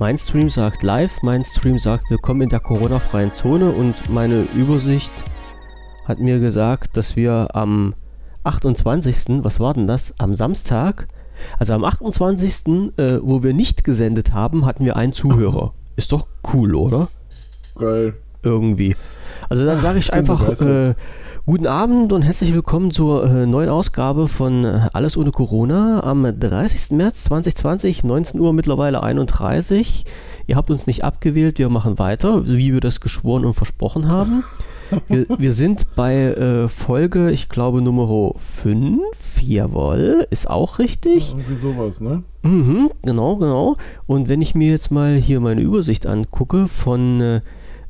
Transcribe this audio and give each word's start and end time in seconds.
Mein 0.00 0.16
Stream 0.16 0.48
sagt 0.48 0.82
live, 0.82 1.22
mein 1.22 1.44
Stream 1.44 1.78
sagt 1.78 2.08
willkommen 2.08 2.40
in 2.40 2.48
der 2.48 2.60
Corona-freien 2.60 3.34
Zone 3.34 3.70
und 3.70 4.08
meine 4.08 4.46
Übersicht 4.56 5.10
hat 6.06 6.20
mir 6.20 6.40
gesagt, 6.40 6.96
dass 6.96 7.16
wir 7.16 7.48
am 7.52 7.92
28. 8.42 9.44
Was 9.44 9.60
war 9.60 9.74
denn 9.74 9.86
das? 9.86 10.14
Am 10.18 10.32
Samstag, 10.32 11.06
also 11.58 11.74
am 11.74 11.84
28. 11.84 12.96
Äh, 12.96 13.18
wo 13.20 13.42
wir 13.42 13.52
nicht 13.52 13.84
gesendet 13.84 14.32
haben, 14.32 14.64
hatten 14.64 14.86
wir 14.86 14.96
einen 14.96 15.12
Zuhörer. 15.12 15.74
Ist 15.96 16.12
doch 16.12 16.26
cool, 16.54 16.76
oder? 16.76 17.08
Geil. 17.74 18.14
Irgendwie. 18.42 18.96
Also 19.50 19.66
dann 19.66 19.80
sage 19.80 19.98
ich 19.98 20.12
einfach 20.12 20.48
äh, 20.60 20.94
guten 21.44 21.66
Abend 21.66 22.12
und 22.12 22.22
herzlich 22.22 22.54
willkommen 22.54 22.92
zur 22.92 23.24
äh, 23.24 23.46
neuen 23.46 23.68
Ausgabe 23.68 24.28
von 24.28 24.64
äh, 24.64 24.82
Alles 24.92 25.16
ohne 25.16 25.32
Corona 25.32 26.04
am 26.04 26.22
30. 26.22 26.96
März 26.96 27.24
2020, 27.24 28.04
19 28.04 28.38
Uhr 28.38 28.52
mittlerweile 28.52 29.02
31. 29.02 30.04
Ihr 30.46 30.54
habt 30.54 30.70
uns 30.70 30.86
nicht 30.86 31.02
abgewählt, 31.02 31.58
wir 31.58 31.68
machen 31.68 31.98
weiter, 31.98 32.46
wie 32.46 32.72
wir 32.72 32.80
das 32.80 33.00
geschworen 33.00 33.44
und 33.44 33.54
versprochen 33.54 34.08
haben. 34.08 34.44
Wir, 35.08 35.26
wir 35.36 35.52
sind 35.52 35.96
bei 35.96 36.14
äh, 36.14 36.68
Folge, 36.68 37.32
ich 37.32 37.48
glaube, 37.48 37.82
Nummer 37.82 38.32
5, 38.38 39.00
jawohl, 39.40 40.28
ist 40.30 40.48
auch 40.48 40.78
richtig. 40.78 41.30
Irgendwie 41.30 41.56
sowas, 41.56 42.00
ne? 42.00 42.22
Mhm, 42.42 42.90
genau, 43.02 43.34
genau. 43.34 43.76
Und 44.06 44.28
wenn 44.28 44.42
ich 44.42 44.54
mir 44.54 44.70
jetzt 44.70 44.92
mal 44.92 45.16
hier 45.16 45.40
meine 45.40 45.60
Übersicht 45.60 46.06
angucke 46.06 46.68
von 46.68 47.40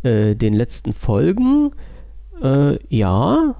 äh, 0.02 0.34
den 0.34 0.54
letzten 0.54 0.92
Folgen, 0.92 1.72
äh, 2.42 2.78
ja, 2.88 3.54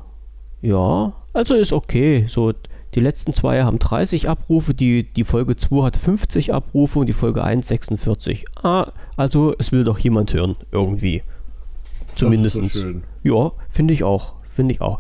ja, 0.63 1.13
also 1.33 1.55
ist 1.55 1.73
okay. 1.73 2.25
So, 2.29 2.53
die 2.95 3.01
letzten 3.01 3.33
zwei 3.33 3.63
haben 3.63 3.79
30 3.79 4.29
Abrufe, 4.29 4.75
die, 4.75 5.05
die 5.05 5.25
Folge 5.25 5.57
2 5.57 5.85
hat 5.85 5.97
50 5.97 6.53
Abrufe 6.53 6.99
und 6.99 7.07
die 7.07 7.13
Folge 7.13 7.45
1 7.45 7.69
46. 7.69 8.47
Ah, 8.63 8.91
also 9.17 9.55
es 9.59 9.71
will 9.71 9.85
doch 9.85 9.99
jemand 9.99 10.35
hören, 10.35 10.57
irgendwie. 10.73 11.23
Zumindest. 12.17 12.57
So. 12.73 12.87
Ja, 13.23 13.53
finde 13.71 13.95
ich 13.95 14.03
auch. 14.03 14.35
Finde 14.51 14.75
ich 14.75 14.81
auch. 14.81 14.99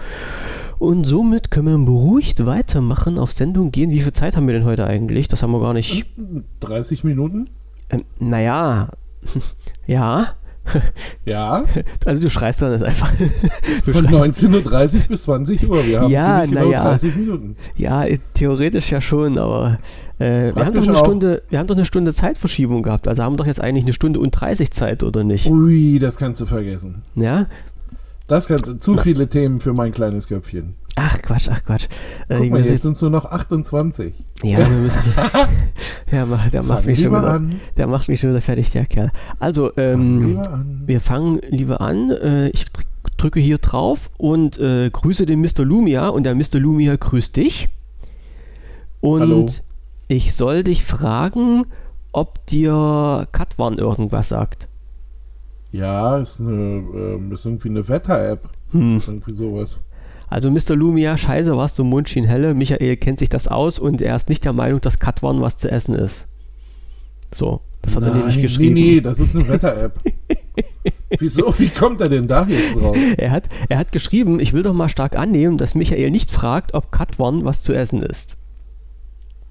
Und 0.78 1.04
somit 1.04 1.50
können 1.50 1.66
wir 1.66 1.84
beruhigt 1.84 2.46
weitermachen, 2.46 3.18
auf 3.18 3.32
Sendung 3.32 3.72
gehen. 3.72 3.90
Wie 3.90 4.00
viel 4.00 4.12
Zeit 4.12 4.36
haben 4.36 4.46
wir 4.46 4.54
denn 4.54 4.64
heute 4.64 4.86
eigentlich? 4.86 5.28
Das 5.28 5.42
haben 5.42 5.50
wir 5.50 5.60
gar 5.60 5.74
nicht. 5.74 6.06
30 6.60 7.04
Minuten? 7.04 7.50
Ähm, 7.90 8.04
naja, 8.18 8.88
ja. 9.86 10.28
Ja. 11.24 11.64
Also 12.04 12.22
du 12.22 12.30
schreist 12.30 12.62
dann 12.62 12.82
einfach. 12.82 13.12
Du 13.84 13.92
Von 13.92 14.08
schreist, 14.08 14.44
19.30 14.44 14.94
Uhr 14.94 15.00
bis 15.08 15.22
20 15.22 15.68
Uhr. 15.68 15.86
Wir 15.86 16.00
haben 16.00 16.10
Ja, 16.10 16.44
genau 16.44 16.64
na 16.64 16.70
ja. 16.70 16.84
30 16.84 17.16
Minuten. 17.16 17.56
ja, 17.76 18.06
theoretisch 18.34 18.90
ja 18.90 19.00
schon, 19.00 19.38
aber 19.38 19.78
äh, 20.18 20.54
wir, 20.54 20.64
haben 20.64 20.74
doch 20.74 20.82
eine 20.82 20.92
auch. 20.92 20.98
Stunde, 20.98 21.42
wir 21.48 21.58
haben 21.58 21.66
doch 21.66 21.76
eine 21.76 21.84
Stunde 21.84 22.12
Zeitverschiebung 22.12 22.82
gehabt. 22.82 23.08
Also 23.08 23.22
haben 23.22 23.34
wir 23.34 23.38
doch 23.38 23.46
jetzt 23.46 23.60
eigentlich 23.60 23.84
eine 23.84 23.92
Stunde 23.92 24.20
und 24.20 24.32
30 24.32 24.70
Zeit, 24.70 25.02
oder 25.02 25.24
nicht? 25.24 25.46
Ui, 25.46 25.98
das 25.98 26.16
kannst 26.16 26.40
du 26.40 26.46
vergessen. 26.46 27.02
Ja? 27.14 27.46
Das 28.26 28.46
kannst 28.46 28.66
du. 28.68 28.74
Zu 28.74 28.96
viele 28.96 29.28
Themen 29.28 29.60
für 29.60 29.72
mein 29.72 29.92
kleines 29.92 30.28
Köpfchen. 30.28 30.74
Ach 30.96 31.22
Quatsch, 31.22 31.48
ach 31.50 31.64
Quatsch. 31.64 31.86
Äh, 32.28 32.48
mal, 32.50 32.64
jetzt 32.64 32.82
sind 32.82 32.96
es 32.96 33.00
nur 33.02 33.10
noch 33.10 33.24
28. 33.24 34.12
Ja, 34.42 34.58
wir 34.58 34.68
müssen. 34.68 35.02
ja, 36.10 36.26
der 36.52 36.62
macht 36.62 36.80
Fang 36.80 36.86
mich 36.90 37.00
schon 37.00 37.10
wieder. 37.12 37.30
an. 37.32 37.60
Der 37.76 37.86
macht 37.86 38.08
mich 38.08 38.20
schon 38.20 38.30
wieder 38.30 38.40
fertig, 38.42 38.70
der 38.70 38.86
Kerl. 38.86 39.10
Also, 39.38 39.70
Fang 39.74 39.84
ähm, 39.84 40.38
an. 40.40 40.82
wir 40.86 41.00
fangen 41.00 41.40
lieber 41.48 41.80
an. 41.80 42.10
Äh, 42.10 42.48
ich 42.48 42.64
drück- 42.64 43.16
drücke 43.16 43.40
hier 43.40 43.58
drauf 43.58 44.10
und 44.18 44.58
äh, 44.58 44.90
grüße 44.90 45.26
den 45.26 45.40
Mr. 45.40 45.64
Lumia 45.64 46.08
und 46.08 46.24
der 46.24 46.34
Mr. 46.34 46.58
Lumia 46.58 46.96
grüßt 46.96 47.36
dich. 47.36 47.68
Und 49.00 49.20
Hallo. 49.22 49.46
ich 50.08 50.34
soll 50.34 50.64
dich 50.64 50.84
fragen, 50.84 51.64
ob 52.12 52.44
dir 52.46 53.26
Katwan 53.32 53.78
irgendwas 53.78 54.28
sagt. 54.28 54.68
Ja, 55.72 56.18
ist, 56.18 56.40
eine, 56.40 56.50
ähm, 56.52 57.30
ist 57.32 57.46
irgendwie 57.46 57.68
eine 57.68 57.86
Wetter-App. 57.88 58.48
Hm. 58.72 59.00
Irgendwie 59.06 59.32
sowas. 59.34 59.78
Also 60.30 60.48
Mr. 60.50 60.76
Lumia, 60.76 61.16
scheiße, 61.16 61.56
warst 61.56 61.78
du 61.78 61.84
Mundschien 61.84 62.24
helle. 62.24 62.54
Michael 62.54 62.96
kennt 62.96 63.18
sich 63.18 63.28
das 63.28 63.48
aus 63.48 63.80
und 63.80 64.00
er 64.00 64.14
ist 64.14 64.28
nicht 64.28 64.44
der 64.44 64.52
Meinung, 64.52 64.80
dass 64.80 65.00
Katwan 65.00 65.40
was 65.40 65.56
zu 65.56 65.68
essen 65.68 65.94
ist. 65.94 66.28
So, 67.32 67.60
das 67.82 67.96
hat 67.96 68.04
er 68.04 68.14
nämlich 68.14 68.36
Nein, 68.36 68.42
geschrieben. 68.42 68.74
Nee, 68.74 68.94
nee, 68.94 69.00
das 69.00 69.18
ist 69.18 69.34
eine 69.34 69.48
Wetter-App. 69.48 69.98
Wieso? 71.18 71.52
Wie 71.58 71.68
kommt 71.68 72.00
er 72.00 72.08
denn 72.08 72.28
da 72.28 72.46
jetzt 72.46 72.76
drauf? 72.76 72.96
Er 73.16 73.32
hat, 73.32 73.48
er 73.68 73.78
hat 73.78 73.90
geschrieben, 73.90 74.38
ich 74.38 74.52
will 74.52 74.62
doch 74.62 74.72
mal 74.72 74.88
stark 74.88 75.16
annehmen, 75.18 75.58
dass 75.58 75.74
Michael 75.74 76.12
nicht 76.12 76.30
fragt, 76.30 76.74
ob 76.74 76.92
Katwan 76.92 77.44
was 77.44 77.62
zu 77.62 77.72
essen 77.72 78.00
ist. 78.00 78.36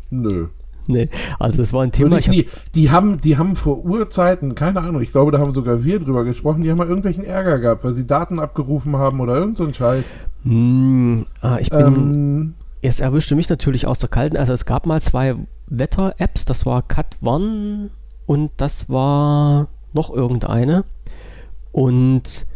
Nö. 0.09 0.47
Nee, 0.89 1.07
also 1.37 1.59
das 1.59 1.71
war 1.71 1.83
ein 1.83 1.91
Thema. 1.91 2.17
ich 2.17 2.27
nie. 2.27 2.47
Die 2.73 2.89
haben, 2.89 3.21
die 3.21 3.37
haben 3.37 3.55
vor 3.55 3.85
Urzeiten, 3.85 4.55
keine 4.55 4.81
Ahnung, 4.81 5.03
ich 5.03 5.11
glaube, 5.11 5.31
da 5.31 5.37
haben 5.37 5.51
sogar 5.51 5.83
wir 5.83 5.99
drüber 5.99 6.23
gesprochen, 6.23 6.63
die 6.63 6.71
haben 6.71 6.79
mal 6.79 6.87
irgendwelchen 6.87 7.23
Ärger 7.23 7.59
gehabt, 7.59 7.83
weil 7.83 7.93
sie 7.93 8.07
Daten 8.07 8.39
abgerufen 8.39 8.97
haben 8.97 9.19
oder 9.19 9.35
irgend 9.35 9.57
so 9.57 9.65
ein 9.65 9.73
Scheiß. 9.73 10.05
Hm, 10.43 11.27
ah, 11.41 11.57
ich 11.59 11.69
bin, 11.69 11.79
Ähm, 11.79 12.53
es 12.81 13.01
erwischte 13.01 13.35
mich 13.35 13.49
natürlich 13.49 13.85
aus 13.85 13.99
der 13.99 14.09
kalten. 14.09 14.35
Also 14.35 14.51
es 14.51 14.65
gab 14.65 14.87
mal 14.87 14.99
zwei 14.99 15.35
Wetter-Apps, 15.67 16.45
das 16.45 16.65
war 16.65 16.81
Cat1 16.81 17.89
und 18.25 18.51
das 18.57 18.89
war 18.89 19.67
noch 19.93 20.11
irgendeine. 20.11 20.85
Und 21.71 22.23
die 22.23 22.48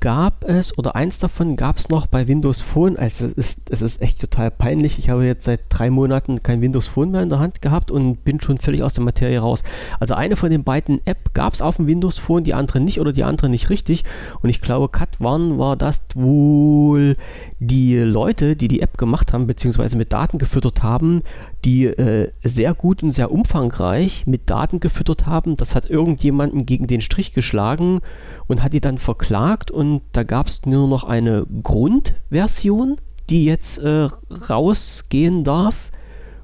gab 0.00 0.44
es, 0.44 0.76
oder 0.78 0.96
eins 0.96 1.18
davon 1.18 1.56
gab 1.56 1.76
es 1.76 1.90
noch 1.90 2.06
bei 2.06 2.26
Windows 2.26 2.62
Phone. 2.62 2.96
Also 2.96 3.26
es 3.26 3.32
ist, 3.32 3.70
es 3.70 3.82
ist 3.82 4.00
echt 4.00 4.20
total 4.20 4.50
peinlich. 4.50 4.98
Ich 4.98 5.10
habe 5.10 5.24
jetzt 5.26 5.44
seit 5.44 5.60
drei 5.68 5.90
Monaten 5.90 6.42
kein 6.42 6.62
Windows 6.62 6.86
Phone 6.86 7.10
mehr 7.10 7.22
in 7.22 7.28
der 7.28 7.38
Hand 7.38 7.60
gehabt 7.60 7.90
und 7.90 8.24
bin 8.24 8.40
schon 8.40 8.58
völlig 8.58 8.82
aus 8.82 8.94
der 8.94 9.04
Materie 9.04 9.38
raus. 9.38 9.62
Also 10.00 10.14
eine 10.14 10.36
von 10.36 10.50
den 10.50 10.64
beiden 10.64 11.06
App 11.06 11.34
gab 11.34 11.52
es 11.52 11.60
auf 11.60 11.76
dem 11.76 11.86
Windows 11.86 12.16
Phone, 12.16 12.44
die 12.44 12.54
andere 12.54 12.80
nicht 12.80 13.00
oder 13.00 13.12
die 13.12 13.24
andere 13.24 13.50
nicht 13.50 13.68
richtig. 13.68 14.04
Und 14.40 14.48
ich 14.48 14.62
glaube, 14.62 14.86
Cat1 14.86 15.58
war 15.58 15.76
das 15.76 16.00
wohl 16.14 17.16
die 17.58 17.98
Leute, 17.98 18.56
die 18.56 18.68
die 18.68 18.80
App 18.80 18.96
gemacht 18.96 19.34
haben, 19.34 19.46
beziehungsweise 19.46 19.98
mit 19.98 20.12
Daten 20.12 20.38
gefüttert 20.38 20.82
haben, 20.82 21.22
die 21.64 21.84
äh, 21.84 22.30
sehr 22.42 22.72
gut 22.72 23.02
und 23.02 23.10
sehr 23.10 23.30
umfangreich 23.30 24.26
mit 24.26 24.48
Daten 24.48 24.80
gefüttert 24.80 25.26
haben. 25.26 25.56
Das 25.56 25.74
hat 25.74 25.90
irgendjemanden 25.90 26.64
gegen 26.64 26.86
den 26.86 27.02
Strich 27.02 27.34
geschlagen 27.34 28.00
und 28.46 28.62
hat 28.62 28.72
die 28.72 28.80
dann 28.80 28.96
verklagt 28.96 29.70
und 29.70 29.89
da 30.12 30.22
gab 30.22 30.46
es 30.46 30.64
nur 30.66 30.88
noch 30.88 31.04
eine 31.04 31.46
Grundversion, 31.62 32.98
die 33.28 33.44
jetzt 33.44 33.78
äh, 33.78 34.08
rausgehen 34.48 35.44
darf 35.44 35.90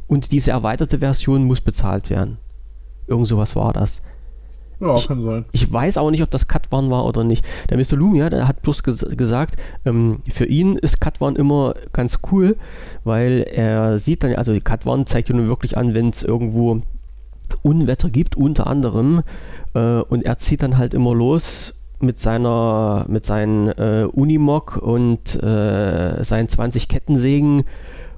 und 0.06 0.32
diese 0.32 0.52
erweiterte 0.52 1.00
Version 1.00 1.44
muss 1.44 1.60
bezahlt 1.60 2.10
werden. 2.10 2.38
Irgend 3.06 3.28
sowas 3.28 3.56
war 3.56 3.72
das. 3.72 4.02
ja, 4.80 4.96
kann 5.06 5.22
sein. 5.22 5.44
Ich 5.52 5.72
weiß 5.72 5.98
auch 5.98 6.10
nicht, 6.10 6.22
ob 6.22 6.30
das 6.30 6.48
Katwan 6.48 6.90
war 6.90 7.04
oder 7.04 7.24
nicht. 7.24 7.44
Der 7.70 7.78
Mr. 7.78 7.96
Lumia, 7.96 8.30
der 8.30 8.46
hat 8.46 8.62
bloß 8.62 8.82
ges 8.82 9.06
gesagt, 9.16 9.56
ähm, 9.84 10.20
für 10.28 10.46
ihn 10.46 10.76
ist 10.76 11.00
Katwan 11.00 11.36
immer 11.36 11.74
ganz 11.92 12.18
cool, 12.30 12.56
weil 13.04 13.42
er 13.42 13.98
sieht 13.98 14.22
dann, 14.22 14.34
also 14.34 14.52
die 14.52 14.60
Katwan 14.60 15.06
zeigt 15.06 15.28
ja 15.28 15.34
nun 15.34 15.48
wirklich 15.48 15.76
an, 15.78 15.94
wenn 15.94 16.10
es 16.10 16.22
irgendwo 16.22 16.82
Unwetter 17.62 18.10
gibt, 18.10 18.36
unter 18.36 18.66
anderem, 18.66 19.22
äh, 19.74 20.00
und 20.00 20.24
er 20.24 20.38
zieht 20.38 20.62
dann 20.62 20.78
halt 20.78 20.94
immer 20.94 21.14
los 21.14 21.75
mit 22.00 22.20
seiner, 22.20 23.06
mit 23.08 23.24
seinen 23.24 23.68
äh, 23.68 24.06
Unimog 24.12 24.76
und 24.76 25.42
äh, 25.42 26.22
seinen 26.24 26.48
20 26.48 26.88
Kettensägen 26.88 27.64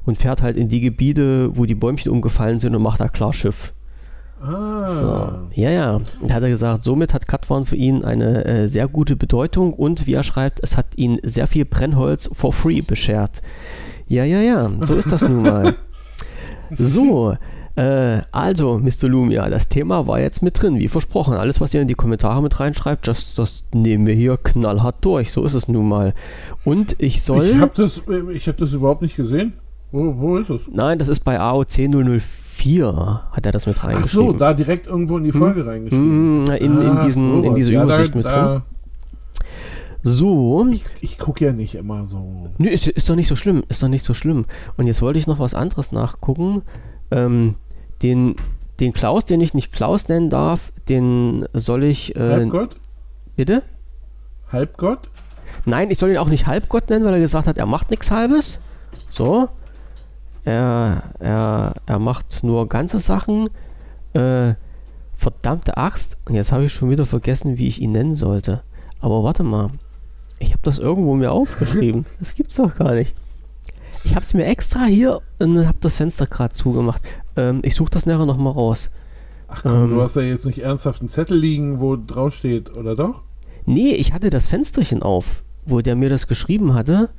und 0.05 0.19
fährt 0.19 0.43
halt 0.43 0.57
in 0.57 0.69
die 0.69 0.81
Gebiete, 0.81 1.57
wo 1.57 1.65
die 1.65 1.75
Bäumchen 1.75 2.11
umgefallen 2.11 2.61
sind 2.61 2.75
und 2.75 2.83
macht 2.83 3.01
da 3.01 3.09
Klarschiff. 3.09 3.73
Ah. 4.41 4.89
So. 4.89 5.61
Ja, 5.61 5.71
ja. 5.71 6.01
Und 6.21 6.33
hat 6.33 6.43
er 6.43 6.49
gesagt, 6.49 6.83
somit 6.83 7.13
hat 7.13 7.27
Katwan 7.27 7.67
für 7.67 7.77
ihn 7.77 8.05
eine 8.05 8.45
äh, 8.45 8.69
sehr 8.69 8.89
gute 8.89 9.17
Bedeutung 9.17 9.73
und 9.73 10.07
wie 10.07 10.15
er 10.15 10.23
schreibt, 10.23 10.61
es 10.63 10.77
hat 10.77 10.87
ihn 10.97 11.19
sehr 11.23 11.47
viel 11.47 11.65
Brennholz 11.65 12.31
for 12.33 12.53
free 12.53 12.81
beschert. 12.81 13.43
Ja, 14.07 14.25
ja, 14.25 14.41
ja. 14.41 14.71
So 14.81 14.95
ist 14.95 15.11
das 15.13 15.23
nun 15.23 15.43
mal. 15.43 15.75
So. 16.77 17.35
Äh, 17.79 18.23
also, 18.33 18.79
Mr. 18.79 19.09
Lumia, 19.09 19.49
das 19.49 19.69
Thema 19.69 20.07
war 20.09 20.19
jetzt 20.19 20.43
mit 20.43 20.61
drin, 20.61 20.81
wie 20.81 20.89
versprochen. 20.89 21.35
Alles, 21.35 21.61
was 21.61 21.73
ihr 21.75 21.81
in 21.83 21.87
die 21.87 21.95
Kommentare 21.95 22.43
mit 22.43 22.59
reinschreibt, 22.59 23.07
das, 23.07 23.35
das 23.37 23.67
nehmen 23.73 24.05
wir 24.07 24.15
hier 24.15 24.37
knallhart 24.37 24.97
durch. 25.05 25.31
So 25.31 25.45
ist 25.45 25.55
es 25.55 25.69
nun 25.69 25.89
mal. 25.89 26.13
Und 26.65 26.97
ich 26.99 27.23
soll. 27.23 27.45
Ich 27.45 27.61
habe 27.61 27.71
das, 27.77 28.03
äh, 28.09 28.33
ich 28.33 28.49
hab 28.49 28.57
das 28.57 28.73
überhaupt 28.73 29.03
nicht 29.03 29.15
gesehen. 29.15 29.53
Wo, 29.93 30.15
wo 30.19 30.37
ist 30.39 30.51
es? 30.51 30.63
nein, 30.73 30.99
das 30.99 31.09
ist 31.09 31.21
bei 31.21 31.39
AOC 31.41 31.89
004, 31.89 33.23
hat 33.33 33.47
er 33.47 33.53
das 33.53 33.67
mit 33.67 33.77
Ach 33.79 33.83
so, 33.83 33.87
reingeschrieben. 33.89 34.39
da 34.39 34.53
direkt 34.55 34.87
irgendwo 34.89 35.17
in 35.17 35.25
die 35.25 35.33
Folge 35.33 35.65
reingeschrieben. 35.65 36.43
Mm, 36.45 36.51
in, 36.51 36.81
in, 36.81 36.89
Ach, 36.89 37.05
diesen, 37.05 37.35
in 37.37 37.41
sowas. 37.41 37.55
diese 37.55 37.73
Ja, 37.73 37.85
Übersicht 37.85 38.13
da, 38.13 38.17
mit 38.17 38.25
drin. 38.27 38.33
da, 38.35 38.63
So. 40.03 40.67
Ich, 40.71 40.85
ich 41.01 41.19
gucke 41.19 41.45
ja 41.45 41.53
nicht 41.53 41.75
immer 41.77 42.05
so. 42.05 42.49
Nö, 42.59 42.69
ist, 42.69 42.87
ist 42.89 43.09
doch 43.09 43.15
nicht 43.15 43.29
so 43.29 43.37
schlimm. 43.37 43.63
Ist 43.69 43.83
doch 43.83 43.89
nicht 43.89 44.05
so 44.05 44.13
schlimm. 44.15 44.45
Und 44.77 44.87
jetzt 44.89 45.01
wollte 45.01 45.19
ich 45.19 45.27
noch 45.27 45.39
was 45.39 45.55
anderes 45.55 45.93
nachgucken. 45.93 46.63
Ähm, 47.11 47.55
den, 48.03 48.37
den 48.81 48.93
Klaus, 48.93 49.25
den 49.25 49.41
ich 49.41 49.55
nicht 49.55 49.73
Klaus 49.73 50.09
nennen 50.09 50.31
darf, 50.31 50.73
den 50.89 51.47
soll 51.53 51.85
ich. 51.85 52.17
Äh, 52.17 52.21
Halbgott? 52.21 52.77
bitte? 53.39 53.63
Halbgott? 54.51 55.09
Nein, 55.65 55.91
ich 55.91 55.99
soll 55.99 56.11
ihn 56.11 56.19
auch 56.19 56.29
nicht 56.29 56.47
Halbgott 56.47 56.91
nennen, 56.91 57.05
weil 57.05 57.15
er 57.15 57.21
gesagt 57.21 57.47
hat, 57.47 57.57
er 57.57 57.67
macht 57.67 57.91
nichts 57.91 58.11
Halbes. 58.11 58.59
So. 59.11 59.49
Er, 60.45 61.03
er, 61.21 61.75
er 61.87 61.99
macht 61.99 62.41
nur 62.43 62.69
ganze 62.69 62.99
Sachen. 62.99 63.49
Äh, 64.13 64.55
Verdammte 65.15 65.77
Axt. 65.77 66.17
Und 66.27 66.35
jetzt 66.35 66.53
habe 66.53 66.65
ich 66.65 66.73
schon 66.73 66.91
wieder 66.91 67.07
vergessen, 67.07 67.59
wie 67.59 67.69
ich 67.69 67.81
ihn 67.81 67.93
nennen 67.93 68.15
sollte. 68.15 68.63
Aber 69.01 69.23
warte 69.23 69.43
mal. 69.43 69.71
Ich 70.39 70.51
habe 70.51 70.63
das 70.63 70.79
irgendwo 70.79 71.15
mir 71.15 71.33
aufgeschrieben. 71.33 72.07
Das 72.19 72.35
gibt's 72.35 72.57
doch 72.57 72.75
gar 72.77 72.95
nicht. 72.95 73.15
Ich 74.05 74.15
habe 74.15 74.23
es 74.23 74.35
mir 74.35 74.47
extra 74.47 74.85
hier 74.85 75.21
und 75.39 75.67
habe 75.67 75.79
das 75.81 75.97
Fenster 75.97 76.27
gerade 76.27 76.53
zugemacht. 76.53 77.03
Ähm, 77.37 77.61
ich 77.63 77.75
suche 77.75 77.91
das 77.91 78.07
nachher 78.07 78.27
nochmal 78.27 78.53
raus. 78.53 78.91
Ach 79.49 79.63
komm, 79.63 79.85
ähm, 79.85 79.91
du 79.91 80.03
hast 80.03 80.17
ja 80.17 80.23
jetzt 80.23 80.47
nicht 80.47 80.61
ernsthaft 80.61 81.01
einen 81.01 81.09
Zettel 81.09 81.39
liegen, 81.39 81.81
wo 81.81 81.97
drauf 81.97 82.35
steht, 82.35 82.77
oder 82.77 82.95
doch? 82.95 83.23
Nee, 83.67 83.93
ich 83.93 84.13
hatte 84.13 84.31
das 84.31 84.47
Fensterchen 84.47 85.03
auf, 85.03 85.43
wo 85.67 85.81
der 85.81 85.97
mir 85.97 86.09
das 86.09 86.27
geschrieben 86.27 86.75
hatte. 86.75 87.11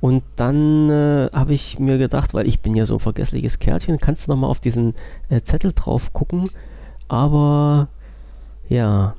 Und 0.00 0.24
dann 0.36 0.90
äh, 0.90 1.30
habe 1.32 1.52
ich 1.52 1.78
mir 1.78 1.96
gedacht, 1.96 2.34
weil 2.34 2.48
ich 2.48 2.60
bin 2.60 2.74
ja 2.74 2.86
so 2.86 2.94
ein 2.94 3.00
vergessliches 3.00 3.60
Kerlchen, 3.60 3.98
kannst 3.98 4.26
du 4.26 4.32
nochmal 4.32 4.50
auf 4.50 4.58
diesen 4.58 4.94
äh, 5.28 5.42
Zettel 5.42 5.72
drauf 5.72 6.12
gucken. 6.12 6.50
Aber 7.08 7.88
ja, 8.68 9.14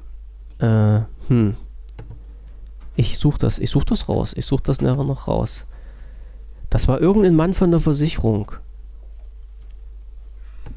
äh, 0.60 1.02
hm. 1.28 1.56
Ich 2.96 3.18
suche 3.18 3.40
das, 3.40 3.60
ich 3.60 3.70
suche 3.70 3.86
das 3.86 4.10
raus. 4.10 4.34
Ich 4.36 4.46
suche 4.46 4.64
das 4.64 4.82
nachher 4.82 5.04
noch 5.04 5.28
raus. 5.28 5.66
Das 6.74 6.88
war 6.88 7.00
irgendein 7.00 7.36
Mann 7.36 7.54
von 7.54 7.70
der 7.70 7.80
Versicherung. 7.80 8.52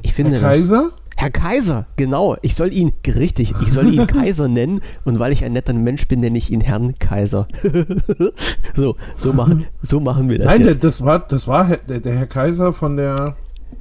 Ich 0.03 0.13
finde 0.13 0.33
Herr 0.33 0.41
Kaiser? 0.41 0.91
Das. 0.91 1.17
Herr 1.17 1.31
Kaiser, 1.31 1.87
genau. 1.97 2.37
Ich 2.43 2.55
soll 2.55 2.71
ihn, 2.71 2.93
richtig, 3.07 3.55
ich 3.63 3.73
soll 3.73 3.95
ihn 3.95 4.07
Kaiser 4.07 4.47
nennen 4.47 4.83
und 5.07 5.19
weil 5.19 5.33
ich 5.33 5.43
ein 5.43 5.55
netter 5.55 5.73
Mensch 5.73 6.07
bin, 6.07 6.21
nenne 6.21 6.37
ich 6.37 6.51
ihn 6.51 6.61
Herrn 6.61 6.99
Kaiser. 6.99 7.49
so, 8.77 8.97
so 9.17 9.33
machen, 9.33 9.65
so 9.81 9.99
machen 9.99 10.29
wir 10.29 10.37
das. 10.37 10.49
Nein, 10.49 10.67
jetzt. 10.67 10.85
das 10.85 11.03
war, 11.03 11.21
das 11.21 11.49
war 11.49 11.79
der, 11.79 12.01
der 12.01 12.15
Herr 12.15 12.27
Kaiser 12.27 12.75
von 12.75 12.99
der. 12.99 13.35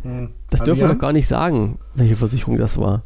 Hm, 0.03 0.29
das 0.49 0.63
dürfen 0.63 0.83
wir 0.83 0.87
doch 0.87 0.97
gar 0.97 1.11
nicht 1.11 1.27
sagen, 1.27 1.79
welche 1.95 2.15
Versicherung 2.15 2.57
das 2.57 2.77
war. 2.77 3.03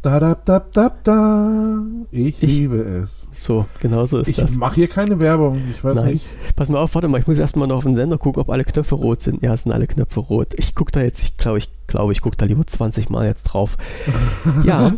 Da, 0.00 0.20
da, 0.20 0.36
da, 0.36 0.60
da, 0.60 0.92
da. 1.02 1.82
Ich, 2.12 2.40
ich 2.40 2.58
liebe 2.58 2.76
es. 2.76 3.26
So, 3.32 3.66
genau 3.80 4.06
so 4.06 4.18
ist 4.18 4.28
ich 4.28 4.36
das. 4.36 4.52
Ich 4.52 4.56
mache 4.56 4.76
hier 4.76 4.86
keine 4.86 5.20
Werbung, 5.20 5.60
ich 5.70 5.82
weiß 5.82 6.02
Nein. 6.02 6.12
nicht. 6.14 6.26
Pass 6.54 6.68
mal 6.68 6.78
auf, 6.78 6.94
warte 6.94 7.08
mal, 7.08 7.18
ich 7.18 7.26
muss 7.26 7.38
erstmal 7.38 7.66
noch 7.66 7.78
auf 7.78 7.84
den 7.84 7.96
Sender 7.96 8.16
gucken, 8.16 8.40
ob 8.40 8.50
alle 8.50 8.64
Knöpfe 8.64 8.94
rot 8.94 9.22
sind. 9.22 9.42
Ja, 9.42 9.54
es 9.54 9.64
sind 9.64 9.72
alle 9.72 9.88
Knöpfe 9.88 10.20
rot. 10.20 10.54
Ich 10.56 10.76
gucke 10.76 10.92
da 10.92 11.00
jetzt, 11.00 11.24
ich 11.24 11.36
glaube, 11.36 11.58
ich 11.58 11.68
glaube, 11.88 12.12
ich 12.12 12.20
gucke 12.20 12.36
da 12.36 12.46
lieber 12.46 12.64
20 12.64 13.10
Mal 13.10 13.26
jetzt 13.26 13.42
drauf. 13.42 13.76
ja, 14.64 14.94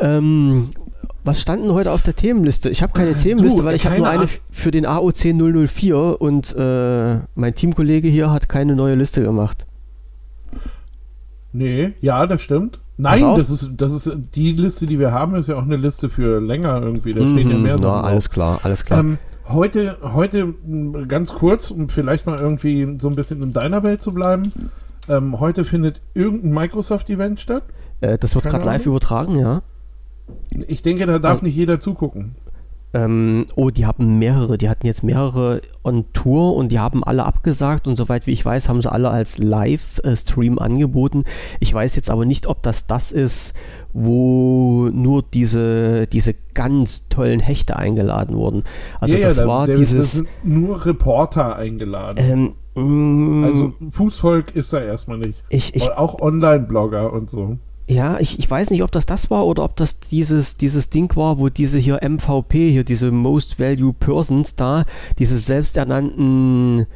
ähm, 0.00 0.70
was 1.24 1.40
standen 1.40 1.72
heute 1.72 1.90
auf 1.90 2.02
der 2.02 2.14
Themenliste? 2.14 2.68
Ich 2.68 2.82
habe 2.82 2.92
keine 2.92 3.16
Themenliste, 3.16 3.62
du, 3.62 3.64
weil 3.64 3.76
ich 3.76 3.86
habe 3.86 3.96
nur 3.96 4.08
eine 4.08 4.28
für 4.50 4.70
den 4.70 4.84
AOC 4.84 5.34
004 5.68 6.20
und 6.20 6.54
äh, 6.54 7.20
mein 7.34 7.54
Teamkollege 7.54 8.08
hier 8.08 8.30
hat 8.30 8.50
keine 8.50 8.76
neue 8.76 8.94
Liste 8.94 9.22
gemacht. 9.22 9.66
Nee, 11.52 11.94
ja, 12.02 12.26
das 12.26 12.42
stimmt. 12.42 12.80
Nein, 12.96 13.22
das 13.36 13.50
ist, 13.50 13.70
das 13.76 13.92
ist 13.92 14.12
die 14.34 14.52
Liste, 14.52 14.86
die 14.86 15.00
wir 15.00 15.10
haben, 15.10 15.34
ist 15.34 15.48
ja 15.48 15.56
auch 15.56 15.62
eine 15.62 15.76
Liste 15.76 16.08
für 16.08 16.40
länger 16.40 16.80
irgendwie. 16.80 17.12
Da 17.12 17.26
stehen 17.26 17.50
ja 17.50 17.56
mhm, 17.56 17.62
mehr 17.62 17.78
Sachen. 17.78 18.04
Ja, 18.04 18.08
alles 18.08 18.30
klar, 18.30 18.60
alles 18.62 18.84
klar. 18.84 19.00
Ähm, 19.00 19.18
heute, 19.48 19.98
heute 20.02 20.54
ganz 21.08 21.32
kurz, 21.32 21.72
um 21.72 21.88
vielleicht 21.88 22.26
mal 22.26 22.38
irgendwie 22.38 22.96
so 23.00 23.08
ein 23.08 23.16
bisschen 23.16 23.42
in 23.42 23.52
deiner 23.52 23.82
Welt 23.82 24.00
zu 24.00 24.14
bleiben. 24.14 24.52
Ähm, 25.08 25.40
heute 25.40 25.64
findet 25.64 26.00
irgendein 26.14 26.52
Microsoft-Event 26.52 27.40
statt. 27.40 27.64
Äh, 28.00 28.16
das 28.16 28.34
wird 28.36 28.44
gerade 28.44 28.64
live 28.64 28.86
übertragen, 28.86 29.36
ja. 29.36 29.62
Ich 30.68 30.82
denke, 30.82 31.04
da 31.06 31.18
darf 31.18 31.42
oh. 31.42 31.44
nicht 31.44 31.56
jeder 31.56 31.80
zugucken. 31.80 32.36
Ähm, 32.94 33.46
oh, 33.56 33.70
die 33.70 33.86
haben 33.86 34.20
mehrere. 34.20 34.56
Die 34.56 34.68
hatten 34.68 34.86
jetzt 34.86 35.02
mehrere 35.02 35.60
on 35.82 36.04
Tour 36.12 36.54
und 36.54 36.70
die 36.70 36.78
haben 36.78 37.02
alle 37.02 37.24
abgesagt 37.24 37.88
und 37.88 37.96
soweit 37.96 38.28
wie 38.28 38.30
ich 38.30 38.44
weiß, 38.44 38.68
haben 38.68 38.80
sie 38.80 38.90
alle 38.90 39.10
als 39.10 39.36
Live-Stream 39.38 40.60
angeboten. 40.60 41.24
Ich 41.58 41.74
weiß 41.74 41.96
jetzt 41.96 42.08
aber 42.08 42.24
nicht, 42.24 42.46
ob 42.46 42.62
das 42.62 42.86
das 42.86 43.10
ist, 43.10 43.52
wo 43.92 44.88
nur 44.92 45.22
diese, 45.22 46.06
diese 46.06 46.36
ganz 46.54 47.08
tollen 47.08 47.40
Hechte 47.40 47.76
eingeladen 47.76 48.36
wurden. 48.36 48.62
Also 49.00 49.16
ja, 49.16 49.26
das 49.26 49.38
ja, 49.38 49.48
war 49.48 49.66
der, 49.66 49.76
dieses... 49.76 50.12
Sind 50.12 50.28
nur 50.44 50.86
Reporter 50.86 51.56
eingeladen. 51.56 52.54
Ähm, 52.76 53.40
mm. 53.40 53.44
also 53.44 53.72
Fußvolk 53.90 54.54
ist 54.54 54.72
da 54.72 54.80
erstmal 54.80 55.18
nicht. 55.18 55.42
Ich, 55.48 55.74
ich, 55.74 55.90
auch 55.90 56.20
Online-Blogger 56.20 57.12
und 57.12 57.28
so. 57.28 57.58
Ja, 57.86 58.18
ich, 58.18 58.38
ich 58.38 58.50
weiß 58.50 58.70
nicht, 58.70 58.82
ob 58.82 58.92
das 58.92 59.04
das 59.04 59.30
war 59.30 59.46
oder 59.46 59.62
ob 59.62 59.76
das 59.76 59.98
dieses, 59.98 60.56
dieses 60.56 60.88
Ding 60.88 61.14
war, 61.16 61.38
wo 61.38 61.50
diese 61.50 61.78
hier 61.78 62.00
MVP, 62.02 62.70
hier 62.70 62.84
diese 62.84 63.10
Most 63.10 63.60
Value 63.60 63.92
Persons 63.92 64.56
da, 64.56 64.86
diese 65.18 65.36
selbsternannten, 65.36 66.86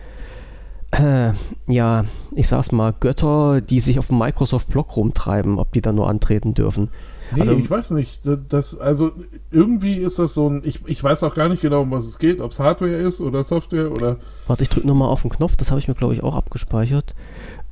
äh, 0.92 1.32
ja, 1.66 2.06
ich 2.34 2.48
sag's 2.48 2.72
mal, 2.72 2.94
Götter, 2.98 3.60
die 3.60 3.80
sich 3.80 3.98
auf 3.98 4.06
dem 4.06 4.18
Microsoft-Blog 4.18 4.96
rumtreiben, 4.96 5.58
ob 5.58 5.72
die 5.72 5.82
da 5.82 5.92
nur 5.92 6.08
antreten 6.08 6.54
dürfen. 6.54 6.88
Nee, 7.34 7.42
also, 7.42 7.52
ich 7.52 7.70
weiß 7.70 7.90
nicht. 7.90 8.22
Das, 8.48 8.78
also 8.78 9.12
irgendwie 9.50 9.96
ist 9.96 10.18
das 10.18 10.32
so 10.32 10.48
ein. 10.48 10.62
Ich, 10.64 10.80
ich 10.86 11.04
weiß 11.04 11.22
auch 11.24 11.34
gar 11.34 11.50
nicht 11.50 11.60
genau, 11.60 11.82
um 11.82 11.90
was 11.90 12.06
es 12.06 12.18
geht, 12.18 12.40
ob 12.40 12.52
es 12.52 12.58
Hardware 12.58 12.92
ist 12.92 13.20
oder 13.20 13.42
Software 13.42 13.92
oder. 13.92 14.16
Warte, 14.46 14.62
ich 14.62 14.70
drücke 14.70 14.86
nochmal 14.86 15.08
auf 15.08 15.22
den 15.22 15.30
Knopf, 15.30 15.56
das 15.56 15.70
habe 15.70 15.78
ich 15.78 15.88
mir, 15.88 15.94
glaube 15.94 16.14
ich, 16.14 16.22
auch 16.22 16.34
abgespeichert. 16.34 17.14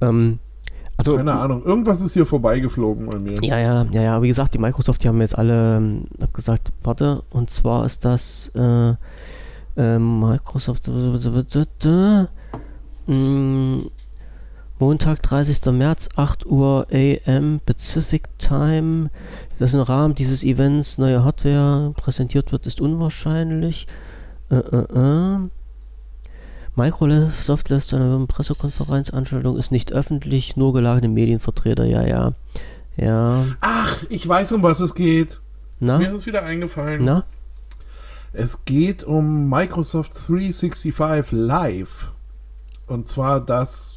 Ähm, 0.03 0.39
also, 0.99 1.17
Keine 1.17 1.35
Ahnung, 1.35 1.63
irgendwas 1.65 2.01
ist 2.01 2.15
hier 2.15 2.25
vorbeigeflogen 2.25 3.07
bei 3.07 3.19
mir. 3.19 3.37
Ja, 3.43 3.59
ja, 3.59 3.87
ja, 3.91 4.03
ja. 4.03 4.23
Wie 4.23 4.29
gesagt, 4.29 4.55
die 4.55 4.59
Microsoft, 4.59 5.05
die 5.05 5.09
haben 5.09 5.21
jetzt 5.21 5.37
alle, 5.37 5.77
ähm, 5.77 6.07
hab 6.21 6.33
gesagt, 6.33 6.73
warte, 6.83 7.23
und 7.31 7.51
zwar 7.51 7.85
ist 7.85 8.05
das 8.05 8.51
äh, 8.55 8.95
äh, 9.77 9.99
Microsoft 9.99 10.89
äh, 10.89 12.27
Montag, 14.79 15.23
30. 15.23 15.73
März, 15.73 16.09
8 16.17 16.47
Uhr 16.47 16.87
AM 16.93 17.61
Pacific 17.65 18.29
Time. 18.39 19.11
Das 19.59 19.73
im 19.75 19.81
Rahmen 19.81 20.15
dieses 20.15 20.45
Events 20.45 20.99
neue 20.99 21.25
Hardware 21.25 21.93
präsentiert 21.97 22.53
wird, 22.53 22.67
ist 22.67 22.81
unwahrscheinlich. 22.81 23.87
Äh, 24.51 24.57
äh, 24.57 24.85
äh. 24.95 25.49
Microsoft 26.77 27.71
lässt 27.71 27.89
seine 27.89 28.27
Pressekonferenzanstellung 28.27 29.57
ist 29.57 29.73
nicht 29.73 29.93
öffentlich, 29.93 30.57
nur 30.57 30.73
gelagerte 30.75 31.09
Medienvertreter, 31.09 31.85
ja, 31.85 32.07
ja. 32.07 32.33
Ja. 32.97 33.47
Ach, 33.61 34.03
ich 34.09 34.27
weiß, 34.27 34.53
um 34.53 34.63
was 34.63 34.81
es 34.81 34.95
geht. 34.95 35.41
Na? 35.81 35.99
Mir 35.99 36.09
ist 36.09 36.15
es 36.15 36.27
wieder 36.27 36.43
eingefallen. 36.43 37.05
Na? 37.05 37.25
Es 38.33 38.65
geht 38.65 39.05
um 39.05 39.49
Microsoft 39.49 40.13
365 40.29 41.33
Live. 41.33 42.13
Und 42.87 43.09
zwar 43.09 43.41
das, 43.41 43.97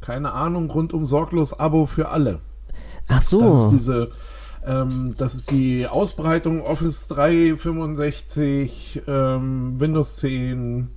keine 0.00 0.32
Ahnung, 0.32 0.70
rundum 0.70 1.06
sorglos 1.06 1.58
Abo 1.58 1.86
für 1.86 2.08
alle. 2.08 2.40
Ach 3.08 3.22
so. 3.22 3.40
Das 3.40 3.54
ist 3.54 3.70
diese, 3.70 4.10
ähm, 4.66 5.14
das 5.16 5.34
ist 5.34 5.50
die 5.50 5.86
Ausbreitung 5.86 6.62
Office 6.62 7.08
365, 7.08 9.02
ähm, 9.06 9.80
Windows 9.80 10.16
10, 10.16 10.90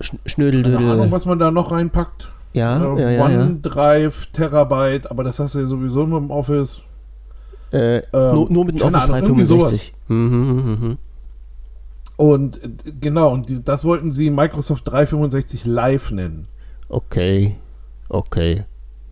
Schnödeldödel. 0.00 0.78
Keine 0.78 0.92
Ahnung, 0.92 1.10
was 1.10 1.26
man 1.26 1.38
da 1.38 1.50
noch 1.50 1.72
reinpackt. 1.72 2.28
Ja, 2.52 2.96
äh, 2.96 3.00
ja, 3.00 3.10
ja, 3.10 3.24
OneDrive, 3.24 4.24
ja. 4.24 4.30
Terabyte, 4.32 5.10
aber 5.10 5.24
das 5.24 5.38
hast 5.38 5.54
du 5.54 5.60
ja 5.60 5.66
sowieso 5.66 6.06
nur 6.06 6.18
im 6.18 6.30
Office. 6.30 6.80
Äh, 7.72 7.98
ähm, 7.98 8.04
nur, 8.12 8.50
nur, 8.50 8.64
mit 8.64 8.78
dem 8.78 8.86
Office 8.86 9.10
Ahnung, 9.10 9.36
365. 9.36 9.94
Mhm, 10.08 10.16
mhm, 10.16 10.78
mhm. 10.80 10.98
Und 12.16 12.64
äh, 12.64 12.92
genau, 12.98 13.32
und 13.32 13.48
die, 13.48 13.62
das 13.62 13.84
wollten 13.84 14.10
sie 14.10 14.30
Microsoft 14.30 14.88
365 14.88 15.66
Live 15.66 16.10
nennen. 16.10 16.48
Okay, 16.88 17.56
okay. 18.08 18.64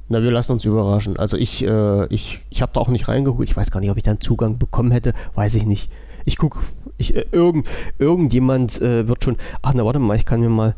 Na, 0.09 0.23
wir 0.23 0.31
lassen 0.31 0.53
uns 0.53 0.65
überraschen. 0.65 1.19
Also 1.19 1.37
ich, 1.37 1.65
äh, 1.65 2.07
ich, 2.07 2.47
ich 2.51 2.63
habe 2.63 2.73
da 2.75 2.81
auch 2.81 2.89
nicht 2.89 3.09
reingeguckt. 3.09 3.49
Ich 3.49 3.57
weiß 3.57 3.71
gar 3.71 3.81
nicht, 3.81 3.91
ob 3.91 3.97
ich 3.97 4.03
da 4.03 4.13
einen 4.13 4.21
Zugang 4.21 4.59
bekommen 4.59 4.91
hätte. 4.91 5.13
Weiß 5.35 5.55
ich 5.55 5.65
nicht. 5.65 5.91
Ich 6.25 6.39
gucke, 6.39 6.61
ich, 6.97 7.15
äh, 7.15 7.27
irgend, 7.33 7.67
irgendjemand 7.99 8.81
äh, 8.81 9.07
wird 9.09 9.25
schon. 9.25 9.37
Ach, 9.63 9.73
na 9.75 9.85
warte 9.85 9.99
mal, 9.99 10.17
ich 10.17 10.27
kann 10.27 10.41
mir 10.41 10.49
mal. 10.49 10.75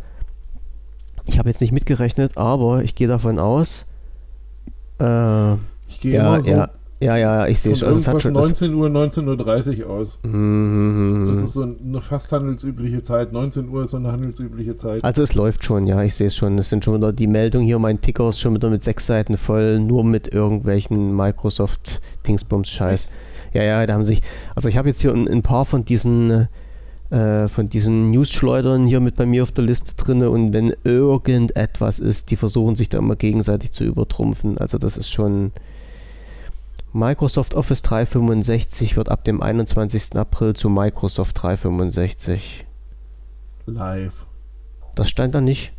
Ich 1.26 1.38
habe 1.38 1.49
jetzt 1.49 1.61
nicht 1.61 1.73
mitgerechnet, 1.73 2.37
aber 2.37 2.83
ich 2.83 2.95
gehe 2.95 3.09
davon 3.09 3.38
aus. 3.38 3.87
Äh, 5.00 5.55
ich 5.88 6.00
gehe 6.00 6.15
ja, 6.15 6.41
so 6.41 6.50
ja, 6.50 6.71
ja, 6.99 7.17
ja, 7.17 7.47
ich 7.47 7.61
sehe 7.61 7.76
schon. 7.76 7.88
Also 7.88 8.00
es 8.00 8.09
hat 8.09 8.23
schon 8.23 8.33
19 8.33 8.73
Uhr, 8.73 8.88
19.30 8.88 9.85
Uhr 9.85 9.91
aus. 9.91 10.19
Mhm. 10.23 11.31
Das 11.31 11.45
ist 11.45 11.53
so 11.53 11.62
eine 11.62 12.00
fast 12.00 12.33
handelsübliche 12.33 13.03
Zeit. 13.03 13.33
19 13.33 13.69
Uhr 13.69 13.85
ist 13.85 13.91
so 13.91 13.99
eine 13.99 14.12
handelsübliche 14.12 14.76
Zeit. 14.76 15.05
Also 15.05 15.23
es 15.23 15.35
läuft 15.35 15.65
schon, 15.65 15.87
ja, 15.87 16.03
ich 16.03 16.15
sehe 16.15 16.29
es 16.29 16.37
schon. 16.37 16.57
Es 16.59 16.71
sind 16.71 16.85
schon 16.85 16.95
wieder 16.95 17.12
die 17.12 17.26
Meldungen 17.26 17.67
hier, 17.67 17.79
mein 17.79 18.00
Ticker 18.00 18.31
ist 18.31 18.41
schon 18.41 18.55
wieder 18.55 18.71
mit 18.71 18.83
sechs 18.83 19.07
Seiten 19.07 19.37
voll, 19.37 19.79
nur 19.79 20.05
mit 20.05 20.33
irgendwelchen 20.33 21.15
Microsoft-Dingsbums-Scheiß. 21.15 23.09
Ja, 23.57 23.63
ja, 23.63 23.87
da 23.87 23.95
haben 23.95 24.05
sich, 24.05 24.21
also 24.55 24.69
ich 24.69 24.77
habe 24.77 24.89
jetzt 24.89 25.01
hier 25.01 25.15
ein, 25.15 25.27
ein, 25.27 25.43
paar 25.43 25.65
von 25.65 25.87
diesen, 25.87 26.49
äh, 27.09 27.49
von 27.49 27.71
diesen 27.71 28.11
News-Schleudern 28.11 28.85
hier 28.85 29.01
mit 29.01 29.17
bei 29.17 29.25
mir 29.25 29.43
auf 29.43 29.51
der 29.51 29.65
Liste 29.65 29.95
drin 29.95 30.23
und 30.23 30.53
wenn 30.53 30.75
irgendetwas 30.85 31.99
ist, 31.99 32.31
die 32.31 32.37
versuchen 32.37 32.77
sich 32.77 32.91
da 32.91 32.99
immer 32.99 33.17
gegenseitig 33.17 33.73
zu 33.73 33.85
übertrumpfen. 33.85 34.59
Also 34.59 34.77
das 34.77 34.99
ist 34.99 35.11
schon, 35.11 35.53
Microsoft 36.93 37.55
Office 37.55 37.81
365 37.81 38.95
wird 38.95 39.09
ab 39.09 39.25
dem 39.25 39.41
21. 39.41 40.17
April 40.17 40.53
zu 40.53 40.69
Microsoft 40.69 41.43
365. 41.43 42.67
Live. 43.65 44.27
Das 44.95 45.09
stand 45.09 45.35
da 45.35 45.41
nicht. 45.41 45.73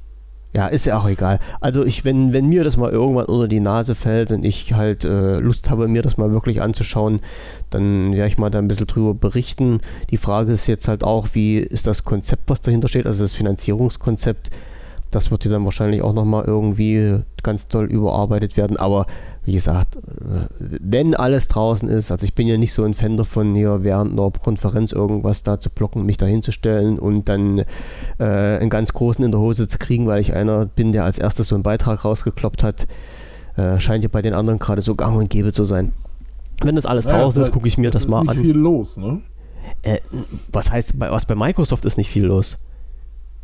Ja, 0.54 0.68
ist 0.68 0.86
ja 0.86 0.98
auch 1.00 1.08
egal. 1.08 1.40
Also 1.60 1.86
ich, 1.86 2.06
wenn, 2.06 2.34
wenn 2.34 2.48
mir 2.48 2.64
das 2.64 2.78
mal 2.78 2.92
irgendwann 2.92 3.26
unter 3.26 3.48
die 3.48 3.60
Nase 3.60 3.96
fällt 3.96 4.32
und 4.32 4.44
ich 4.44 4.74
halt 4.74 5.04
äh, 5.04 5.40
Lust 5.40 5.70
habe, 5.70 5.88
mir 5.88 6.02
das 6.02 6.18
mal 6.18 6.32
wirklich 6.32 6.62
anzuschauen, 6.62 7.20
dann 7.70 8.14
werde 8.14 8.28
ich 8.28 8.38
mal 8.38 8.50
da 8.50 8.60
ein 8.60 8.68
bisschen 8.68 8.88
drüber 8.88 9.14
berichten. 9.14 9.82
Die 10.10 10.18
Frage 10.18 10.54
ist 10.54 10.68
jetzt 10.68 10.88
halt 10.88 11.04
auch, 11.04 11.30
wie 11.34 11.58
ist 11.58 11.86
das 11.86 12.06
Konzept, 12.06 12.44
was 12.48 12.62
dahinter 12.62 12.88
steht, 12.88 13.06
also 13.06 13.24
das 13.24 13.34
Finanzierungskonzept. 13.34 14.50
Das 15.12 15.32
wird 15.32 15.46
ja 15.46 15.52
dann 15.52 15.66
wahrscheinlich 15.66 16.02
auch 16.02 16.14
nochmal 16.14 16.44
irgendwie 16.46 17.20
ganz 17.44 17.68
toll 17.68 17.86
überarbeitet 17.86 18.58
werden. 18.58 18.78
Aber 18.78 19.06
wie 19.46 19.54
gesagt, 19.54 19.96
äh, 19.96 20.00
wenn 20.60 21.16
alles 21.16 21.48
draußen 21.48 21.88
ist, 21.88 22.12
also 22.12 22.26
ich 22.26 22.34
bin 22.36 22.48
ja 22.48 22.58
nicht 22.58 22.74
so 22.74 22.84
ein 22.84 22.94
Fan 22.94 23.16
davon, 23.16 23.56
hier 23.56 23.84
während 23.84 24.12
einer 24.12 24.30
Konferenz 24.32 24.92
irgendwas 24.92 25.44
da 25.44 25.60
zu 25.60 25.70
blocken, 25.70 26.06
mich 26.06 26.18
da 26.18 26.26
hinzustellen 26.26 27.00
und 27.00 27.30
dann 27.30 27.60
äh, 28.20 28.24
einen 28.24 28.70
ganz 28.70 28.92
großen 28.92 29.24
in 29.24 29.32
der 29.32 29.40
Hose 29.40 29.68
zu 29.70 29.78
kriegen, 29.78 30.08
weil 30.08 30.20
ich 30.20 30.34
einer 30.34 30.66
bin, 30.66 30.92
der 30.92 31.06
als 31.06 31.18
erstes 31.20 31.48
so 31.48 31.56
einen 31.56 31.64
Beitrag 31.64 32.04
rausgekloppt 32.04 32.64
hat. 32.64 32.88
Äh, 33.56 33.80
scheint 33.80 34.04
ja 34.04 34.10
bei 34.12 34.22
den 34.22 34.34
anderen 34.34 34.60
gerade 34.60 34.82
so 34.82 34.96
gang 34.96 35.16
und 35.16 35.30
gäbe 35.30 35.54
zu 35.54 35.64
sein. 35.64 35.94
Wenn 36.62 36.76
das 36.76 36.86
alles 36.86 37.06
Naja, 37.06 37.22
draußen 37.22 37.42
es 37.42 37.48
ist, 37.48 37.54
gucke 37.54 37.68
ich 37.68 37.78
mir 37.78 37.88
es 37.88 37.94
das 37.94 38.06
ist 38.06 38.12
mal 38.12 38.22
nicht 38.22 38.32
an. 38.32 38.42
viel 38.42 38.56
los, 38.56 38.98
ne? 38.98 39.22
Äh, 39.82 40.00
was 40.52 40.72
heißt, 40.72 41.00
was 41.00 41.26
bei 41.26 41.36
Microsoft 41.36 41.86
ist 41.86 41.98
nicht 41.98 42.10
viel 42.10 42.26
los? 42.26 42.58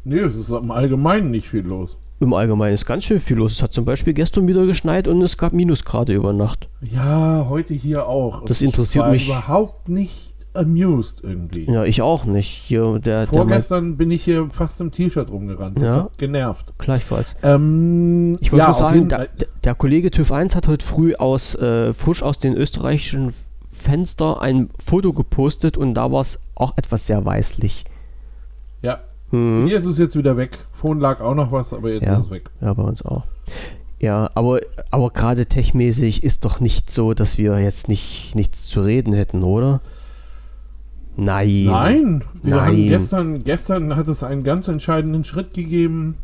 Nee, 0.03 0.19
es 0.19 0.36
ist 0.36 0.50
im 0.50 0.72
Allgemeinen 0.72 1.31
nicht 1.31 1.48
viel 1.50 1.65
los. 1.65 1.98
Im 2.19 2.33
Allgemeinen 2.33 2.74
ist 2.74 2.86
ganz 2.86 3.03
schön 3.03 3.19
viel 3.19 3.38
los. 3.38 3.53
Es 3.53 3.63
hat 3.63 3.74
zum 3.74 3.86
Beispiel 3.86 4.13
gestern 4.13 4.48
wieder 4.48 4.65
geschneit 4.65 5.07
und 5.07 5.22
es 5.22 5.38
gab 5.38 5.53
Minusgrade 5.53 6.13
über 6.13 6.31
Nacht. 6.33 6.67
Ja, 6.81 7.48
heute 7.50 7.74
hier 7.74 8.07
auch. 8.07 8.41
Und 8.41 8.50
Das 8.50 8.62
interessiert 8.62 9.10
mich- 9.12 9.27
überhaupt 9.27 9.89
nicht 9.89 10.33
amused 10.53 11.22
irgendwie. 11.24 11.65
Ja, 11.65 11.83
ich 11.83 12.01
auch 12.01 12.25
nicht. 12.25 12.48
Hier, 12.48 13.00
der, 13.00 13.19
der 13.25 13.27
Vorgestern 13.27 13.98
bin 13.98 14.12
ich 14.12 14.24
hier 14.24 14.50
fast 14.51 14.79
im 14.81 14.91
T-Shirt 14.91 15.29
rumgerannt. 15.31 15.81
Das 15.81 15.95
Ja. 15.95 16.03
hat 16.03 16.17
genervt. 16.17 16.74
gleichfalls. 16.77 17.36
Ähm, 17.41 18.38
Ich 18.39 18.51
wollte 18.51 18.62
ja, 18.62 18.65
nur 18.67 18.74
sagen, 18.75 19.10
der, 19.10 19.27
der- 19.27 19.48
der 19.63 19.75
Kollege 19.75 20.12
TÜV 20.12 20.31
1 20.31 20.55
hat 20.55 20.67
heute 20.67 20.86
früh 20.86 21.15
aus 21.15 21.55
äh, 21.55 21.93
frisch 21.93 22.22
aus 22.22 22.38
den 22.38 22.53
österreichischen 22.53 23.33
Fenster 23.72 24.41
ein 24.41 24.69
Foto 24.83 25.12
gepostet 25.12 25.75
und 25.77 25.95
da 25.95 26.12
war 26.12 26.22
es 26.22 26.39
auch 26.55 26.77
etwas 26.77 27.07
sehr 27.07 27.25
weißlich. 27.25 27.83
Mhm. 29.34 29.66
hier 29.68 29.78
ist 29.78 29.86
es 29.86 29.98
jetzt 29.98 30.16
wieder 30.16 30.38
weg. 30.38 30.60
Vorhin 30.74 31.00
lag 31.02 31.20
auch 31.22 31.34
noch 31.36 31.52
was, 31.52 31.74
aber 31.74 31.92
jetzt 31.92 32.06
Ja. 32.06 32.18
ist 32.20 32.25
es 32.25 32.32
weg. 32.32 32.50
Ja, 32.62 32.74
bei 32.74 32.84
uns 32.84 33.04
auch. 33.04 33.24
Ja, 34.00 34.30
aber, 34.36 34.60
aber 34.92 35.10
gerade 35.12 35.46
techmäßig 35.46 36.24
ist 36.24 36.46
doch 36.46 36.60
nicht 36.60 36.90
so, 36.92 37.13
dass 37.13 37.38
wir 37.38 37.58
jetzt 37.60 37.88
nicht 37.88 38.36
nichts 38.36 38.66
zu 38.68 38.82
reden 38.82 39.13
hätten, 39.13 39.44
oder? 39.44 39.82
Nein. 41.16 41.66
Nein, 41.66 42.24
wir 42.42 42.56
Nein. 42.56 42.66
haben 42.66 42.88
gestern, 42.90 43.44
gestern 43.44 43.96
hat 43.96 44.08
es 44.08 44.24
einen 44.24 44.44
ganz 44.44 44.68
entscheidenden 44.68 45.24
Schritt 45.24 45.54
gegeben, 45.54 46.18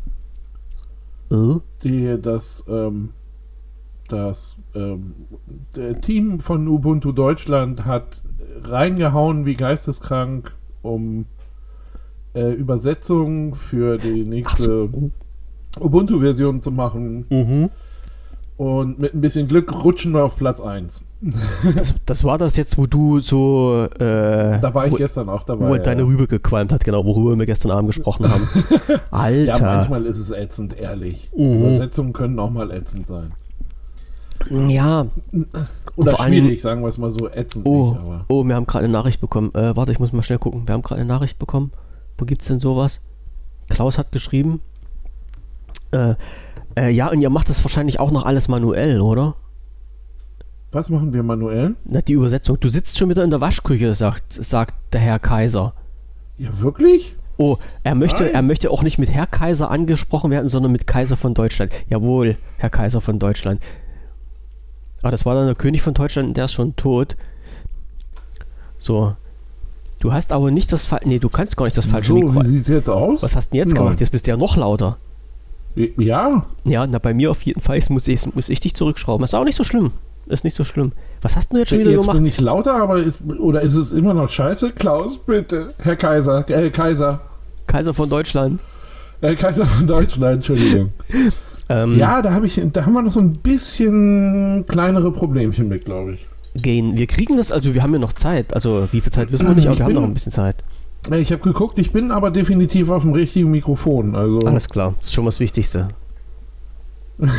Äh? 1.30 1.54
die, 1.84 2.18
das, 2.20 2.64
ähm, 2.68 3.10
das 4.08 4.56
ähm, 4.74 5.14
der 5.76 6.00
Team 6.00 6.40
von 6.40 6.66
Ubuntu 6.68 7.12
Deutschland 7.12 7.84
hat 7.84 8.22
reingehauen 8.62 9.46
wie 9.46 9.54
geisteskrank, 9.54 10.52
um 10.82 11.26
äh, 12.34 12.52
Übersetzungen 12.52 13.54
für 13.54 13.98
die 13.98 14.24
nächste 14.24 14.88
Ubuntu-Version 15.78 16.62
zu 16.62 16.70
machen. 16.70 17.26
Mhm. 17.30 17.70
Und 18.56 18.98
mit 18.98 19.14
ein 19.14 19.22
bisschen 19.22 19.48
Glück 19.48 19.72
rutschen 19.84 20.12
wir 20.12 20.22
auf 20.24 20.36
Platz 20.36 20.60
1. 20.60 21.02
Das, 21.76 21.94
das 22.04 22.24
war 22.24 22.36
das 22.36 22.56
jetzt, 22.56 22.76
wo 22.76 22.86
du 22.86 23.20
so. 23.20 23.86
Äh, 23.98 24.60
Da 24.60 24.74
war 24.74 24.86
ich 24.86 24.92
wo, 24.92 24.96
gestern 24.96 25.30
auch 25.30 25.44
dabei. 25.44 25.68
wo 25.68 25.74
ja. 25.76 25.80
deine 25.80 26.02
Rübe 26.04 26.26
gequalmt 26.26 26.70
hat, 26.72 26.84
genau, 26.84 27.04
worüber 27.06 27.38
wir 27.38 27.46
gestern 27.46 27.70
Abend 27.72 27.88
gesprochen 27.88 28.30
haben. 28.30 28.46
Alter. 29.10 29.58
Ja, 29.58 29.60
manchmal 29.76 30.04
ist 30.04 30.18
es 30.18 30.30
ätzend, 30.30 30.78
ehrlich. 30.78 31.30
Mhm. 31.34 31.60
Übersetzungen 31.62 32.12
können 32.12 32.38
auch 32.38 32.50
mal 32.50 32.70
ätzend 32.70 33.06
sein. 33.06 33.32
Ja, 34.50 35.06
Oder 35.96 36.12
Vor 36.12 36.20
allem- 36.20 36.32
schwierig, 36.32 36.62
sagen 36.62 36.82
wir 36.82 36.88
es 36.88 36.96
mal 36.98 37.10
so, 37.10 37.28
ätzend 37.30 37.66
Oh, 37.66 37.92
nicht, 37.92 38.24
oh, 38.28 38.44
wir 38.44 38.54
haben 38.54 38.66
gerade 38.66 38.84
eine 38.84 38.92
Nachricht 38.92 39.20
bekommen. 39.20 39.50
Äh, 39.54 39.76
warte, 39.76 39.92
ich 39.92 39.98
muss 39.98 40.12
mal 40.12 40.22
schnell 40.22 40.38
gucken. 40.38 40.62
Wir 40.66 40.72
haben 40.74 40.82
gerade 40.82 41.00
eine 41.00 41.08
Nachricht 41.08 41.38
bekommen. 41.38 41.72
Wo 42.20 42.26
gibt's 42.26 42.46
denn 42.46 42.60
sowas? 42.60 43.00
Klaus 43.70 43.96
hat 43.96 44.12
geschrieben. 44.12 44.60
Äh, 45.90 46.14
äh, 46.76 46.90
ja, 46.90 47.10
und 47.10 47.22
ihr 47.22 47.30
macht 47.30 47.48
das 47.48 47.64
wahrscheinlich 47.64 47.98
auch 47.98 48.10
noch 48.10 48.26
alles 48.26 48.46
manuell, 48.46 49.00
oder? 49.00 49.36
Was 50.70 50.90
machen 50.90 51.14
wir 51.14 51.22
manuell? 51.22 51.76
Na, 51.84 52.02
die 52.02 52.12
Übersetzung. 52.12 52.60
Du 52.60 52.68
sitzt 52.68 52.98
schon 52.98 53.08
wieder 53.08 53.24
in 53.24 53.30
der 53.30 53.40
Waschküche, 53.40 53.94
sagt, 53.94 54.34
sagt 54.34 54.74
der 54.92 55.00
Herr 55.00 55.18
Kaiser. 55.18 55.72
Ja, 56.36 56.60
wirklich? 56.60 57.16
Oh, 57.38 57.56
er 57.84 57.94
möchte, 57.94 58.24
Nein. 58.24 58.34
er 58.34 58.42
möchte 58.42 58.70
auch 58.70 58.82
nicht 58.82 58.98
mit 58.98 59.10
Herr 59.10 59.26
Kaiser 59.26 59.70
angesprochen 59.70 60.30
werden, 60.30 60.48
sondern 60.48 60.72
mit 60.72 60.86
Kaiser 60.86 61.16
von 61.16 61.32
Deutschland. 61.32 61.72
Jawohl, 61.88 62.36
Herr 62.58 62.70
Kaiser 62.70 63.00
von 63.00 63.18
Deutschland. 63.18 63.62
Ah, 65.02 65.10
das 65.10 65.24
war 65.24 65.34
dann 65.34 65.46
der 65.46 65.54
König 65.54 65.80
von 65.80 65.94
Deutschland, 65.94 66.36
der 66.36 66.44
ist 66.44 66.52
schon 66.52 66.76
tot. 66.76 67.16
So. 68.78 69.16
Du 70.00 70.12
hast 70.12 70.32
aber 70.32 70.50
nicht 70.50 70.72
das 70.72 70.86
falsche. 70.86 71.06
Nee, 71.08 71.18
du 71.18 71.28
kannst 71.28 71.56
gar 71.56 71.66
nicht 71.66 71.76
das 71.76 71.86
falsche 71.86 72.08
so, 72.08 72.16
wie 72.16 72.24
Mikro. 72.24 72.42
sieht 72.42 72.62
es 72.62 72.68
jetzt 72.68 72.88
aus? 72.88 73.22
Was 73.22 73.36
hast 73.36 73.48
du 73.48 73.50
denn 73.52 73.58
jetzt 73.58 73.74
Nein. 73.74 73.84
gemacht? 73.84 74.00
Jetzt 74.00 74.10
bist 74.10 74.26
du 74.26 74.30
ja 74.32 74.36
noch 74.36 74.56
lauter. 74.56 74.96
Ja, 75.76 76.42
Ja, 76.64 76.86
na 76.86 76.98
bei 76.98 77.14
mir 77.14 77.30
auf 77.30 77.42
jeden 77.42 77.60
Fall 77.60 77.78
muss 77.90 78.08
ich, 78.08 78.34
muss 78.34 78.48
ich 78.48 78.60
dich 78.60 78.74
zurückschrauben. 78.74 79.22
Ist 79.24 79.34
auch 79.34 79.44
nicht 79.44 79.56
so 79.56 79.62
schlimm. 79.62 79.92
Ist 80.26 80.42
nicht 80.42 80.56
so 80.56 80.64
schlimm. 80.64 80.92
Was 81.22 81.36
hast 81.36 81.50
du 81.50 81.54
denn 81.54 81.60
jetzt 81.60 81.68
schon 81.70 81.78
wieder 81.80 81.90
jetzt 81.90 82.00
gemacht? 82.00 82.16
bin 82.16 82.26
ich 82.26 82.40
lauter, 82.40 82.74
aber 82.76 82.98
ist, 82.98 83.18
oder 83.38 83.60
ist 83.60 83.74
es 83.74 83.92
immer 83.92 84.14
noch 84.14 84.28
scheiße? 84.28 84.72
Klaus, 84.72 85.18
bitte. 85.18 85.74
Herr 85.78 85.96
Kaiser, 85.96 86.48
äh, 86.48 86.70
Kaiser. 86.70 87.20
Kaiser 87.66 87.94
von 87.94 88.08
Deutschland. 88.08 88.62
Äh, 89.20 89.34
Kaiser 89.34 89.66
von 89.66 89.86
Deutschland, 89.86 90.36
Entschuldigung. 90.36 90.92
Ähm, 91.68 91.96
Ja, 91.98 92.20
da, 92.20 92.32
hab 92.34 92.42
ich, 92.42 92.60
da 92.72 92.84
haben 92.84 92.94
wir 92.94 93.02
noch 93.02 93.12
so 93.12 93.20
ein 93.20 93.34
bisschen 93.34 94.64
kleinere 94.66 95.12
Problemchen 95.12 95.68
mit, 95.68 95.84
glaube 95.84 96.14
ich. 96.14 96.26
Gehen. 96.54 96.96
Wir 96.96 97.06
kriegen 97.06 97.36
das, 97.36 97.52
also 97.52 97.74
wir 97.74 97.82
haben 97.82 97.92
ja 97.92 97.98
noch 97.98 98.12
Zeit. 98.12 98.54
Also 98.54 98.88
wie 98.92 99.00
viel 99.00 99.12
Zeit 99.12 99.30
wissen 99.32 99.46
wir 99.46 99.54
nicht, 99.54 99.66
aber 99.66 99.74
Ich 99.74 99.78
wir 99.78 99.86
haben 99.86 99.94
noch 99.94 100.02
ein 100.02 100.14
bisschen 100.14 100.32
Zeit. 100.32 100.56
Äh, 101.10 101.18
Ich 101.20 101.32
habe 101.32 101.42
geguckt, 101.42 101.78
ich 101.78 101.92
bin 101.92 102.10
aber 102.10 102.30
definitiv 102.30 102.90
auf 102.90 103.02
dem 103.02 103.12
richtigen 103.12 103.50
Mikrofon. 103.50 104.14
Also, 104.14 104.38
Alles 104.46 104.68
klar, 104.68 104.94
das 104.98 105.06
ist 105.06 105.14
schon 105.14 105.24
mal 105.24 105.28
das 105.30 105.40
Wichtigste. 105.40 105.88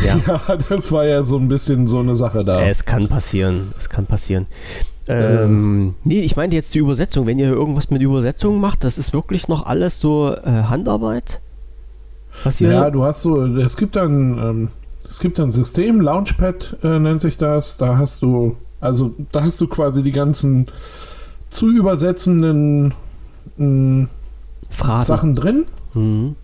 Ja. 0.06 0.20
ja, 0.28 0.58
das 0.70 0.92
war 0.92 1.06
ja 1.06 1.24
so 1.24 1.38
ein 1.38 1.48
bisschen 1.48 1.88
so 1.88 2.00
eine 2.00 2.16
Sache 2.16 2.46
da. 2.46 2.62
Es 2.62 2.86
kann 2.86 3.08
passieren, 3.08 3.74
es 3.80 3.90
kann 3.90 4.06
passieren. 4.06 4.46
Ähm, 5.08 5.96
nee, 6.04 6.22
ich 6.22 6.36
meinte 6.36 6.56
jetzt 6.56 6.74
die 6.76 6.80
Übersetzung. 6.80 7.26
Wenn 7.26 7.40
ihr 7.40 7.50
irgendwas 7.50 7.90
mit 7.90 8.02
Übersetzungen 8.02 8.62
macht, 8.62 8.84
das 8.84 9.00
ist 9.00 9.12
wirklich 9.12 9.48
noch 9.48 9.66
alles 9.66 10.00
so 10.00 10.36
äh, 10.36 10.64
Handarbeit? 10.70 11.42
Was 12.44 12.62
ihr 12.62 12.70
Ja, 12.72 12.90
du 12.92 13.04
hast 13.04 13.24
so, 13.24 13.44
es 13.58 13.76
gibt 13.76 13.96
dann, 13.96 14.38
ähm, 14.38 14.70
es 15.10 15.20
gibt 15.20 15.40
ein 15.40 15.50
System, 15.50 16.00
Launchpad 16.00 16.78
äh, 16.84 17.00
nennt 17.00 17.22
sich 17.22 17.38
das. 17.38 17.78
Da 17.78 17.98
hast 17.98 18.22
du, 18.22 18.56
also 18.82 19.14
da 19.32 19.44
hast 19.44 19.62
du 19.62 19.68
quasi 19.68 20.04
die 20.04 20.12
ganzen 20.12 20.68
zu 21.50 21.70
übersetzenden 21.70 22.94
mh, 23.58 24.08
Phrasen. 24.70 25.04
Sachen 25.16 25.36
drin 25.36 25.66
Mhm. 25.94 26.36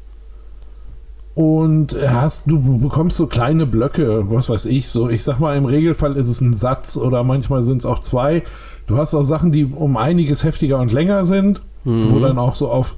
und 1.36 1.96
hast, 2.08 2.48
du 2.50 2.80
bekommst 2.80 3.16
so 3.18 3.28
kleine 3.28 3.66
Blöcke, 3.66 4.30
was 4.30 4.50
weiß 4.50 4.66
ich, 4.66 4.88
so 4.90 5.08
ich 5.10 5.24
sag 5.24 5.40
mal, 5.40 5.56
im 5.56 5.66
Regelfall 5.66 6.16
ist 6.18 6.28
es 6.28 6.42
ein 6.42 6.54
Satz 6.54 6.98
oder 6.98 7.24
manchmal 7.24 7.64
sind 7.64 7.78
es 7.78 7.86
auch 7.86 8.00
zwei. 8.00 8.44
Du 8.88 8.98
hast 8.98 9.14
auch 9.14 9.24
Sachen, 9.24 9.52
die 9.52 9.66
um 9.66 9.98
einiges 9.98 10.44
heftiger 10.44 10.80
und 10.80 10.92
länger 10.92 11.26
sind, 11.26 11.62
Mhm. 11.86 12.12
wo 12.12 12.20
dann 12.20 12.38
auch 12.40 12.56
so 12.56 12.70
auf, 12.70 12.96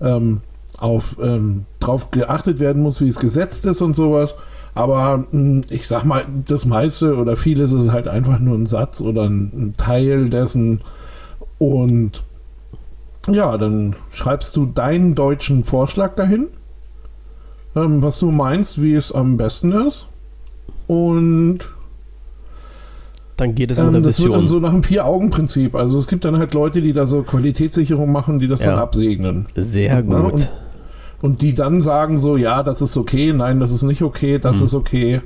ähm, 0.00 0.40
auf 0.78 1.16
ähm, 1.20 1.64
drauf 1.80 2.10
geachtet 2.10 2.60
werden 2.60 2.82
muss, 2.82 3.00
wie 3.00 3.08
es 3.08 3.18
gesetzt 3.18 3.66
ist 3.66 3.82
und 3.82 3.94
sowas. 3.96 4.34
Aber 4.78 5.24
mh, 5.32 5.62
ich 5.70 5.88
sag 5.88 6.04
mal, 6.04 6.24
das 6.46 6.64
meiste 6.64 7.16
oder 7.16 7.36
vieles 7.36 7.72
ist 7.72 7.90
halt 7.90 8.06
einfach 8.06 8.38
nur 8.38 8.56
ein 8.56 8.66
Satz 8.66 9.00
oder 9.00 9.24
ein, 9.24 9.74
Teil 9.76 10.30
dessen. 10.30 10.82
Und 11.58 12.22
ja, 13.28 13.58
dann 13.58 13.96
schreibst 14.12 14.54
du 14.54 14.66
deinen 14.66 15.16
deutschen 15.16 15.64
Vorschlag 15.64 16.14
dahin, 16.14 16.46
ähm, 17.74 18.02
was 18.02 18.20
du 18.20 18.30
meinst, 18.30 18.80
wie 18.80 18.94
es 18.94 19.10
am 19.10 19.36
besten 19.36 19.72
ist. 19.72 20.06
Und 20.86 21.58
Dann 23.36 23.56
geht 23.56 23.72
es 23.72 23.78
in 23.78 23.86
ähm, 23.86 23.92
der 23.94 24.00
das 24.02 24.22
wird 24.22 24.32
dann 24.32 24.46
so 24.46 24.60
nach 24.60 24.70
dem 24.70 24.84
Vier-Augen-Prinzip. 24.84 25.74
Also 25.74 25.98
es 25.98 26.06
gibt 26.06 26.24
dann 26.24 26.38
halt 26.38 26.54
Leute, 26.54 26.80
die 26.82 26.92
da 26.92 27.04
so 27.04 27.24
Qualitätssicherung 27.24 28.12
machen, 28.12 28.38
die 28.38 28.46
das 28.46 28.60
dann 28.60 28.76
Ja. 28.76 28.82
absegnen. 28.82 29.46
Sehr 29.56 29.94
Ja, 29.94 30.00
gut. 30.02 30.32
und- 30.34 30.50
Und 31.20 31.42
die 31.42 31.54
dann 31.54 31.80
sagen 31.80 32.16
so, 32.18 32.36
ja, 32.36 32.62
das 32.62 32.80
ist 32.80 32.96
okay, 32.96 33.32
nein, 33.32 33.58
das 33.60 33.72
ist 33.72 33.82
nicht 33.82 34.02
okay, 34.02 34.38
das 34.38 34.58
Mhm. 34.58 34.64
ist 34.64 34.74
okay. 34.74 35.20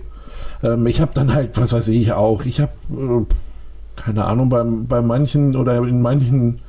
Ähm, 0.63 0.87
ich 0.87 1.01
habe 1.01 1.13
dann 1.15 1.35
halt, 1.35 1.57
was 1.59 1.73
weiß 1.73 1.89
ich 1.89 2.13
auch, 2.13 2.45
ich 2.45 2.61
habe, 2.61 2.73
äh, 2.91 4.01
keine 4.01 4.25
Ahnung, 4.25 4.49
beim, 4.49 4.87
bei 4.87 5.03
manchen 5.03 5.55
oder 5.57 5.77
in 5.79 6.01
manchen 6.01 6.61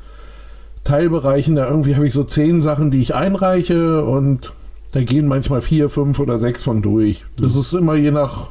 Teilbereichen, 0.84 1.56
da 1.56 1.68
irgendwie 1.70 1.96
habe 1.96 2.06
ich 2.08 2.14
so 2.14 2.24
zehn 2.26 2.62
Sachen, 2.62 2.92
die 2.92 3.00
ich 3.02 3.16
einreiche 3.16 4.04
und 4.04 4.52
da 4.92 5.02
gehen 5.02 5.28
manchmal 5.28 5.62
vier, 5.62 5.90
fünf 5.90 6.20
oder 6.20 6.38
sechs 6.38 6.62
von 6.62 6.82
durch. 6.82 7.26
Das 7.38 7.56
ist 7.56 7.74
immer 7.74 7.96
je 7.96 8.12
nach, 8.12 8.50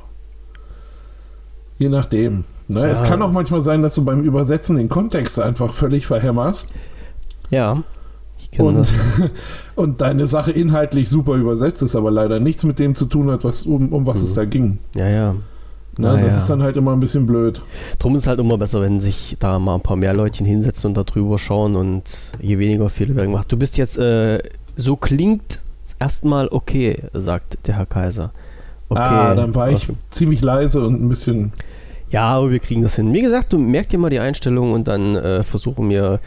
je 1.78 1.88
nachdem. 1.90 2.44
Ne? 2.68 2.84
es 2.86 3.02
Ja, 3.02 3.08
kann 3.08 3.22
auch 3.22 3.32
manchmal 3.32 3.60
sein, 3.60 3.82
dass 3.82 3.94
du 3.94 4.04
beim 4.04 4.22
Übersetzen 4.22 4.76
den 4.76 4.88
Kontext 4.88 5.38
einfach 5.38 5.72
völlig 5.72 6.06
verhämmerst. 6.06 6.70
Ja. 7.50 7.82
Kenne 8.52 8.68
Und, 8.68 8.78
das. 8.78 8.92
und 9.76 10.00
deine 10.00 10.26
Sache 10.26 10.52
inhaltlich 10.52 11.08
super 11.08 11.34
übersetzt 11.34 11.82
ist, 11.82 11.96
aber 11.96 12.10
leider 12.10 12.38
nichts 12.38 12.64
mit 12.64 12.78
dem 12.78 12.94
zu 12.94 13.06
tun 13.06 13.30
hat, 13.30 13.44
was, 13.44 13.64
um, 13.64 13.92
um 13.92 14.06
was 14.06 14.22
es 14.22 14.34
da 14.34 14.44
ging. 14.44 14.78
Ja, 14.94 15.08
ja. 15.08 15.34
Na, 15.98 16.12
Naja. 16.14 16.26
Das 16.26 16.38
ist 16.38 16.48
dann 16.48 16.62
halt 16.62 16.76
immer 16.76 16.92
ein 16.92 17.00
bisschen 17.00 17.26
blöd. 17.26 17.60
Drum 17.98 18.14
ist 18.14 18.22
es 18.22 18.26
halt 18.26 18.40
immer 18.40 18.56
besser, 18.58 18.80
wenn 18.80 19.00
sich 19.00 19.36
da 19.40 19.58
mal 19.58 19.76
ein 19.76 19.80
paar 19.80 19.96
mehr 19.96 20.14
Leutchen 20.14 20.46
hinsetzen 20.46 20.88
und 20.88 20.94
da 20.96 21.02
drüber 21.02 21.38
schauen 21.38 21.76
und 21.76 22.02
je 22.40 22.58
weniger 22.58 22.88
Fehler 22.88 23.16
werden 23.16 23.32
gemacht. 23.32 23.50
Du 23.50 23.56
bist 23.56 23.76
jetzt, 23.78 23.98
äh, 23.98 24.42
so 24.76 24.96
klingt 24.96 25.60
erstmal 25.98 26.48
okay, 26.48 27.02
sagt 27.14 27.66
der 27.66 27.76
Herr 27.76 27.86
Kaiser. 27.86 28.32
Okay. 28.88 29.00
Ah, 29.00 29.34
dann 29.34 29.54
war 29.54 29.70
ich 29.70 29.88
ziemlich 30.10 30.42
leise 30.42 30.84
und 30.84 31.02
ein 31.02 31.08
bisschen. 31.08 31.52
Ja, 32.10 32.24
aber 32.24 32.50
wir 32.50 32.58
kriegen 32.58 32.82
das 32.82 32.96
hin. 32.96 33.12
Wie 33.14 33.22
gesagt, 33.22 33.52
du 33.54 33.58
merk 33.58 33.88
dir 33.88 33.98
mal 33.98 34.10
die 34.10 34.18
Einstellung 34.18 34.72
und 34.72 34.88
dann 34.88 35.16
äh, 35.16 35.42
versuchen 35.42 35.88
wir. 35.88 36.20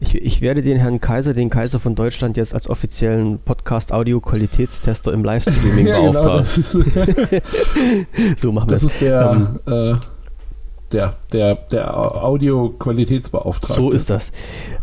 Ich, 0.00 0.14
ich 0.14 0.40
werde 0.40 0.62
den 0.62 0.78
Herrn 0.78 1.00
Kaiser, 1.00 1.34
den 1.34 1.50
Kaiser 1.50 1.80
von 1.80 1.96
Deutschland, 1.96 2.36
jetzt 2.36 2.54
als 2.54 2.68
offiziellen 2.70 3.40
Podcast-Audio-Qualitätstester 3.40 5.12
im 5.12 5.24
Livestreaming 5.24 5.86
beauftragen. 5.86 6.38
das 6.38 6.58
ist, 6.58 6.72
so 8.36 8.52
machen 8.52 8.70
wir 8.70 8.74
das 8.74 8.84
es. 8.84 8.92
ist 8.92 9.00
der, 9.02 9.58
äh, 9.66 9.94
der, 10.92 11.16
der, 11.32 11.54
der 11.56 12.22
Audio-Qualitätsbeauftragte. 12.24 13.74
So 13.74 13.90
ist 13.90 14.08
das. 14.08 14.30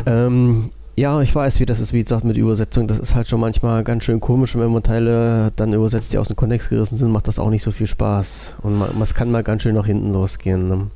Ähm, 0.05 0.72
ja, 0.98 1.22
ich 1.22 1.34
weiß, 1.34 1.62
wie 1.62 1.65
das 1.65 1.79
ist, 1.79 1.93
wie 1.93 2.03
gesagt, 2.03 2.25
mit 2.25 2.36
Übersetzung. 2.36 2.88
Das 2.88 3.00
ist 3.00 3.15
halt 3.15 3.29
schon 3.29 3.39
manchmal 3.39 3.84
ganz 3.86 4.03
schön 4.03 4.19
komisch. 4.19 4.55
Und 4.55 4.62
wenn 4.62 4.72
man 4.72 4.84
Teile 4.84 5.51
dann 5.55 5.72
übersetzt, 5.74 6.12
die 6.12 6.17
aus 6.17 6.27
dem 6.27 6.36
Kontext 6.36 6.69
gerissen 6.69 6.98
sind, 6.98 7.12
macht 7.12 7.27
das 7.27 7.39
auch 7.39 7.50
nicht 7.50 7.63
so 7.63 7.72
viel 7.72 7.88
Spaß. 7.88 8.53
Und 8.63 8.79
man, 8.79 9.01
es 9.01 9.13
kann 9.13 9.31
mal 9.31 9.43
ganz 9.43 9.63
schön 9.63 9.75
nach 9.75 9.86
hinten 9.86 10.12
losgehen. 10.12 10.67
Ne? 10.67 10.88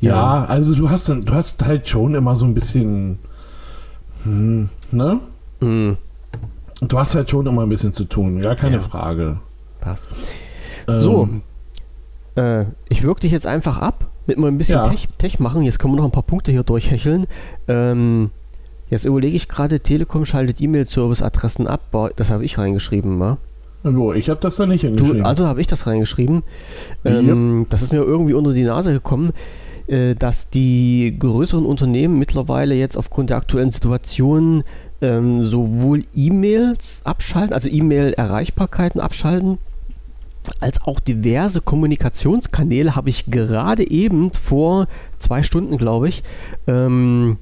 Ja, 0.00 0.44
also 0.44 0.74
du 0.74 0.88
hast, 0.90 1.08
du 1.08 1.32
hast 1.32 1.64
halt 1.64 1.88
schon 1.88 2.14
immer 2.14 2.36
so 2.36 2.44
ein 2.44 2.54
bisschen. 2.54 3.18
Hm, 4.24 4.68
ne? 4.92 5.20
Hm, 5.60 5.96
Du 6.80 6.96
hast 6.96 7.16
halt 7.16 7.28
schon 7.28 7.44
immer 7.46 7.62
ein 7.62 7.68
bisschen 7.68 7.92
zu 7.92 8.04
tun, 8.04 8.40
gar 8.40 8.54
keine 8.54 8.76
Ja. 8.76 8.80
Frage. 8.82 9.38
passt. 9.80 10.06
Ähm, 10.86 10.98
So, 11.00 11.28
äh, 12.36 12.66
ich 12.88 13.02
wirke 13.02 13.20
dich 13.22 13.32
jetzt 13.32 13.46
einfach 13.46 13.78
ab, 13.78 14.06
mit 14.28 14.38
mal 14.38 14.46
ein 14.46 14.58
bisschen 14.58 14.76
Ja. 14.76 14.88
Tech, 14.88 15.08
Tech 15.18 15.40
machen. 15.40 15.62
Jetzt 15.64 15.80
können 15.80 15.92
wir 15.94 15.98
noch 15.98 16.04
ein 16.04 16.12
paar 16.12 16.22
Punkte 16.22 16.52
hier 16.52 16.62
durchhecheln. 16.62 17.26
Ähm, 17.66 18.30
jetzt 18.90 19.04
überlege 19.06 19.34
ich 19.34 19.48
gerade, 19.48 19.80
Telekom 19.80 20.24
schaltet 20.24 20.60
E-Mail-Service-Adressen 20.60 21.66
ab. 21.66 21.80
Das 22.14 22.30
habe 22.30 22.44
ich 22.44 22.58
reingeschrieben, 22.58 23.18
wa? 23.18 23.38
Jo, 23.82 24.12
ich 24.12 24.30
habe 24.30 24.40
das 24.40 24.54
da 24.56 24.66
nicht 24.66 24.82
hingeschrieben. 24.82 25.18
Du, 25.18 25.24
also 25.24 25.46
habe 25.48 25.60
ich 25.60 25.66
das 25.66 25.86
reingeschrieben. 25.88 26.44
Ähm, 27.04 27.66
Das 27.70 27.82
ist 27.82 27.92
mir 27.92 27.98
irgendwie 28.02 28.34
unter 28.34 28.52
die 28.52 28.64
Nase 28.64 28.92
gekommen, 28.92 29.32
dass 30.18 30.50
die 30.50 31.16
größeren 31.18 31.64
Unternehmen 31.64 32.18
mittlerweile 32.18 32.74
jetzt 32.74 32.96
aufgrund 32.96 33.30
der 33.30 33.38
aktuellen 33.38 33.70
Situation 33.70 34.62
ähm, 35.00 35.42
sowohl 35.42 36.02
E-Mails 36.14 37.02
abschalten, 37.04 37.54
also 37.54 37.70
E-Mail-Erreichbarkeiten 37.70 39.00
abschalten, 39.00 39.58
als 40.60 40.82
auch 40.82 41.00
diverse 41.00 41.60
Kommunikationskanäle 41.60 42.96
habe 42.96 43.10
ich 43.10 43.26
gerade 43.26 43.88
eben 43.88 44.32
vor 44.32 44.86
zwei 45.18 45.42
Stunden, 45.42 45.76
glaube 45.76 46.08
ich, 46.08 46.22
ähm, 46.66 47.38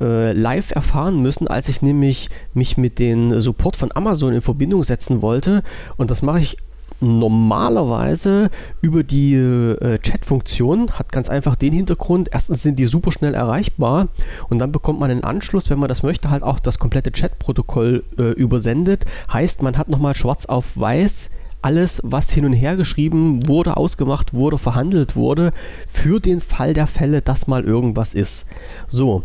äh, 0.00 0.32
live 0.32 0.72
erfahren 0.72 1.20
müssen, 1.20 1.48
als 1.48 1.68
ich 1.68 1.82
nämlich 1.82 2.28
mich 2.54 2.76
mit 2.76 2.98
dem 2.98 3.40
Support 3.40 3.76
von 3.76 3.92
Amazon 3.94 4.32
in 4.34 4.42
Verbindung 4.42 4.82
setzen 4.84 5.22
wollte. 5.22 5.62
Und 5.96 6.10
das 6.10 6.22
mache 6.22 6.40
ich 6.40 6.56
normalerweise 7.00 8.50
über 8.80 9.02
die 9.02 9.34
äh, 9.34 9.98
Chat-Funktion. 9.98 10.92
Hat 10.92 11.12
ganz 11.12 11.28
einfach 11.28 11.56
den 11.56 11.72
Hintergrund. 11.72 12.28
Erstens 12.32 12.62
sind 12.62 12.78
die 12.78 12.86
super 12.86 13.12
schnell 13.12 13.34
erreichbar 13.34 14.08
und 14.48 14.58
dann 14.58 14.72
bekommt 14.72 15.00
man 15.00 15.10
einen 15.10 15.24
Anschluss, 15.24 15.70
wenn 15.70 15.78
man 15.78 15.88
das 15.88 16.02
möchte, 16.02 16.30
halt 16.30 16.42
auch 16.42 16.58
das 16.58 16.78
komplette 16.78 17.12
Chat-Protokoll 17.12 18.04
äh, 18.18 18.30
übersendet. 18.32 19.04
Heißt, 19.32 19.62
man 19.62 19.78
hat 19.78 19.88
nochmal 19.88 20.14
schwarz 20.14 20.46
auf 20.46 20.76
weiß 20.76 21.30
alles, 21.64 22.02
was 22.04 22.30
hin 22.30 22.44
und 22.44 22.52
her 22.52 22.76
geschrieben 22.76 23.48
wurde, 23.48 23.78
ausgemacht 23.78 24.34
wurde, 24.34 24.58
verhandelt 24.58 25.16
wurde, 25.16 25.52
für 25.88 26.20
den 26.20 26.42
Fall 26.42 26.74
der 26.74 26.86
Fälle, 26.86 27.22
dass 27.22 27.46
mal 27.46 27.64
irgendwas 27.64 28.12
ist. 28.12 28.44
So, 28.86 29.22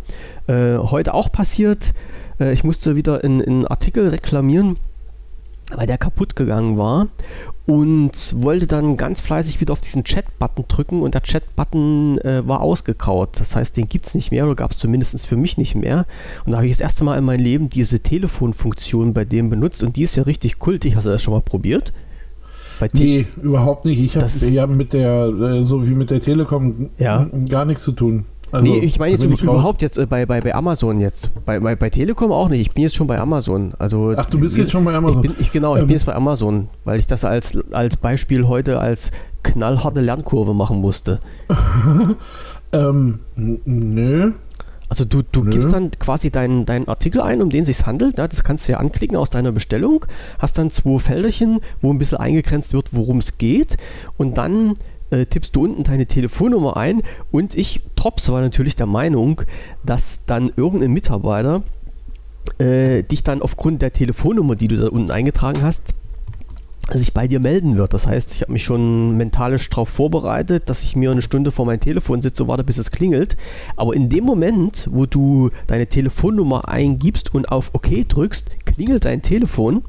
äh, 0.48 0.78
heute 0.78 1.14
auch 1.14 1.34
passiert, 1.34 1.94
äh, 2.40 2.54
ich 2.54 2.64
musste 2.64 2.96
wieder 2.96 3.26
in 3.26 3.42
einen 3.42 3.68
Artikel 3.68 4.08
reklamieren, 4.08 4.78
weil 5.76 5.86
der 5.86 5.98
kaputt 5.98 6.38
gegangen 6.38 6.78
war 6.78 7.08
und 7.70 8.34
wollte 8.36 8.66
dann 8.66 8.98
ganz 8.98 9.22
fleißig 9.22 9.62
wieder 9.62 9.74
auf 9.74 9.80
diesen 9.80 10.04
Chat-Button 10.04 10.66
drücken 10.68 11.04
und 11.04 11.14
der 11.14 11.22
Chat-Button 11.22 12.18
äh, 12.18 12.42
war 12.48 12.62
ausgegraut. 12.62 13.40
Das 13.40 13.56
heißt, 13.56 13.78
den 13.78 13.88
gibt 13.88 14.08
es 14.08 14.16
nicht 14.16 14.32
mehr 14.32 14.46
oder 14.46 14.56
gab 14.56 14.72
es 14.72 14.80
zumindest 14.80 15.28
für 15.28 15.38
mich 15.38 15.56
nicht 15.60 15.76
mehr. 15.76 16.08
Und 16.46 16.54
da 16.54 16.58
habe 16.58 16.66
ich 16.66 16.74
das 16.74 16.80
erste 16.80 17.04
Mal 17.04 17.20
in 17.20 17.26
meinem 17.26 17.44
Leben 17.44 17.70
diese 17.70 18.00
Telefonfunktion 18.00 19.14
bei 19.14 19.24
dem 19.24 19.52
benutzt 19.52 19.84
und 19.84 19.98
die 19.98 20.02
ist 20.02 20.16
ja 20.16 20.24
richtig 20.24 20.58
kultig. 20.58 20.96
Hast 20.96 21.06
du 21.06 21.12
das 21.12 21.22
schon 21.22 21.36
mal 21.36 21.42
probiert? 21.42 21.94
Bei 22.80 22.90
Nee, 22.92 23.28
überhaupt 23.40 23.86
nicht. 23.86 24.00
Ich 24.00 24.18
habe 24.18 24.28
ja 24.50 24.66
mit 24.66 24.94
der, 24.94 25.28
äh, 25.28 25.64
so 25.64 25.88
wie 25.88 25.94
mit 25.94 26.10
der 26.10 26.22
Telekom, 26.22 26.90
Ja. 26.98 27.30
gar 27.48 27.66
nichts 27.66 27.84
zu 27.84 27.92
tun. 27.92 28.26
Also, 28.52 28.66
nee, 28.66 28.80
ich 28.80 28.98
meine 29.00 29.12
jetzt 29.12 29.24
ich 29.24 29.32
raus. 29.32 29.42
überhaupt 29.42 29.82
jetzt 29.82 29.98
äh, 29.98 30.06
bei, 30.06 30.26
bei, 30.26 30.42
bei 30.42 30.56
Amazon 30.56 31.00
jetzt. 31.00 31.30
Bei, 31.46 31.60
bei, 31.60 31.76
bei 31.76 31.90
Telekom 31.90 32.32
auch 32.32 32.50
nicht. 32.50 32.62
Ich 32.62 32.72
bin 32.72 32.84
jetzt 32.84 32.96
schon 32.96 33.08
bei 33.08 33.20
Amazon. 33.20 33.74
Also, 33.80 34.14
Ach, 34.18 34.26
du 34.26 34.40
bist 34.40 34.56
wie- 34.56 34.62
jetzt 34.62 34.72
schon 34.72 34.84
bei 34.86 34.94
Amazon. 34.94 35.24
Ich 35.24 35.30
bin, 35.32 35.40
ich, 35.40 35.52
genau, 35.52 35.76
ich 35.76 35.82
Ähm, 35.82 35.88
bin 35.88 35.96
jetzt 35.96 36.06
bei 36.06 36.16
Amazon, 36.16 36.70
weil 36.86 37.00
ich 37.00 37.08
das 37.08 37.24
als, 37.26 37.58
als 37.72 37.98
Beispiel 37.98 38.48
heute 38.48 38.80
als 38.80 39.12
knallharte 39.44 40.02
Lernkurve 40.02 40.54
machen 40.54 40.82
musste. 40.82 41.20
Ähm, 42.72 43.20
nö. 43.36 44.32
Also 44.90 45.06
du, 45.06 45.22
du 45.22 45.44
Nö. 45.44 45.52
gibst 45.52 45.72
dann 45.74 45.92
quasi 45.92 46.32
deinen, 46.32 46.66
deinen 46.66 46.88
Artikel 46.88 47.22
ein, 47.22 47.42
um 47.42 47.50
den 47.50 47.62
es 47.62 47.68
sich 47.68 47.86
handelt. 47.86 48.18
Ne? 48.18 48.28
Das 48.28 48.44
kannst 48.44 48.68
du 48.68 48.72
ja 48.74 48.78
anklicken 48.80 49.18
aus 49.18 49.30
deiner 49.30 49.52
Bestellung. 49.52 50.06
Hast 50.40 50.58
dann 50.58 50.72
zwei 50.72 50.98
Felderchen, 51.00 51.62
wo 51.82 51.92
ein 51.92 51.98
bisschen 52.00 52.18
eingegrenzt 52.18 52.74
wird, 52.74 52.90
worum 52.92 53.18
es 53.20 53.38
geht. 53.38 53.78
Und 54.18 54.38
dann 54.38 54.74
äh, 55.12 55.26
tippst 55.26 55.56
du 55.56 55.64
unten 55.64 55.84
deine 55.84 56.06
Telefonnummer 56.06 56.78
ein. 56.78 57.02
Und 57.32 57.56
ich, 57.56 57.82
Trops, 57.96 58.30
war 58.30 58.42
natürlich 58.42 58.76
der 58.76 58.86
Meinung, 58.86 59.42
dass 59.86 60.26
dann 60.26 60.52
irgendein 60.56 60.92
Mitarbeiter 60.92 61.64
äh, 62.58 63.04
dich 63.04 63.24
dann 63.24 63.42
aufgrund 63.42 63.82
der 63.82 63.94
Telefonnummer, 63.94 64.56
die 64.56 64.68
du 64.68 64.78
da 64.78 64.88
unten 64.88 65.12
eingetragen 65.12 65.62
hast, 65.62 65.94
sich 66.92 67.14
bei 67.14 67.28
dir 67.28 67.40
melden 67.40 67.78
wird. 67.78 67.94
Das 67.94 68.08
heißt, 68.08 68.34
ich 68.34 68.42
habe 68.42 68.54
mich 68.54 68.64
schon 68.64 69.16
mentalisch 69.18 69.70
darauf 69.70 69.90
vorbereitet, 69.90 70.70
dass 70.70 70.84
ich 70.84 70.96
mir 70.96 71.12
eine 71.12 71.22
Stunde 71.22 71.52
vor 71.52 71.66
mein 71.66 71.80
Telefon 71.80 72.22
sitze 72.22 72.44
und 72.44 72.50
warte, 72.50 72.64
bis 72.64 72.78
es 72.78 72.92
klingelt. 72.92 73.38
Aber 73.76 73.94
in 73.94 74.10
dem 74.10 74.24
Moment, 74.24 74.88
wo 74.92 75.06
du 75.06 75.52
deine 75.68 75.88
Telefonnummer 75.88 76.68
eingibst 76.68 77.34
und 77.34 77.52
auf 77.52 77.72
OK 77.74 78.08
drückst, 78.08 78.66
klingelt 78.66 79.06
dein 79.06 79.22
Telefon. 79.22 79.84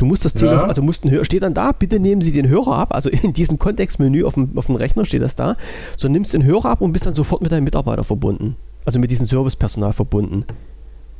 Du 0.00 0.06
musst 0.06 0.24
das 0.24 0.32
Ja. 0.32 0.40
Telefon, 0.40 0.68
also 0.70 0.80
musst 0.80 1.04
ein 1.04 1.10
Hör 1.10 1.26
steht 1.26 1.42
dann 1.42 1.52
da, 1.52 1.72
bitte 1.72 2.00
nehmen 2.00 2.22
Sie 2.22 2.32
den 2.32 2.48
Hörer 2.48 2.78
ab. 2.78 2.94
Also 2.94 3.10
in 3.10 3.34
diesem 3.34 3.58
Kontextmenü 3.58 4.24
auf 4.24 4.32
dem, 4.32 4.56
auf 4.56 4.64
dem 4.66 4.76
Rechner 4.76 5.04
steht 5.04 5.20
das 5.20 5.36
da. 5.36 5.56
So 5.98 6.08
nimmst 6.08 6.32
den 6.32 6.42
Hörer 6.42 6.70
ab 6.70 6.80
und 6.80 6.92
bist 6.92 7.04
dann 7.04 7.12
sofort 7.12 7.42
mit 7.42 7.52
deinem 7.52 7.64
Mitarbeiter 7.64 8.02
verbunden. 8.02 8.56
Also 8.86 8.98
mit 8.98 9.10
diesem 9.10 9.26
Servicepersonal 9.26 9.92
verbunden. 9.92 10.46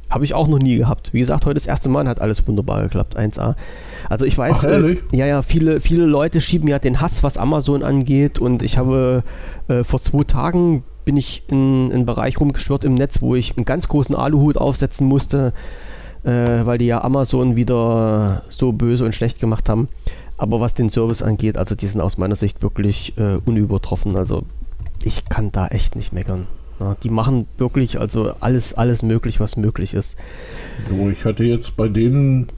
Habe 0.09 0.25
ich 0.25 0.33
auch 0.33 0.49
noch 0.49 0.59
nie 0.59 0.77
gehabt. 0.77 1.13
Wie 1.13 1.19
gesagt, 1.21 1.45
heute 1.45 1.55
das 1.55 1.67
erste 1.67 1.91
Mal 1.91 2.09
hat 2.09 2.23
alles 2.23 2.49
wunderbar 2.49 2.81
geklappt. 2.83 3.19
1A. 3.19 3.55
Also 4.09 4.25
ich 4.25 4.37
weiß, 4.39 4.65
Ach, 4.65 4.71
äh, 4.71 4.97
ja, 5.13 5.27
ja, 5.27 5.43
viele, 5.43 5.83
viele 5.83 6.07
Leute 6.07 6.41
schieben 6.41 6.67
ja 6.67 6.79
den 6.79 7.03
Hass, 7.03 7.23
was 7.23 7.37
Amazon 7.37 7.83
angeht. 7.83 8.39
Und 8.39 8.63
ich 8.63 8.79
habe 8.79 9.23
äh, 9.69 9.85
vor 9.85 10.01
zwei 10.01 10.25
Tagen 10.25 10.85
bin 11.05 11.19
ich 11.19 11.43
in 11.51 11.93
einen 11.93 12.07
Bereich 12.07 12.41
rumgeschwirrt 12.41 12.85
im 12.85 12.95
Netz, 12.95 13.21
wo 13.21 13.35
ich 13.35 13.59
einen 13.59 13.67
ganz 13.67 13.89
großen 13.89 14.15
Aluhut 14.15 14.57
aufsetzen 14.57 15.07
musste, 15.07 15.53
äh, 16.25 16.65
weil 16.65 16.79
die 16.79 16.87
ja 16.87 17.03
Amazon 17.03 17.57
wieder 17.57 18.43
so 18.49 18.73
böse 18.73 19.05
und 19.05 19.15
schlecht 19.15 19.39
gemacht 19.39 19.69
haben. 19.69 19.89
Aber 20.37 20.61
was 20.61 20.75
den 20.75 20.89
Service 20.89 21.23
angeht, 21.23 21.57
also 21.59 21.75
die 21.75 21.87
sind 21.87 22.01
aus 22.01 22.17
meiner 22.17 22.37
Sicht 22.37 22.63
wirklich 22.63 23.17
äh, 23.19 23.39
unübertroffen. 23.45 24.17
Also 24.17 24.45
ich 25.05 25.29
kann 25.29 25.53
da 25.53 25.67
echt 25.69 25.97
nicht 25.97 26.13
meckern. 26.13 26.47
Ja, 26.79 26.97
die 27.03 27.11
machen 27.11 27.47
wirklich 27.59 28.01
also 28.01 28.33
alles, 28.41 28.73
alles 28.73 29.03
möglich, 29.03 29.39
was 29.39 29.59
möglich 29.59 29.93
ist. 29.93 30.17
So, 30.89 31.11
ich 31.11 31.27
hatte 31.27 31.45
jetzt 31.45 31.77
bei 31.77 31.89
denen, 31.89 32.49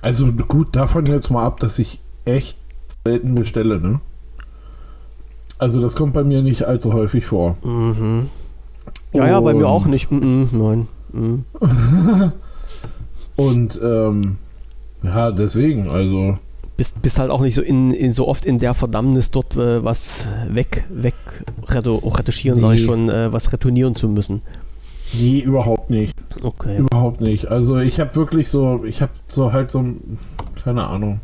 also 0.00 0.32
gut, 0.32 0.76
davon 0.76 1.06
jetzt 1.06 1.30
mal 1.30 1.44
ab, 1.44 1.58
dass 1.58 1.80
ich 1.80 2.00
echt 2.24 2.58
selten 3.04 3.34
bestelle, 3.34 3.80
ne? 3.80 4.00
Also 5.58 5.80
das 5.80 5.96
kommt 5.96 6.12
bei 6.12 6.22
mir 6.22 6.42
nicht 6.42 6.64
allzu 6.64 6.92
häufig 6.92 7.26
vor. 7.26 7.56
Mhm. 7.64 8.28
Ja, 9.12 9.26
ja, 9.26 9.40
bei 9.40 9.54
mir 9.54 9.66
auch 9.66 9.86
nicht. 9.86 10.12
Mhm, 10.12 10.48
nein. 10.52 10.88
Mhm. 11.12 11.44
Und 13.36 13.78
ähm, 13.82 14.36
ja, 15.02 15.30
deswegen, 15.30 15.88
also 15.88 16.38
Bist, 16.76 17.00
bist 17.02 17.18
halt 17.18 17.30
auch 17.30 17.40
nicht 17.40 17.54
so 17.54 17.62
in, 17.62 17.92
in 17.92 18.12
so 18.12 18.26
oft 18.28 18.44
in 18.46 18.58
der 18.58 18.74
Verdammnis 18.74 19.30
dort 19.30 19.56
äh, 19.56 19.84
was 19.84 20.26
weg, 20.48 20.84
weg 20.90 21.14
retu 21.68 21.96
retuschieren, 21.98 22.58
sage 22.60 22.74
ich 22.76 22.80
Nee. 22.82 22.86
schon, 22.86 23.08
äh, 23.10 23.32
was 23.32 23.52
retournieren 23.52 23.94
zu 23.94 24.08
müssen. 24.08 24.42
nee, 25.12 25.40
überhaupt 25.40 25.90
nicht. 25.90 26.14
Okay. 26.42 26.78
Überhaupt 26.78 27.20
nicht. 27.20 27.46
Also 27.48 27.78
ich 27.78 28.00
habe 28.00 28.14
wirklich 28.16 28.48
so, 28.50 28.84
ich 28.84 29.00
habe 29.02 29.12
so 29.28 29.52
halt 29.52 29.70
so, 29.70 29.84
keine 30.64 30.86
Ahnung. 30.86 31.20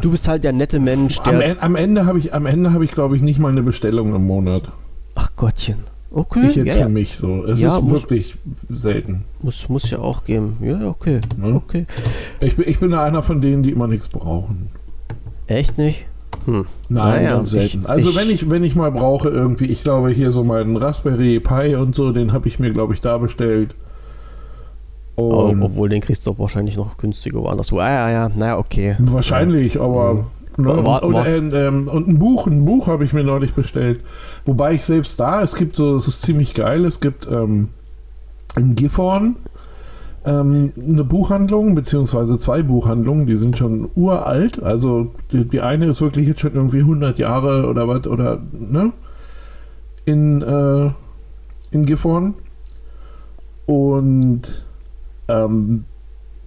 Du 0.00 0.10
bist 0.10 0.26
halt 0.28 0.44
der 0.44 0.52
nette 0.52 0.80
Mensch, 0.80 1.18
Am, 1.20 1.36
der. 1.36 1.44
En- 1.50 1.60
am 1.60 1.76
Ende 1.76 2.06
habe 2.06 2.18
ich, 2.18 2.32
am 2.34 2.46
Ende 2.46 2.72
habe 2.72 2.84
ich, 2.84 2.92
glaube 2.92 3.16
ich, 3.16 3.22
nicht 3.22 3.38
mal 3.38 3.50
eine 3.52 3.62
Bestellung 3.62 4.14
im 4.14 4.26
Monat. 4.26 4.70
Ach 5.14 5.30
Gottchen. 5.36 5.84
Okay. 6.14 6.46
Ich 6.48 6.56
jetzt 6.56 6.76
ja, 6.76 6.82
für 6.84 6.88
mich 6.90 7.16
so. 7.16 7.44
Es 7.46 7.60
Ja, 7.60 7.68
ist 7.76 7.82
muss- 7.82 8.02
wirklich 8.02 8.34
selten. 8.70 9.24
Muss, 9.42 9.68
muss 9.68 9.88
ja 9.90 9.98
auch 9.98 10.24
geben. 10.24 10.56
Ja, 10.60 10.88
okay. 10.88 11.20
Ne? 11.38 11.54
Okay. 11.54 11.86
Ich, 12.40 12.56
bin- 12.56 12.68
ich 12.68 12.78
bin 12.78 12.92
einer 12.92 13.22
von 13.22 13.40
denen, 13.40 13.62
die 13.62 13.70
immer 13.70 13.86
nichts 13.86 14.08
brauchen. 14.08 14.66
Echt 15.46 15.78
nicht? 15.78 16.04
Hm. 16.44 16.66
Nein, 16.88 17.22
Naja, 17.22 17.36
ganz 17.36 17.50
selten. 17.52 17.80
ich- 17.82 17.88
also 17.88 18.10
ich- 18.10 18.16
wenn 18.16 18.28
ich 18.30 18.50
wenn 18.50 18.64
ich 18.64 18.74
mal 18.74 18.90
brauche 18.92 19.28
irgendwie, 19.28 19.66
ich 19.66 19.82
glaube 19.82 20.10
hier 20.10 20.32
so 20.32 20.44
meinen 20.44 20.76
Raspberry 20.76 21.40
Pi 21.40 21.76
und 21.76 21.94
so, 21.94 22.10
den 22.12 22.32
habe 22.32 22.46
ich 22.48 22.58
mir 22.58 22.72
glaube 22.72 22.94
ich 22.94 23.00
da 23.00 23.16
bestellt. 23.18 23.74
Und 25.14 25.62
Obwohl, 25.62 25.88
den 25.90 26.00
kriegst 26.00 26.26
du 26.26 26.36
wahrscheinlich 26.38 26.76
noch 26.76 26.96
günstiger 26.96 27.40
woanders. 27.40 27.72
Ah, 27.72 27.76
ja, 27.88 28.10
ja, 28.10 28.28
naja, 28.34 28.58
okay. 28.58 28.96
wahrscheinlich, 28.98 29.78
aber 29.80 30.24
ne, 30.58 30.84
War- 30.84 31.02
und, 31.02 31.14
war- 31.14 31.26
äh, 31.26 31.36
ähm, 31.38 31.88
und 31.88 32.08
ein 32.08 32.18
Buch, 32.18 32.46
ein 32.46 32.64
Buch 32.64 32.86
habe 32.86 33.04
ich 33.04 33.12
mir 33.12 33.24
neulich 33.24 33.54
bestellt. 33.54 34.00
Wobei 34.44 34.74
ich 34.74 34.84
selbst 34.84 35.18
da, 35.20 35.42
es 35.42 35.54
gibt 35.54 35.76
so, 35.76 35.96
es 35.96 36.08
ist 36.08 36.22
ziemlich 36.22 36.54
geil, 36.54 36.84
es 36.84 37.00
gibt 37.00 37.26
ähm, 37.30 37.68
in 38.56 38.74
Gifhorn 38.74 39.36
ähm, 40.24 40.72
eine 40.76 41.04
Buchhandlung, 41.04 41.74
beziehungsweise 41.74 42.38
zwei 42.38 42.62
Buchhandlungen, 42.62 43.26
die 43.26 43.36
sind 43.36 43.58
schon 43.58 43.90
uralt. 43.94 44.62
Also 44.62 45.12
die, 45.32 45.44
die 45.44 45.60
eine 45.60 45.86
ist 45.86 46.00
wirklich 46.00 46.28
jetzt 46.28 46.40
schon 46.40 46.54
irgendwie 46.54 46.80
100 46.80 47.18
Jahre 47.18 47.66
oder 47.68 47.88
was, 47.88 48.06
oder, 48.06 48.40
ne? 48.52 48.92
In, 50.04 50.42
äh, 50.42 50.90
in 51.70 51.86
Gifhorn. 51.86 52.34
Und 53.66 54.64
ähm, 55.28 55.84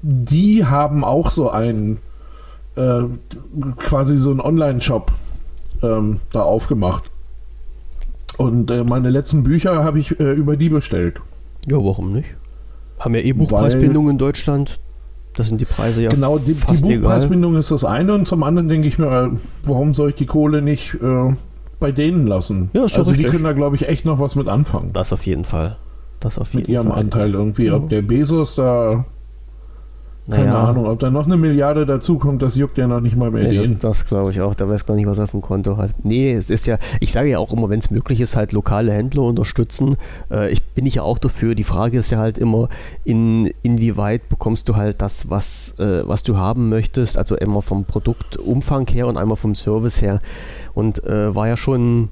die 0.02 0.66
haben 0.66 1.04
auch 1.04 1.32
so 1.32 1.50
einen, 1.50 1.98
äh, 2.76 3.04
quasi 3.78 4.18
so 4.18 4.32
einen 4.32 4.42
Online-Shop 4.42 5.12
ähm, 5.82 6.20
da 6.32 6.42
aufgemacht. 6.42 7.04
Und 8.38 8.70
äh, 8.72 8.84
meine 8.84 9.10
letzten 9.10 9.44
Bücher 9.44 9.84
habe 9.84 10.00
ich 10.00 10.20
äh, 10.20 10.34
über 10.34 10.58
die 10.58 10.70
bestellt. 10.70 11.22
Ja, 11.68 11.78
warum 11.78 12.12
nicht? 12.12 12.36
Haben 13.00 13.16
ja 13.16 13.22
eh 13.22 13.34
Buchpreisbindung 13.34 14.10
in 14.10 14.18
Deutschland. 14.18 14.80
Das 15.36 15.50
sind 15.50 15.60
die 15.60 15.66
Preise 15.66 16.02
ja 16.02 16.10
genau, 16.10 16.38
die, 16.38 16.54
die 16.54 16.54
fast 16.54 16.86
egal. 16.86 17.00
Buchpreisbindung 17.00 17.58
ist 17.58 17.72
das 17.72 17.84
eine 17.84 18.14
und 18.14 18.28
zum 18.28 18.44
anderen 18.44 18.68
denke 18.68 18.88
ich 18.88 18.98
mir, 18.98 19.08
äh, 19.08 19.30
warum 19.66 19.94
soll 19.94 20.10
ich 20.10 20.16
die 20.16 20.26
Kohle 20.26 20.62
nicht 20.62 20.96
äh, 20.96 21.34
bei 21.80 21.92
denen 21.92 22.26
lassen? 22.26 22.70
Ja, 22.74 22.84
also 22.84 23.04
die 23.04 23.10
richtig. 23.12 23.32
können 23.32 23.44
da, 23.44 23.52
glaube 23.52 23.76
ich, 23.76 23.88
echt 23.88 24.06
noch 24.06 24.20
was 24.20 24.36
mit 24.36 24.48
anfangen. 24.48 24.90
Das 24.94 25.12
auf 25.12 25.26
jeden 25.26 25.44
Fall. 25.44 25.78
Das 26.22 26.40
auf 26.40 26.54
Mit 26.54 26.68
jeden 26.68 26.74
ihrem 26.74 26.88
Fall. 26.88 27.00
Anteil 27.00 27.34
irgendwie. 27.34 27.66
Ja. 27.66 27.76
Ob 27.76 27.90
der 27.90 28.02
Bezos 28.02 28.56
da, 28.56 29.06
keine 30.30 30.46
Naja, 30.46 30.70
Ahnung, 30.70 30.88
ob 30.88 30.98
da 31.00 31.12
noch 31.12 31.26
eine 31.26 31.38
Milliarde 31.38 31.86
dazukommt, 31.86 32.42
das 32.42 32.56
juckt 32.56 32.80
ja 32.80 32.88
noch 32.88 33.00
nicht 33.00 33.16
mal 33.16 33.30
mehr 33.30 33.44
Das, 33.44 33.62
den. 33.62 33.80
das 33.80 34.08
glaube 34.08 34.32
ich 34.32 34.42
auch. 34.42 34.56
Der 34.56 34.68
weiß 34.68 34.86
gar 34.88 34.96
nicht, 34.96 35.06
was 35.06 35.20
er 35.20 35.26
auf 35.26 35.32
dem 35.32 35.42
Konto 35.42 35.78
hat. 35.78 35.92
Nee, 36.04 36.34
es 36.34 36.50
ist 36.50 36.66
ja, 36.66 36.80
ich 37.00 37.12
sage 37.12 37.30
ja 37.30 37.38
auch 37.38 37.54
immer, 37.54 37.70
wenn 37.70 37.78
es 37.78 37.92
möglich 37.92 38.20
ist, 38.22 38.36
halt 38.36 38.52
lokale 38.52 38.92
Händler 38.92 39.22
unterstützen. 39.22 39.98
Äh, 40.32 40.52
ich 40.52 40.64
bin 40.64 40.88
ich 40.88 40.96
ja 40.96 41.04
auch 41.04 41.20
dafür. 41.20 41.54
Die 41.54 41.64
Frage 41.64 42.00
ist 42.00 42.10
ja 42.10 42.18
halt 42.18 42.40
immer, 42.40 42.70
in, 43.04 43.52
inwieweit 43.62 44.28
bekommst 44.28 44.68
du 44.68 44.76
halt 44.76 45.00
das, 45.02 45.30
was, 45.30 45.78
äh, 45.80 46.08
was 46.08 46.24
du 46.24 46.38
haben 46.38 46.70
möchtest. 46.70 47.20
Also 47.20 47.36
immer 47.36 47.62
vom 47.62 47.86
Produktumfang 47.86 48.88
her 48.88 49.06
und 49.06 49.18
einmal 49.18 49.38
vom 49.38 49.54
Service 49.54 50.02
her. 50.02 50.22
Und 50.74 51.04
äh, 51.04 51.36
war 51.36 51.48
ja 51.48 51.56
schon, 51.56 52.10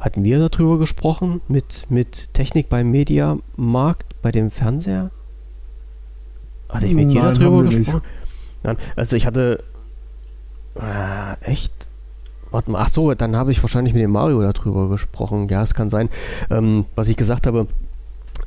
hatten 0.00 0.24
wir 0.24 0.48
darüber 0.48 0.78
gesprochen, 0.78 1.42
mit, 1.46 1.84
mit 1.90 2.32
Technik 2.32 2.70
beim 2.70 2.90
Mediamarkt, 2.90 4.14
bei 4.22 4.30
dem 4.32 4.50
Fernseher? 4.50 5.10
Hatte 6.68 6.86
ich 6.86 6.94
mit 6.94 7.08
Nein, 7.08 7.40
wir 7.40 7.62
nicht. 7.62 7.78
gesprochen? 7.78 8.02
Nein, 8.62 8.76
also 8.96 9.16
ich 9.16 9.26
hatte 9.26 9.64
äh, 10.76 11.50
echt. 11.50 11.72
Warte 12.50 12.70
mal, 12.70 12.80
ach 12.80 12.88
so, 12.88 13.12
dann 13.12 13.36
habe 13.36 13.50
ich 13.50 13.62
wahrscheinlich 13.62 13.92
mit 13.92 14.02
dem 14.02 14.10
Mario 14.12 14.40
darüber 14.40 14.88
gesprochen. 14.88 15.48
Ja, 15.48 15.62
es 15.62 15.74
kann 15.74 15.90
sein. 15.90 16.08
Ähm, 16.50 16.86
was 16.94 17.08
ich 17.08 17.16
gesagt 17.16 17.46
habe, 17.46 17.66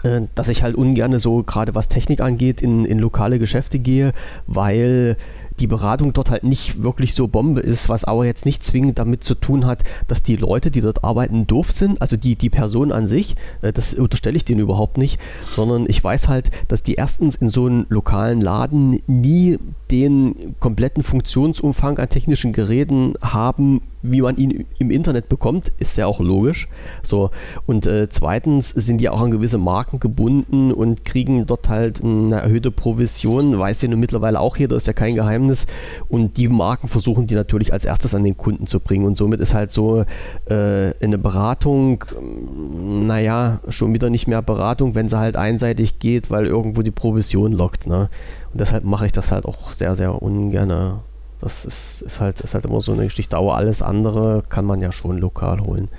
äh, 0.03 0.21
dass 0.33 0.49
ich 0.49 0.63
halt 0.63 0.75
ungern 0.75 1.17
so, 1.19 1.43
gerade 1.43 1.75
was 1.75 1.87
Technik 1.87 2.21
angeht, 2.21 2.61
in, 2.61 2.85
in 2.85 2.97
lokale 2.97 3.37
Geschäfte 3.37 3.77
gehe, 3.77 4.13
weil 4.47 5.17
die 5.59 5.67
Beratung 5.67 6.13
dort 6.13 6.31
halt 6.31 6.43
nicht 6.43 6.81
wirklich 6.81 7.13
so 7.13 7.27
Bombe 7.27 7.61
ist, 7.61 7.89
was 7.89 8.03
aber 8.03 8.25
jetzt 8.25 8.45
nicht 8.45 8.63
zwingend 8.63 8.99
damit 8.99 9.23
zu 9.23 9.35
tun 9.35 9.65
hat, 9.65 9.83
dass 10.07 10.23
die 10.23 10.35
Leute, 10.35 10.71
die 10.71 10.81
dort 10.81 11.03
arbeiten, 11.03 11.47
doof 11.47 11.71
sind, 11.71 12.01
also 12.01 12.17
die, 12.17 12.35
die 12.35 12.49
Person 12.49 12.91
an 12.91 13.07
sich, 13.07 13.35
äh, 13.61 13.71
das 13.71 13.93
unterstelle 13.93 14.37
ich 14.37 14.45
denen 14.45 14.61
überhaupt 14.61 14.97
nicht, 14.97 15.19
sondern 15.47 15.85
ich 15.87 16.03
weiß 16.03 16.27
halt, 16.27 16.51
dass 16.67 16.83
die 16.83 16.95
erstens 16.95 17.35
in 17.35 17.49
so 17.49 17.65
einem 17.65 17.85
lokalen 17.89 18.41
Laden 18.41 18.99
nie 19.07 19.59
den 19.91 20.55
kompletten 20.59 21.03
Funktionsumfang 21.03 21.97
an 21.97 22.09
technischen 22.09 22.53
Geräten 22.53 23.13
haben, 23.21 23.81
wie 24.01 24.21
man 24.21 24.37
ihn 24.37 24.65
im 24.79 24.91
Internet 24.91 25.29
bekommt, 25.29 25.71
ist 25.79 25.97
ja 25.97 26.07
auch 26.07 26.19
logisch. 26.19 26.67
So 27.03 27.29
und 27.65 27.85
äh, 27.85 28.09
zweitens 28.09 28.69
sind 28.69 28.99
die 28.99 29.09
auch 29.09 29.21
an 29.21 29.31
gewisse 29.31 29.57
Marken 29.57 29.99
gebunden 29.99 30.71
und 30.71 31.05
kriegen 31.05 31.45
dort 31.45 31.69
halt 31.69 32.03
eine 32.03 32.41
erhöhte 32.41 32.71
Provision, 32.71 33.57
weiß 33.57 33.81
ja 33.81 33.89
nun 33.89 33.99
mittlerweile 33.99 34.39
auch 34.39 34.57
jeder, 34.57 34.75
ist 34.75 34.87
ja 34.87 34.93
kein 34.93 35.15
Geheimnis. 35.15 35.67
Und 36.09 36.37
die 36.37 36.47
Marken 36.47 36.87
versuchen 36.87 37.27
die 37.27 37.35
natürlich 37.35 37.73
als 37.73 37.85
erstes 37.85 38.15
an 38.15 38.23
den 38.23 38.37
Kunden 38.37 38.67
zu 38.67 38.79
bringen 38.79 39.05
und 39.05 39.17
somit 39.17 39.39
ist 39.39 39.53
halt 39.53 39.71
so 39.71 40.05
äh, 40.45 40.93
eine 41.01 41.17
Beratung, 41.17 42.03
ähm, 42.19 43.07
naja, 43.07 43.59
schon 43.69 43.93
wieder 43.93 44.09
nicht 44.09 44.27
mehr 44.27 44.41
Beratung, 44.41 44.95
wenn 44.95 45.09
sie 45.09 45.17
halt 45.17 45.35
einseitig 45.35 45.99
geht, 45.99 46.31
weil 46.31 46.45
irgendwo 46.45 46.81
die 46.81 46.91
Provision 46.91 47.51
lockt. 47.51 47.87
Ne? 47.87 48.09
Und 48.51 48.59
deshalb 48.59 48.83
mache 48.83 49.05
ich 49.05 49.11
das 49.11 49.31
halt 49.31 49.45
auch 49.45 49.71
sehr, 49.71 49.95
sehr 49.95 50.21
ungern. 50.21 51.01
Das 51.41 51.65
ist, 51.65 52.03
ist, 52.03 52.19
halt, 52.21 52.39
ist 52.41 52.53
halt 52.53 52.65
immer 52.65 52.81
so 52.81 52.93
eine 52.93 53.05
Geschichte. 53.05 53.35
Aber 53.35 53.55
alles 53.55 53.81
andere 53.81 54.43
kann 54.47 54.65
man 54.65 54.79
ja 54.79 54.91
schon 54.91 55.17
lokal 55.17 55.59
holen. 55.61 55.89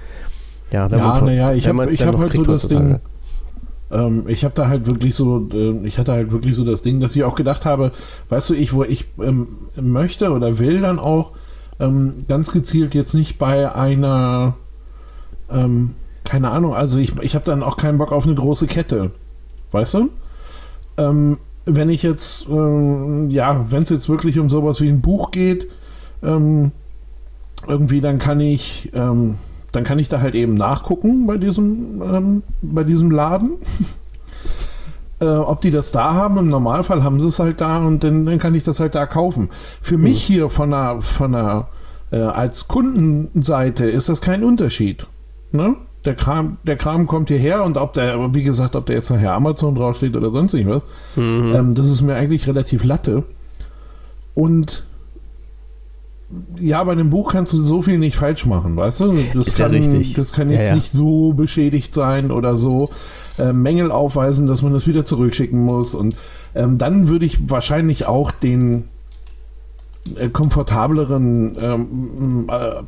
Ja, 0.70 0.90
wenn 0.90 0.98
Ja, 0.98 1.20
naja, 1.20 1.52
ich 1.52 1.68
habe 1.68 1.82
hab 1.82 2.18
halt 2.18 2.32
so 2.32 2.42
das. 2.42 2.68
Ding, 2.68 3.00
ähm, 3.90 4.24
ich 4.26 4.44
habe 4.44 4.54
da 4.54 4.68
halt 4.68 4.86
wirklich 4.86 5.14
so, 5.14 5.48
äh, 5.52 5.86
ich 5.86 5.98
hatte 5.98 6.12
halt 6.12 6.32
wirklich 6.32 6.56
so 6.56 6.64
das 6.64 6.82
Ding, 6.82 7.00
dass 7.00 7.14
ich 7.14 7.24
auch 7.24 7.34
gedacht 7.34 7.66
habe, 7.66 7.92
weißt 8.30 8.50
du, 8.50 8.54
ich, 8.54 8.72
wo 8.72 8.84
ich 8.84 9.06
ähm, 9.20 9.48
möchte 9.80 10.30
oder 10.30 10.58
will 10.58 10.80
dann 10.80 10.98
auch 10.98 11.32
ähm, 11.78 12.24
ganz 12.26 12.52
gezielt 12.52 12.94
jetzt 12.94 13.12
nicht 13.12 13.38
bei 13.38 13.74
einer, 13.74 14.54
ähm, 15.50 15.94
keine 16.24 16.50
Ahnung, 16.50 16.74
also 16.74 16.98
ich, 16.98 17.18
ich 17.20 17.34
habe 17.34 17.44
dann 17.44 17.62
auch 17.62 17.76
keinen 17.76 17.98
Bock 17.98 18.12
auf 18.12 18.24
eine 18.24 18.34
große 18.34 18.66
Kette, 18.66 19.10
weißt 19.72 19.94
du? 19.94 20.08
Ähm, 20.96 21.38
wenn 21.64 21.88
ich 21.88 22.02
jetzt, 22.02 22.46
ähm, 22.48 23.30
ja, 23.30 23.66
wenn 23.70 23.82
es 23.82 23.88
jetzt 23.88 24.08
wirklich 24.08 24.38
um 24.38 24.50
sowas 24.50 24.80
wie 24.80 24.88
ein 24.88 25.00
Buch 25.00 25.30
geht, 25.30 25.68
ähm, 26.22 26.72
irgendwie, 27.66 28.00
dann 28.00 28.18
kann 28.18 28.40
ich, 28.40 28.90
ähm, 28.94 29.36
dann 29.70 29.84
kann 29.84 29.98
ich 29.98 30.08
da 30.08 30.20
halt 30.20 30.34
eben 30.34 30.54
nachgucken 30.54 31.26
bei 31.26 31.38
diesem, 31.38 32.02
ähm, 32.02 32.42
bei 32.60 32.84
diesem 32.84 33.10
Laden. 33.10 33.52
äh, 35.20 35.26
ob 35.26 35.60
die 35.60 35.70
das 35.70 35.92
da 35.92 36.14
haben, 36.14 36.38
im 36.38 36.48
Normalfall 36.48 37.04
haben 37.04 37.20
sie 37.20 37.28
es 37.28 37.38
halt 37.38 37.60
da 37.60 37.78
und 37.78 38.02
dann, 38.02 38.26
dann 38.26 38.38
kann 38.38 38.54
ich 38.54 38.64
das 38.64 38.80
halt 38.80 38.94
da 38.94 39.06
kaufen. 39.06 39.50
Für 39.80 39.98
mich 39.98 40.22
hier 40.22 40.50
von 40.50 40.70
der, 40.70 41.00
von 41.00 41.32
der, 41.32 41.68
äh, 42.10 42.16
als 42.16 42.66
Kundenseite 42.66 43.84
ist 43.88 44.08
das 44.08 44.20
kein 44.20 44.42
Unterschied. 44.42 45.06
Ne? 45.52 45.76
Der 46.04 46.14
Kram, 46.16 46.56
der 46.66 46.76
Kram 46.76 47.06
kommt 47.06 47.28
hierher 47.28 47.62
und 47.64 47.76
ob 47.76 47.92
der, 47.92 48.34
wie 48.34 48.42
gesagt, 48.42 48.74
ob 48.74 48.86
der 48.86 48.96
jetzt 48.96 49.10
nachher 49.10 49.34
Amazon 49.34 49.74
draufsteht 49.76 50.16
oder 50.16 50.30
sonst 50.30 50.52
irgendwas, 50.54 50.82
Mhm. 51.16 51.52
ähm, 51.54 51.74
das 51.74 51.88
ist 51.88 52.02
mir 52.02 52.14
eigentlich 52.16 52.46
relativ 52.48 52.82
Latte. 52.84 53.24
Und 54.34 54.84
ja, 56.58 56.82
bei 56.82 56.92
einem 56.92 57.10
Buch 57.10 57.30
kannst 57.32 57.52
du 57.52 57.62
so 57.62 57.82
viel 57.82 57.98
nicht 57.98 58.16
falsch 58.16 58.46
machen, 58.46 58.74
weißt 58.74 59.00
du? 59.00 59.14
Das, 59.34 59.48
Ist 59.48 59.58
ja 59.58 59.66
kann, 59.66 59.74
richtig. 59.76 60.14
das 60.14 60.32
kann 60.32 60.48
Ja, 60.48 60.56
jetzt 60.56 60.68
ja. 60.70 60.74
nicht 60.74 60.90
so 60.90 61.34
beschädigt 61.34 61.94
sein 61.94 62.30
oder 62.30 62.56
so 62.56 62.88
äh, 63.38 63.52
Mängel 63.52 63.90
aufweisen, 63.92 64.46
dass 64.46 64.62
man 64.62 64.72
das 64.72 64.86
wieder 64.86 65.04
zurückschicken 65.04 65.62
muss. 65.62 65.94
Und 65.94 66.16
ähm, 66.54 66.78
dann 66.78 67.08
würde 67.08 67.26
ich 67.26 67.50
wahrscheinlich 67.50 68.06
auch 68.06 68.30
den 68.30 68.88
äh, 70.16 70.30
komfortableren 70.30 71.56
ähm, 71.60 72.46
äh, 72.50 72.82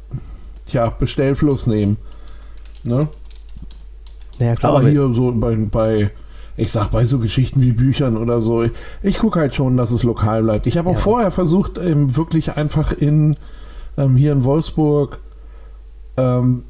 tja, 0.67 0.89
Bestellfluss 0.89 1.67
nehmen. 1.67 1.99
Ne? 2.85 3.09
Ja, 4.41 4.55
klar, 4.55 4.77
Aber 4.77 4.89
hier 4.89 5.13
so 5.13 5.33
bei, 5.33 5.55
bei, 5.57 6.11
ich 6.57 6.71
sag 6.73 6.91
bei 6.91 7.05
so 7.05 7.19
Geschichten 7.19 7.63
wie 7.63 7.73
Büchern 7.73 8.17
oder 8.17 8.41
so, 8.41 8.63
ich, 8.63 8.73
ich 9.03 9.19
gucke 9.19 9.41
halt 9.41 9.55
schon, 9.55 9.77
dass 9.77 9.91
es 9.91 10.03
lokal 10.03 10.43
bleibt. 10.43 10.67
Ich 10.67 10.77
habe 10.77 10.91
auch 10.91 10.95
Ja. 10.95 11.01
vorher 11.01 11.31
versucht, 11.31 11.79
ähm, 11.79 12.17
wirklich 12.17 12.57
einfach 12.57 12.93
in 12.93 13.37
ähm, 13.97 14.17
hier 14.17 14.33
in 14.33 14.45
Wolfsburg 14.45 15.21
ähm, 16.17 16.65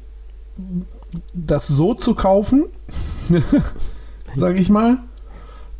das 1.33 1.67
so 1.67 1.93
zu 1.93 2.13
kaufen, 2.15 2.65
sage 4.35 4.59
ich 4.59 4.69
mal. 4.69 4.99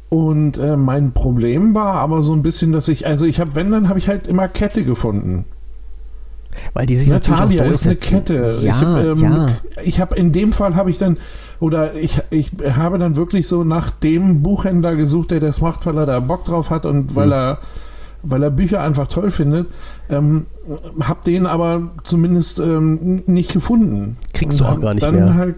Und 0.10 0.58
äh, 0.58 0.78
mein 0.78 1.13
Problem 1.13 1.74
war 1.76 1.95
aber 1.95 2.24
so 2.24 2.34
ein 2.34 2.41
bisschen, 2.41 2.71
dass 2.71 2.88
ich, 2.88 3.06
also 3.08 3.26
ich 3.26 3.39
habe, 3.39 3.56
wenn, 3.56 3.71
dann 3.71 3.89
habe 3.89 4.00
ich 4.00 4.08
halt 4.08 4.28
immer 4.28 4.48
Kette 4.48 4.84
gefunden. 4.84 5.45
Weil 6.74 6.86
die 6.86 6.96
sich 6.96 7.08
Natalia 7.08 7.63
auch 7.63 7.70
ist 7.70 7.86
eine. 7.86 7.96
Kette. 7.96 8.60
Ja, 8.62 8.70
ich 8.70 8.82
habe 8.82 9.02
ähm, 9.02 9.18
ja. 9.18 9.48
ich 9.84 10.00
hab 10.00 10.13
in 10.13 10.32
dem 10.32 10.54
Fall 10.54 10.76
habe 10.76 10.89
ich 10.89 10.98
dann 10.98 11.18
oder 11.60 11.96
ich, 11.96 12.22
ich 12.30 12.52
habe 12.76 13.00
dann 13.00 13.15
wirklich 13.15 13.48
so 13.48 13.63
nach 13.63 13.91
dem 13.91 14.41
Buchhändler 14.41 14.96
gesucht, 14.96 15.32
der 15.32 15.39
das 15.39 15.62
macht, 15.62 15.86
weil 15.86 15.98
er 15.98 16.06
da 16.06 16.20
Bock 16.20 16.46
drauf 16.46 16.70
hat 16.70 16.86
und 16.86 17.15
weil 17.15 17.26
Hm. 17.26 17.32
er 17.34 17.60
weil 18.28 18.41
er 18.41 18.50
Bücher 18.50 18.82
einfach 18.82 19.08
toll 19.08 19.30
findet. 19.30 19.68
Ähm, 20.10 20.48
hab 21.00 21.24
den 21.24 21.46
aber 21.46 21.91
zumindest 22.04 22.58
ähm, 22.58 23.22
nicht 23.28 23.54
gefunden. 23.54 24.18
Kriegst 24.34 24.60
du 24.60 24.63
Und 24.63 24.70
auch 24.70 24.74
hab 24.74 24.82
gar 24.82 24.94
nicht 24.96 25.12
mehr. 25.12 25.36
Halt, 25.36 25.56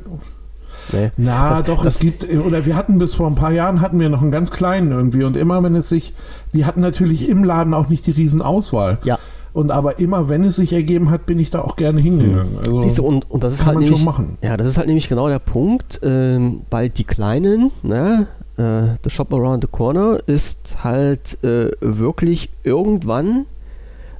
Nee. 0.93 1.11
Na, 1.17 1.49
das, 1.49 1.63
doch, 1.63 1.83
das, 1.83 1.95
es 1.95 1.99
gibt, 1.99 2.29
oder 2.33 2.65
wir 2.65 2.75
hatten 2.75 2.97
bis 2.97 3.13
vor 3.13 3.27
ein 3.27 3.35
paar 3.35 3.51
Jahren 3.51 3.81
hatten 3.81 3.99
wir 3.99 4.09
noch 4.09 4.21
einen 4.21 4.31
ganz 4.31 4.51
kleinen 4.51 4.91
irgendwie 4.91 5.23
und 5.23 5.35
immer 5.35 5.61
wenn 5.63 5.75
es 5.75 5.89
sich, 5.89 6.13
die 6.53 6.65
hatten 6.65 6.79
natürlich 6.79 7.27
im 7.27 7.43
Laden 7.43 7.73
auch 7.73 7.89
nicht 7.89 8.07
die 8.07 8.11
Riesenauswahl. 8.11 8.99
Ja. 9.03 9.19
Und 9.53 9.71
aber 9.71 9.99
immer, 9.99 10.29
wenn 10.29 10.43
es 10.43 10.57
sich 10.57 10.73
ergeben 10.73 11.09
hat, 11.09 11.25
bin 11.25 11.39
ich 11.39 11.49
da 11.49 11.61
auch 11.61 11.75
gerne 11.75 11.99
hingegangen. 11.99 12.57
Also 12.57 12.81
Siehst 12.81 12.99
du, 12.99 13.03
und, 13.03 13.29
und 13.29 13.43
das 13.43 13.53
ist 13.53 13.65
halt 13.65 13.79
nämlich, 13.79 14.05
Ja, 14.41 14.57
das 14.57 14.67
ist 14.67 14.77
halt 14.77 14.87
nämlich 14.87 15.09
genau 15.09 15.27
der 15.29 15.39
Punkt, 15.39 15.99
ähm, 16.03 16.61
weil 16.69 16.89
die 16.89 17.05
Kleinen, 17.05 17.71
ne, 17.81 18.27
äh, 18.57 18.97
The 19.03 19.09
Shop 19.09 19.33
Around 19.33 19.63
the 19.63 19.69
Corner 19.71 20.19
ist 20.27 20.83
halt 20.83 21.43
äh, 21.43 21.71
wirklich 21.81 22.49
irgendwann 22.63 23.45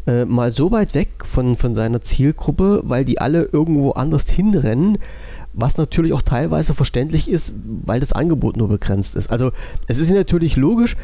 äh, 0.08 0.26
mal 0.26 0.52
so 0.52 0.72
weit 0.72 0.94
weg 0.94 1.10
von, 1.26 1.56
von 1.56 1.76
seiner 1.76 2.02
Zielgruppe, 2.02 2.82
weil 2.84 3.06
die 3.06 3.20
alle 3.20 3.44
irgendwo 3.52 3.92
anders 3.92 4.30
hinrennen, 4.30 4.98
was 5.54 5.78
natürlich 5.78 6.14
auch 6.14 6.22
teilweise 6.22 6.74
verständlich 6.74 7.30
ist, 7.30 7.54
weil 7.86 8.00
das 8.00 8.14
Angebot 8.14 8.58
nur 8.58 8.70
begrenzt 8.70 9.16
ist. 9.16 9.30
Also 9.30 9.52
es 9.88 9.98
ist 9.98 10.12
natürlich 10.12 10.56
logisch, 10.56 10.96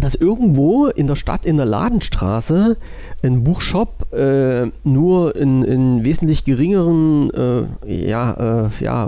dass 0.00 0.14
irgendwo 0.14 0.86
in 0.86 1.06
der 1.06 1.16
Stadt, 1.16 1.44
in 1.44 1.56
der 1.56 1.66
Ladenstraße, 1.66 2.76
ein 3.22 3.44
Buchshop 3.44 4.12
äh, 4.12 4.70
nur 4.84 5.36
in, 5.36 5.62
in, 5.62 6.04
wesentlich 6.04 6.44
geringeren 6.44 7.30
äh, 7.30 8.08
ja, 8.08 8.64
äh, 8.64 8.70
ja, 8.80 9.04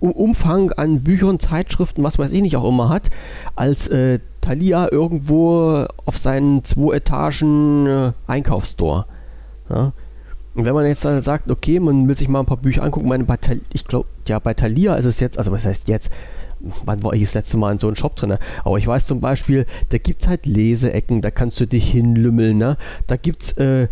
Umfang 0.00 0.72
an 0.72 1.02
Büchern, 1.02 1.38
Zeitschriften, 1.38 2.02
was 2.02 2.18
weiß 2.18 2.32
ich 2.32 2.42
nicht 2.42 2.56
auch 2.56 2.68
immer 2.68 2.88
hat, 2.88 3.10
als 3.56 3.88
äh, 3.88 4.20
Thalia 4.40 4.90
irgendwo 4.90 5.86
auf 6.04 6.16
seinen 6.16 6.64
zwei 6.64 6.96
Etagen 6.96 7.86
äh, 7.86 8.12
Einkaufsstore. 8.26 9.06
Ja? 9.68 9.92
Und 10.54 10.66
wenn 10.66 10.74
man 10.74 10.86
jetzt 10.86 11.04
dann 11.04 11.22
sagt, 11.22 11.50
okay, 11.50 11.80
man 11.80 12.06
will 12.08 12.16
sich 12.16 12.28
mal 12.28 12.40
ein 12.40 12.46
paar 12.46 12.58
Bücher 12.58 12.82
angucken, 12.82 13.08
meine, 13.08 13.24
bei 13.24 13.38
ich 13.72 13.84
glaube, 13.84 14.06
ja, 14.26 14.38
bei 14.38 14.52
Thalia 14.52 14.94
ist 14.96 15.06
es 15.06 15.18
jetzt, 15.20 15.38
also 15.38 15.50
was 15.50 15.64
heißt 15.64 15.88
jetzt, 15.88 16.12
wann 16.84 17.02
war 17.02 17.12
ich 17.14 17.22
das 17.22 17.34
letzte 17.34 17.56
Mal 17.56 17.72
in 17.72 17.78
so 17.78 17.86
einem 17.86 17.96
Shop 17.96 18.16
drin? 18.16 18.36
Aber 18.64 18.78
ich 18.78 18.86
weiß 18.86 19.06
zum 19.06 19.20
Beispiel, 19.20 19.66
da 19.90 19.98
gibt 19.98 20.22
es 20.22 20.28
halt 20.28 20.46
Leseecken, 20.46 21.20
da 21.20 21.30
kannst 21.30 21.60
du 21.60 21.66
dich 21.66 21.90
hinlümmeln. 21.90 22.58
Ne? 22.58 22.76
Da 23.06 23.16
gibt 23.16 23.42
es 23.42 23.52
äh, 23.58 23.88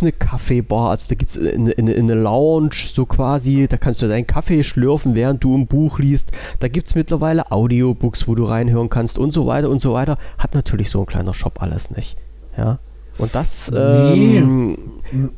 eine 0.00 0.12
Kaffeebar, 0.12 0.90
also 0.90 1.08
da 1.08 1.14
gibt 1.14 1.30
es 1.30 1.38
eine, 1.38 1.74
eine, 1.76 1.94
eine, 1.94 2.14
Lounge, 2.14 2.74
so 2.92 3.06
quasi, 3.06 3.66
da 3.68 3.76
kannst 3.76 4.02
du 4.02 4.08
deinen 4.08 4.26
Kaffee 4.26 4.62
schlürfen, 4.62 5.14
während 5.14 5.42
du 5.44 5.56
ein 5.56 5.66
Buch 5.66 5.98
liest. 5.98 6.30
Da 6.60 6.68
gibt 6.68 6.88
es 6.88 6.94
mittlerweile 6.94 7.50
Audiobooks, 7.50 8.28
wo 8.28 8.34
du 8.34 8.44
reinhören 8.44 8.88
kannst 8.88 9.18
und 9.18 9.32
so 9.32 9.46
weiter 9.46 9.70
und 9.70 9.80
so 9.80 9.92
weiter. 9.92 10.16
Hat 10.38 10.54
natürlich 10.54 10.90
so 10.90 11.00
ein 11.00 11.06
kleiner 11.06 11.34
Shop 11.34 11.60
alles 11.62 11.90
nicht. 11.90 12.16
Ja. 12.56 12.78
Und 13.18 13.34
das, 13.34 13.70
nee, 13.70 14.38
ähm, 14.38 14.76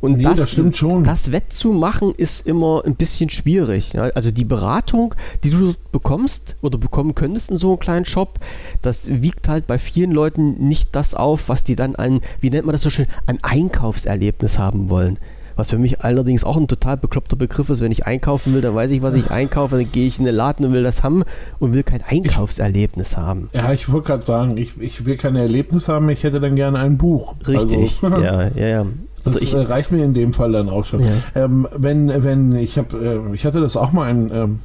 und 0.00 0.18
nee, 0.18 0.22
das, 0.22 0.38
das, 0.38 0.52
stimmt 0.52 0.76
schon. 0.76 1.04
Das 1.04 1.32
wettzumachen 1.32 2.14
ist 2.16 2.46
immer 2.46 2.82
ein 2.84 2.94
bisschen 2.94 3.30
schwierig. 3.30 3.92
Ja? 3.92 4.04
Also 4.14 4.30
die 4.30 4.44
Beratung, 4.44 5.14
die 5.42 5.50
du 5.50 5.74
bekommst 5.90 6.56
oder 6.62 6.78
bekommen 6.78 7.14
könntest 7.14 7.50
in 7.50 7.58
so 7.58 7.70
einem 7.70 7.80
kleinen 7.80 8.04
Shop, 8.04 8.38
das 8.82 9.08
wiegt 9.08 9.48
halt 9.48 9.66
bei 9.66 9.78
vielen 9.78 10.12
Leuten 10.12 10.66
nicht 10.68 10.94
das 10.94 11.14
auf, 11.14 11.48
was 11.48 11.64
die 11.64 11.74
dann 11.74 11.96
an, 11.96 12.20
wie 12.40 12.50
nennt 12.50 12.66
man 12.66 12.72
das 12.72 12.82
so 12.82 12.90
schön, 12.90 13.06
ein 13.26 13.42
Einkaufserlebnis 13.42 14.58
haben 14.58 14.88
wollen. 14.88 15.18
Was 15.56 15.70
für 15.70 15.78
mich 15.78 16.00
allerdings 16.00 16.44
auch 16.44 16.56
ein 16.56 16.66
total 16.66 16.96
bekloppter 16.96 17.36
Begriff 17.36 17.70
ist. 17.70 17.80
Wenn 17.80 17.92
ich 17.92 18.06
einkaufen 18.06 18.54
will, 18.54 18.60
dann 18.60 18.74
weiß 18.74 18.90
ich, 18.90 19.02
was 19.02 19.14
ich 19.14 19.30
einkaufe. 19.30 19.76
Dann 19.76 19.90
gehe 19.90 20.06
ich 20.06 20.18
in 20.18 20.24
den 20.24 20.34
Laden 20.34 20.66
und 20.66 20.72
will 20.72 20.82
das 20.82 21.02
haben 21.02 21.22
und 21.58 21.74
will 21.74 21.82
kein 21.82 22.02
Einkaufserlebnis 22.02 23.12
ich, 23.12 23.16
haben. 23.16 23.48
Ja, 23.54 23.72
ich 23.72 23.90
wollte 23.90 24.08
gerade 24.08 24.26
sagen, 24.26 24.56
ich, 24.56 24.80
ich 24.80 25.06
will 25.06 25.16
kein 25.16 25.36
Erlebnis 25.36 25.88
haben, 25.88 26.08
ich 26.08 26.24
hätte 26.24 26.40
dann 26.40 26.56
gerne 26.56 26.78
ein 26.78 26.98
Buch. 26.98 27.34
Richtig, 27.46 28.00
also, 28.02 28.16
ja, 28.22 28.48
ja, 28.48 28.66
ja. 28.66 28.86
Also 29.24 29.38
das 29.38 29.42
ich, 29.42 29.54
äh, 29.54 29.60
reicht 29.60 29.92
mir 29.92 30.04
in 30.04 30.12
dem 30.12 30.32
Fall 30.32 30.52
dann 30.52 30.68
auch 30.68 30.84
schon. 30.84 31.00
Ja. 31.00 31.12
Ähm, 31.34 31.66
wenn, 31.74 32.08
wenn, 32.22 32.54
ich 32.56 32.76
habe, 32.76 33.22
äh, 33.30 33.34
ich 33.34 33.46
hatte 33.46 33.60
das 33.60 33.76
auch 33.76 33.92
mal 33.92 34.10
in, 34.10 34.30
ähm, 34.32 34.58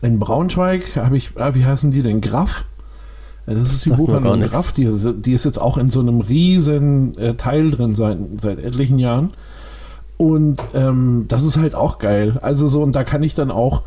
in 0.00 0.18
Braunschweig, 0.18 0.96
habe 0.96 1.16
ich, 1.16 1.32
ah, 1.36 1.54
wie 1.54 1.64
heißen 1.64 1.90
die 1.90 2.02
denn? 2.02 2.20
Graf? 2.20 2.64
Das 3.44 3.72
ist 3.72 3.86
die 3.86 3.90
Buchhandlung 3.90 4.40
Graf, 4.42 4.72
die, 4.72 4.88
die 5.16 5.32
ist 5.32 5.44
jetzt 5.44 5.60
auch 5.60 5.76
in 5.76 5.90
so 5.90 6.00
einem 6.00 6.20
riesen 6.20 7.18
äh, 7.18 7.34
Teil 7.34 7.72
drin 7.72 7.94
seit, 7.94 8.18
seit 8.40 8.60
etlichen 8.60 8.98
Jahren. 8.98 9.32
Und 10.22 10.62
ähm, 10.72 11.24
das 11.26 11.42
ist 11.42 11.56
halt 11.56 11.74
auch 11.74 11.98
geil. 11.98 12.38
Also 12.42 12.68
so, 12.68 12.80
und 12.80 12.94
da 12.94 13.02
kann 13.02 13.24
ich 13.24 13.34
dann 13.34 13.50
auch, 13.50 13.82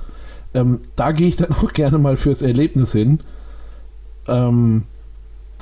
ähm, 0.54 0.82
da 0.98 1.14
gehe 1.14 1.30
ich 1.30 1.38
dann 1.38 1.52
auch 1.64 1.72
gerne 1.72 1.98
mal 1.98 2.18
fürs 2.18 2.42
Erlebnis 2.42 2.92
hin. 2.92 3.22
Ähm, 4.28 4.84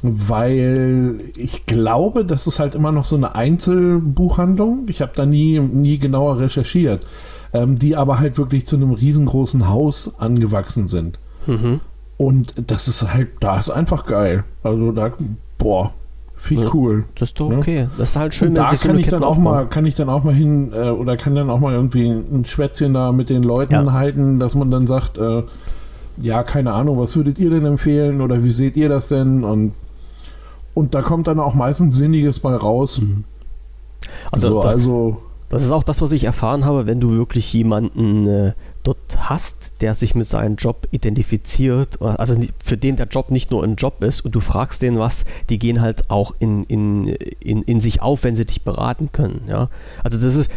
weil 0.02 1.20
ich 1.38 1.68
glaube, 1.68 2.26
das 2.26 2.48
ist 2.48 2.58
halt 2.58 2.74
immer 2.74 2.92
noch 2.92 3.06
so 3.06 3.16
eine 3.16 3.36
Einzelbuchhandlung. 3.36 4.86
Ich 4.88 5.04
habe 5.04 5.12
da 5.16 5.28
nie, 5.28 5.60
nie 5.60 6.00
genauer 6.00 6.40
recherchiert, 6.40 7.06
ähm, 7.54 7.78
die 7.78 7.96
aber 7.96 8.18
halt 8.18 8.40
wirklich 8.40 8.66
zu 8.66 8.76
einem 8.76 8.94
riesengroßen 8.94 9.70
Haus 9.70 10.10
angewachsen 10.18 10.88
sind. 10.88 11.20
Mhm. 11.46 11.82
Und 12.18 12.56
das 12.72 12.88
ist 12.88 13.14
halt, 13.14 13.30
da 13.42 13.60
ist 13.60 13.70
einfach 13.70 14.08
geil. 14.08 14.44
Also 14.64 14.92
da, 14.92 15.12
boah, 15.60 15.94
Finde 16.44 16.66
ich 16.66 16.74
cool. 16.74 17.06
Das 17.16 17.30
ist 17.30 17.40
doch 17.40 17.50
ne? 17.50 17.58
okay. 17.58 17.88
Das 17.98 18.10
ist 18.10 18.16
halt 18.18 18.34
schön, 18.34 18.50
und 18.50 18.56
da 18.56 18.66
kann 18.66 18.78
so 18.78 18.94
ich 18.96 19.08
dann 19.08 19.24
auch 19.24 19.38
mal, 19.38 19.66
kann 19.66 19.86
ich 19.86 19.96
dann 19.96 20.10
auch 20.10 20.26
mal 20.26 20.34
hin 20.34 20.74
äh, 20.74 20.90
oder 20.90 21.16
kann 21.16 21.36
dann 21.36 21.50
auch 21.50 21.62
mal 21.62 21.72
irgendwie 21.72 22.10
ein 22.10 22.44
Schwätzchen 22.44 22.94
da 22.94 23.14
mit 23.14 23.30
den 23.30 23.44
Leuten 23.44 23.74
ja. 23.74 23.94
halten, 23.94 24.42
dass 24.42 24.54
man 24.54 24.70
dann 24.70 24.86
sagt, 24.86 25.18
äh, 25.18 25.44
ja, 26.18 26.44
keine 26.44 26.74
Ahnung, 26.74 27.00
was 27.00 27.16
würdet 27.16 27.40
ihr 27.40 27.50
denn 27.50 27.66
empfehlen 27.66 28.20
oder 28.20 28.44
wie 28.44 28.52
seht 28.52 28.76
ihr 28.76 28.90
das 28.90 29.08
denn? 29.08 29.46
Und, 29.46 29.72
und 30.74 30.94
da 30.94 31.02
kommt 31.02 31.28
dann 31.28 31.40
auch 31.40 31.54
meistens 31.54 31.96
Sinniges 31.96 32.42
bei 32.42 32.54
raus. 32.54 33.00
Mhm. 33.00 33.24
Also, 34.30 34.48
so, 34.48 34.62
also 34.64 35.22
das 35.48 35.64
ist 35.64 35.72
auch 35.72 35.84
das, 35.84 36.02
was 36.02 36.12
ich 36.12 36.26
erfahren 36.26 36.66
habe, 36.66 36.88
wenn 36.88 37.00
du 37.00 37.12
wirklich 37.12 37.54
jemanden 37.54 38.28
äh, 38.28 38.52
dort 38.84 38.98
hast, 39.18 39.74
der 39.82 39.96
sich 39.96 40.14
mit 40.14 40.28
seinem 40.28 40.56
Job 40.56 40.88
identifiziert, 40.92 42.02
also 42.02 42.36
für 42.64 42.78
den 42.78 42.98
der 42.98 43.08
Job 43.08 43.32
nicht 43.32 43.50
nur 43.50 43.64
ein 43.64 43.76
Job 43.76 44.04
ist 44.04 44.22
und 44.22 44.36
du 44.36 44.42
fragst 44.42 44.82
den 44.82 45.00
was, 45.00 45.26
die 45.50 45.58
gehen 45.58 45.82
halt 45.82 46.10
auch 46.10 46.34
in, 46.40 46.64
in, 46.66 47.08
in, 47.08 47.64
in 47.64 47.82
sich 47.82 48.02
auf, 48.02 48.24
wenn 48.24 48.36
sie 48.36 48.46
dich 48.46 48.64
beraten 48.64 49.12
können. 49.12 49.42
Ja? 49.48 49.70
Also 50.04 50.20
das 50.20 50.36
ist, 50.36 50.52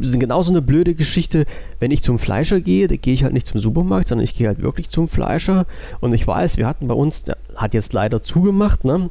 ist 0.00 0.20
genauso 0.20 0.52
eine 0.52 0.62
blöde 0.62 0.94
Geschichte, 0.94 1.44
wenn 1.80 1.90
ich 1.90 2.02
zum 2.02 2.18
Fleischer 2.18 2.60
gehe, 2.60 2.88
da 2.88 2.96
gehe 2.96 3.14
ich 3.14 3.24
halt 3.24 3.34
nicht 3.34 3.46
zum 3.46 3.60
Supermarkt, 3.60 4.08
sondern 4.08 4.24
ich 4.24 4.34
gehe 4.34 4.48
halt 4.48 4.62
wirklich 4.62 4.88
zum 4.88 5.08
Fleischer 5.08 5.66
und 6.00 6.14
ich 6.14 6.26
weiß, 6.26 6.56
wir 6.56 6.66
hatten 6.66 6.88
bei 6.88 6.94
uns, 6.94 7.24
der 7.24 7.36
hat 7.56 7.74
jetzt 7.74 7.92
leider 7.92 8.22
zugemacht, 8.22 8.84
ne? 8.84 9.10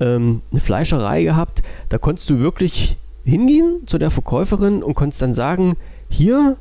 ähm, 0.00 0.40
eine 0.50 0.60
Fleischerei 0.60 1.22
gehabt, 1.24 1.62
da 1.90 1.98
konntest 1.98 2.30
du 2.30 2.38
wirklich 2.38 2.96
hingehen 3.24 3.82
zu 3.86 3.98
der 3.98 4.10
Verkäuferin 4.10 4.82
und 4.82 4.94
konntest 4.94 5.20
dann 5.20 5.34
sagen, 5.34 5.76
hier, 6.08 6.56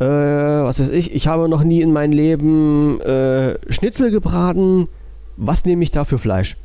äh, 0.00 0.04
was 0.04 0.80
weiß 0.80 0.88
ich, 0.90 1.14
ich 1.14 1.28
habe 1.28 1.48
noch 1.48 1.62
nie 1.62 1.80
in 1.80 1.92
meinem 1.92 2.12
Leben 2.12 3.00
äh, 3.00 3.58
Schnitzel 3.72 4.10
gebraten, 4.10 4.88
was 5.36 5.64
nehme 5.64 5.82
ich 5.82 5.90
da 5.90 6.04
für 6.04 6.18
Fleisch? 6.18 6.56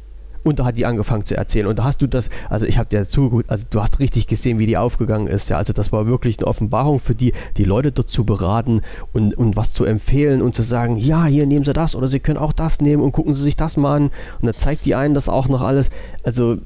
Und 0.44 0.60
da 0.60 0.66
hat 0.66 0.78
die 0.78 0.86
angefangen 0.86 1.26
zu 1.26 1.36
erzählen. 1.36 1.68
Und 1.68 1.80
da 1.80 1.84
hast 1.84 2.02
du 2.02 2.08
das, 2.08 2.30
also 2.50 2.66
ich 2.66 2.78
habe 2.78 2.88
dir 2.88 3.06
zugeguckt, 3.06 3.50
also 3.50 3.66
du 3.70 3.82
hast 3.82 4.00
richtig 4.00 4.26
gesehen, 4.26 4.58
wie 4.58 4.66
die 4.66 4.78
aufgegangen 4.78 5.28
ist. 5.28 5.50
Ja, 5.50 5.58
also 5.58 5.74
das 5.74 5.92
war 5.92 6.08
wirklich 6.08 6.40
eine 6.40 6.48
Offenbarung 6.48 7.00
für 7.00 7.14
die, 7.14 7.34
die 7.58 7.66
Leute 7.66 7.92
dort 7.92 8.10
zu 8.10 8.24
beraten 8.24 8.82
und, 9.12 9.38
und 9.38 9.58
was 9.58 9.74
zu 9.74 9.84
empfehlen 9.84 10.42
und 10.42 10.56
zu 10.56 10.64
sagen, 10.64 10.98
ja, 10.98 11.26
hier 11.26 11.46
nehmen 11.46 11.66
Sie 11.66 11.74
das 11.74 11.94
oder 11.94 12.08
Sie 12.08 12.22
können 12.22 12.38
auch 12.38 12.54
das 12.54 12.80
nehmen 12.80 13.04
und 13.04 13.12
gucken 13.12 13.34
Sie 13.34 13.44
sich 13.44 13.58
das 13.58 13.76
mal 13.76 13.98
an. 13.98 14.04
Und 14.04 14.46
dann 14.46 14.56
zeigt 14.56 14.86
die 14.86 14.96
einen 14.96 15.14
das 15.14 15.28
auch 15.28 15.50
noch 15.50 15.62
alles. 15.62 15.90
Also 16.24 16.58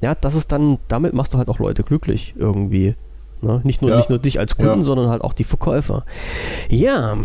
ja, 0.00 0.14
das 0.14 0.34
ist 0.34 0.50
dann, 0.50 0.78
damit 0.88 1.14
machst 1.14 1.34
du 1.34 1.38
halt 1.38 1.48
auch 1.48 1.60
Leute 1.60 1.84
glücklich 1.84 2.34
irgendwie. 2.36 2.94
Ne? 3.42 3.60
Nicht, 3.64 3.82
nur, 3.82 3.90
ja. 3.90 3.96
nicht 3.96 4.10
nur 4.10 4.18
dich 4.18 4.38
als 4.38 4.56
Kunden, 4.56 4.78
ja. 4.78 4.82
sondern 4.82 5.08
halt 5.08 5.22
auch 5.22 5.32
die 5.32 5.44
Verkäufer. 5.44 6.04
Ja, 6.68 7.16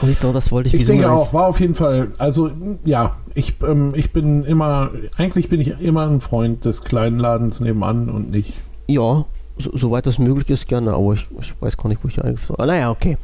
Siehst 0.00 0.24
du, 0.24 0.32
das 0.32 0.50
wollte 0.50 0.68
ich 0.68 0.74
Ich 0.74 0.86
denke 0.86 1.10
auch, 1.10 1.32
war 1.34 1.46
auf 1.46 1.60
jeden 1.60 1.74
Fall, 1.74 2.12
also 2.18 2.50
ja, 2.84 3.12
ich, 3.34 3.56
ähm, 3.62 3.92
ich 3.94 4.12
bin 4.12 4.42
immer, 4.44 4.90
eigentlich 5.16 5.48
bin 5.48 5.60
ich 5.60 5.80
immer 5.80 6.08
ein 6.08 6.20
Freund 6.20 6.64
des 6.64 6.82
kleinen 6.82 7.18
Ladens 7.18 7.60
nebenan 7.60 8.08
und 8.08 8.30
nicht. 8.30 8.54
Ja, 8.88 9.26
so, 9.58 9.70
soweit 9.74 10.06
das 10.06 10.18
möglich 10.18 10.48
ist, 10.50 10.66
gerne, 10.66 10.94
aber 10.94 11.12
ich, 11.12 11.28
ich 11.40 11.54
weiß 11.60 11.76
gar 11.76 11.88
nicht, 11.88 12.02
wo 12.02 12.08
ich 12.08 12.14
hier 12.14 12.24
eingeführt 12.24 12.58
habe. 12.58 12.66
Naja, 12.68 12.90
okay. 12.90 13.18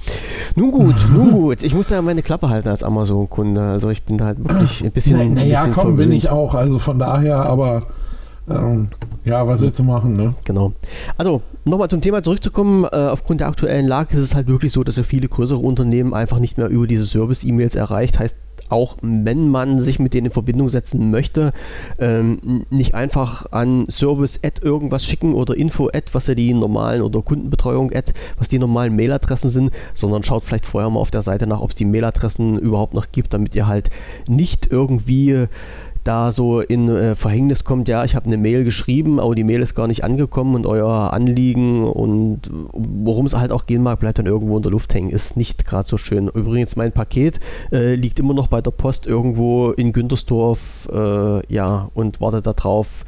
Nun 0.54 0.70
gut, 0.70 0.94
nun 1.12 1.32
gut. 1.32 1.62
Ich 1.62 1.74
muss 1.74 1.86
da 1.86 2.00
meine 2.02 2.22
Klappe 2.22 2.50
halten 2.50 2.68
als 2.68 2.82
Amazon-Kunde. 2.82 3.60
Also 3.60 3.88
ich 3.88 4.02
bin 4.02 4.18
da 4.18 4.26
halt 4.26 4.38
wirklich 4.38 4.84
ein 4.84 4.92
bisschen. 4.92 5.34
Naja, 5.34 5.62
na 5.66 5.72
komm, 5.72 5.74
verwöhnt. 5.74 5.96
bin 5.96 6.12
ich 6.12 6.28
auch. 6.28 6.54
Also 6.54 6.78
von 6.78 6.98
daher, 6.98 7.46
aber 7.46 7.84
ähm, 8.50 8.88
ja, 9.24 9.46
was 9.46 9.60
willst 9.60 9.78
du 9.78 9.84
machen, 9.84 10.14
ne? 10.14 10.34
Genau. 10.44 10.72
Also, 11.16 11.42
nochmal 11.64 11.88
zum 11.88 12.00
Thema 12.00 12.22
zurückzukommen. 12.22 12.84
Äh, 12.84 12.96
aufgrund 12.96 13.40
der 13.40 13.48
aktuellen 13.48 13.86
Lage 13.86 14.16
ist 14.16 14.22
es 14.22 14.34
halt 14.34 14.46
wirklich 14.46 14.72
so, 14.72 14.84
dass 14.84 14.96
ja 14.96 15.02
viele 15.02 15.28
größere 15.28 15.58
Unternehmen 15.58 16.14
einfach 16.14 16.38
nicht 16.38 16.56
mehr 16.56 16.68
über 16.68 16.86
diese 16.86 17.04
Service-E-Mails 17.04 17.74
erreicht. 17.74 18.18
Heißt, 18.18 18.36
auch 18.68 18.96
wenn 19.02 19.48
man 19.48 19.80
sich 19.80 19.98
mit 19.98 20.14
denen 20.14 20.26
in 20.26 20.32
Verbindung 20.32 20.68
setzen 20.68 21.10
möchte, 21.10 21.52
ähm, 21.98 22.64
nicht 22.70 22.94
einfach 22.94 23.50
an 23.52 23.86
Service 23.88 24.40
at 24.42 24.62
irgendwas 24.62 25.04
schicken 25.04 25.34
oder 25.34 25.56
Info 25.56 25.88
at, 25.88 26.14
was 26.14 26.26
ja 26.26 26.34
die 26.34 26.52
normalen 26.52 27.02
oder 27.02 27.22
Kundenbetreuung 27.22 27.92
at, 27.92 28.12
was 28.38 28.48
die 28.48 28.58
normalen 28.58 28.96
Mailadressen 28.96 29.50
sind, 29.50 29.70
sondern 29.94 30.22
schaut 30.22 30.44
vielleicht 30.44 30.66
vorher 30.66 30.90
mal 30.90 31.00
auf 31.00 31.10
der 31.10 31.22
Seite 31.22 31.46
nach, 31.46 31.60
ob 31.60 31.70
es 31.70 31.76
die 31.76 31.84
Mailadressen 31.84 32.58
überhaupt 32.58 32.94
noch 32.94 33.10
gibt, 33.12 33.32
damit 33.32 33.54
ihr 33.54 33.66
halt 33.66 33.90
nicht 34.28 34.68
irgendwie 34.70 35.46
da 36.08 36.32
so 36.32 36.60
in 36.60 36.88
äh, 36.88 37.14
Verhängnis 37.14 37.64
kommt, 37.64 37.86
ja, 37.88 38.02
ich 38.02 38.14
habe 38.16 38.26
eine 38.26 38.38
Mail 38.38 38.64
geschrieben, 38.64 39.20
aber 39.20 39.34
die 39.34 39.44
Mail 39.44 39.60
ist 39.60 39.74
gar 39.74 39.86
nicht 39.86 40.04
angekommen 40.04 40.54
und 40.54 40.66
euer 40.66 41.12
Anliegen 41.12 41.84
und 41.84 42.40
worum 42.72 43.26
es 43.26 43.34
halt 43.34 43.52
auch 43.52 43.66
gehen 43.66 43.82
mag, 43.82 44.00
bleibt 44.00 44.18
dann 44.18 44.26
irgendwo 44.26 44.56
in 44.56 44.62
der 44.62 44.72
Luft 44.72 44.94
hängen. 44.94 45.10
Ist 45.10 45.36
nicht 45.36 45.66
gerade 45.66 45.86
so 45.86 45.98
schön. 45.98 46.28
Übrigens, 46.28 46.76
mein 46.76 46.92
Paket 46.92 47.40
äh, 47.72 47.94
liegt 47.94 48.18
immer 48.18 48.32
noch 48.34 48.46
bei 48.46 48.60
der 48.62 48.70
Post 48.70 49.06
irgendwo 49.06 49.70
in 49.72 49.92
Güntersdorf, 49.92 50.88
äh, 50.92 51.52
ja, 51.54 51.90
und 51.94 52.20
wartet 52.20 52.46
darauf, 52.46 53.04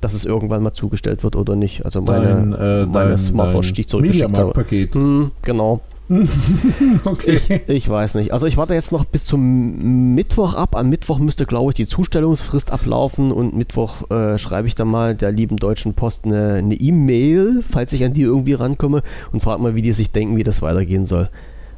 dass 0.00 0.12
es 0.12 0.24
irgendwann 0.24 0.62
mal 0.62 0.72
zugestellt 0.74 1.22
wird 1.22 1.36
oder 1.36 1.54
nicht. 1.56 1.84
Also 1.84 2.02
meine, 2.02 2.26
Dein, 2.26 2.52
äh, 2.52 2.86
meine 2.86 3.08
dein- 3.10 3.18
Smartwatch, 3.18 3.68
dein 3.68 3.74
die 3.74 3.80
ich 3.82 3.88
zurückgeschickt 3.88 4.24
habe. 4.24 4.32
Mediamarkt-Paket. 4.32 4.94
Hm, 4.96 5.30
genau. 5.42 5.80
Okay. 7.04 7.36
Ich, 7.36 7.50
ich 7.68 7.88
weiß 7.88 8.14
nicht. 8.14 8.32
Also 8.32 8.46
ich 8.46 8.56
warte 8.56 8.74
jetzt 8.74 8.92
noch 8.92 9.04
bis 9.04 9.24
zum 9.24 10.14
Mittwoch 10.14 10.54
ab. 10.54 10.76
Am 10.76 10.88
Mittwoch 10.88 11.18
müsste, 11.18 11.46
glaube 11.46 11.70
ich, 11.70 11.76
die 11.76 11.86
Zustellungsfrist 11.86 12.70
ablaufen 12.70 13.32
und 13.32 13.54
Mittwoch 13.56 14.10
äh, 14.10 14.38
schreibe 14.38 14.68
ich 14.68 14.74
dann 14.74 14.88
mal 14.88 15.14
der 15.14 15.32
lieben 15.32 15.56
Deutschen 15.56 15.94
Post 15.94 16.24
eine 16.26 16.62
E-Mail, 16.74 17.62
falls 17.68 17.92
ich 17.92 18.04
an 18.04 18.12
die 18.12 18.22
irgendwie 18.22 18.54
rankomme 18.54 19.02
und 19.32 19.42
frage 19.42 19.62
mal, 19.62 19.74
wie 19.74 19.82
die 19.82 19.92
sich 19.92 20.10
denken, 20.10 20.36
wie 20.36 20.44
das 20.44 20.62
weitergehen 20.62 21.06
soll. 21.06 21.28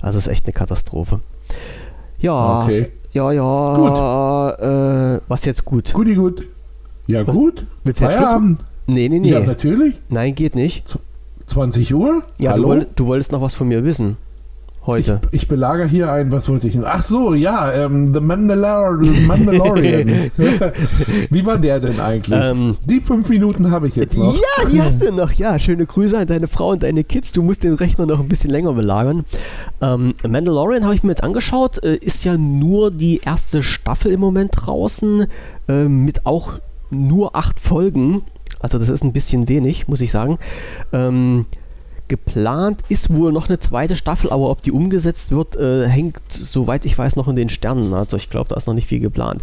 Also 0.01 0.19
es 0.19 0.27
ist 0.27 0.33
echt 0.33 0.47
eine 0.47 0.53
Katastrophe. 0.53 1.21
Ja, 2.19 2.65
Okay. 2.65 2.89
ja, 3.13 3.31
ja. 3.33 4.51
Äh, 5.17 5.21
was 5.29 5.45
jetzt 5.45 5.65
gut? 5.65 5.93
Guti 5.93 6.15
gut. 6.15 6.43
Ja, 7.07 7.23
gut. 7.23 7.65
Willst 7.85 8.01
du 8.01 8.05
jetzt 8.05 8.15
Schluss? 8.15 8.27
Feierabend. 8.29 8.59
Nee, 8.87 9.09
nee, 9.09 9.19
nee. 9.21 9.31
Ja, 9.31 9.41
natürlich. 9.41 9.95
Nein, 10.09 10.35
geht 10.35 10.55
nicht. 10.55 10.85
20 11.47 11.95
Uhr? 11.95 12.23
Ja, 12.39 12.51
du, 12.53 12.57
Hallo? 12.59 12.69
woll, 12.69 12.87
du 12.95 13.07
wolltest 13.07 13.33
noch 13.33 13.41
was 13.41 13.55
von 13.55 13.69
mir 13.69 13.85
wissen. 13.85 14.17
Ich, 14.83 14.89
Heute. 14.89 15.21
ich 15.33 15.49
belager 15.49 15.85
hier 15.85 16.13
ein, 16.13 16.31
was 16.31 16.49
wollte 16.49 16.69
ich 16.69 16.75
denn? 16.75 16.85
Ach 16.87 17.03
so, 17.03 17.35
ja, 17.35 17.73
ähm, 17.73 18.15
The 18.15 18.21
Mandalor 18.21 18.97
Mandalorian. 19.27 20.31
Wie 21.31 21.45
war 21.45 21.59
der 21.59 21.81
denn 21.81 21.99
eigentlich? 21.99 22.39
Ähm, 22.41 22.77
Die 22.89 23.01
fünf 23.01 23.29
Minuten 23.29 23.73
habe 23.73 23.89
ich 23.89 23.97
jetzt 23.97 24.17
noch. 24.17 24.33
Ja, 24.33 24.71
die 24.71 24.81
hast 24.81 25.03
du 25.03 25.11
noch. 25.11 25.33
Ja, 25.33 25.59
schöne 25.59 25.87
Grüße 25.87 26.17
an 26.17 26.29
deine 26.29 26.47
Frau 26.47 26.71
und 26.71 26.85
deine 26.85 27.03
Kids. 27.03 27.33
Du 27.33 27.43
musst 27.43 27.65
den 27.65 27.75
Rechner 27.75 28.07
noch 28.07 28.21
ein 28.21 28.29
bisschen 28.29 28.51
länger 28.51 28.75
belagern. 28.75 29.25
Ähm, 29.81 30.15
Mandalorian 30.25 30.85
habe 30.85 30.95
ich 30.95 31.03
mir 31.03 31.11
jetzt 31.11 31.25
angeschaut. 31.25 31.83
Äh, 31.83 31.97
ist 31.97 32.25
ja 32.25 32.37
nur 32.39 32.93
die 32.93 33.19
erste 33.25 33.65
Staffel 33.65 34.13
im 34.13 34.21
Moment 34.21 34.53
draußen. 34.55 35.27
Äh, 35.69 35.85
mit 35.89 36.27
auch 36.27 36.53
nur 36.91 37.35
acht 37.35 37.59
Folgen. 37.59 38.23
Also 38.61 38.79
das 38.79 38.89
ist 38.89 39.05
ein 39.05 39.13
bisschen 39.13 39.49
wenig, 39.49 39.89
muss 39.89 40.01
ich 40.01 40.11
sagen. 40.11 40.39
Ähm, 40.93 41.47
geplant 42.09 42.81
ist 42.89 43.13
wohl 43.13 43.33
noch 43.33 43.49
eine 43.49 43.59
zweite 43.59 43.97
Staffel, 43.97 44.31
aber 44.31 44.51
ob 44.51 44.63
die 44.63 44.73
umgesetzt 44.73 45.33
wird, 45.33 45.57
äh, 45.57 45.89
hängt, 45.89 46.21
soweit 46.29 46.85
ich 46.85 46.97
weiß, 46.97 47.17
noch 47.17 47.29
in 47.29 47.37
den 47.37 47.49
Sternen. 47.49 47.93
Also 47.95 48.17
ich 48.17 48.31
glaube, 48.31 48.49
da 48.49 48.57
ist 48.57 48.67
noch 48.67 48.75
nicht 48.75 48.89
viel 48.89 49.01
geplant 49.01 49.43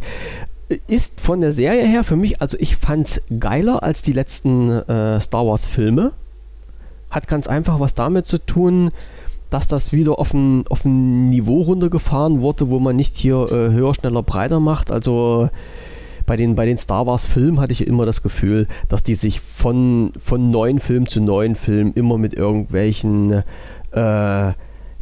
ist 0.87 1.19
von 1.19 1.41
der 1.41 1.51
Serie 1.51 1.85
her 1.85 2.03
für 2.03 2.15
mich, 2.15 2.41
also 2.41 2.57
ich 2.59 2.77
fand 2.77 3.07
es 3.07 3.21
geiler 3.39 3.83
als 3.83 4.01
die 4.01 4.13
letzten 4.13 4.69
äh, 4.71 5.19
Star 5.21 5.45
Wars 5.45 5.65
Filme. 5.65 6.13
Hat 7.09 7.27
ganz 7.27 7.47
einfach 7.47 7.79
was 7.79 7.93
damit 7.93 8.25
zu 8.25 8.43
tun, 8.43 8.91
dass 9.49 9.67
das 9.67 9.91
wieder 9.91 10.17
auf 10.17 10.33
ein, 10.33 10.65
auf 10.67 10.83
ein 10.83 11.29
Niveau 11.29 11.61
runtergefahren 11.61 12.41
wurde, 12.41 12.69
wo 12.69 12.79
man 12.79 12.95
nicht 12.95 13.15
hier 13.15 13.45
äh, 13.51 13.71
höher, 13.71 13.93
schneller, 13.93 14.23
breiter 14.23 14.59
macht. 14.59 14.89
Also 14.89 15.49
bei 16.25 16.37
den, 16.37 16.55
bei 16.55 16.65
den 16.65 16.77
Star 16.77 17.05
Wars 17.05 17.25
Filmen 17.25 17.59
hatte 17.59 17.73
ich 17.73 17.85
immer 17.85 18.05
das 18.05 18.21
Gefühl, 18.21 18.67
dass 18.89 19.03
die 19.03 19.15
sich 19.15 19.39
von, 19.39 20.13
von 20.19 20.51
neuen 20.51 20.79
Film 20.79 21.07
zu 21.07 21.21
neuen 21.21 21.55
Film 21.55 21.91
immer 21.95 22.17
mit 22.17 22.35
irgendwelchen 22.35 23.43
äh, 23.91 24.53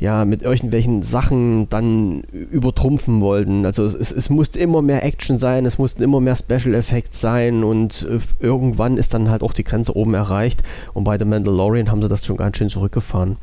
ja, 0.02 0.26
mit 0.26 0.42
irgendwelchen 0.42 1.04
Sachen 1.04 1.70
dann 1.70 2.22
übertrumpfen 2.32 3.22
wollten. 3.22 3.68
Also 3.68 3.86
es, 3.86 3.94
es, 3.94 4.12
es 4.12 4.30
musste 4.32 4.60
immer 4.60 4.82
mehr 4.82 5.06
Action 5.06 5.38
sein, 5.38 5.64
es 5.68 5.78
mussten 5.78 6.02
immer 6.02 6.20
mehr 6.20 6.36
Special 6.36 6.74
Effects 6.74 7.22
sein 7.22 7.64
und 7.64 8.08
äh, 8.10 8.18
irgendwann 8.40 8.98
ist 8.98 9.14
dann 9.14 9.30
halt 9.30 9.44
auch 9.44 9.54
die 9.54 9.64
Grenze 9.64 9.96
oben 9.96 10.16
erreicht 10.16 10.64
und 10.96 11.04
bei 11.04 11.20
The 11.20 11.26
Mandalorian 11.26 11.92
haben 11.92 12.02
sie 12.02 12.10
das 12.10 12.26
schon 12.26 12.36
ganz 12.36 12.58
schön 12.58 12.70
zurückgefahren. 12.70 13.38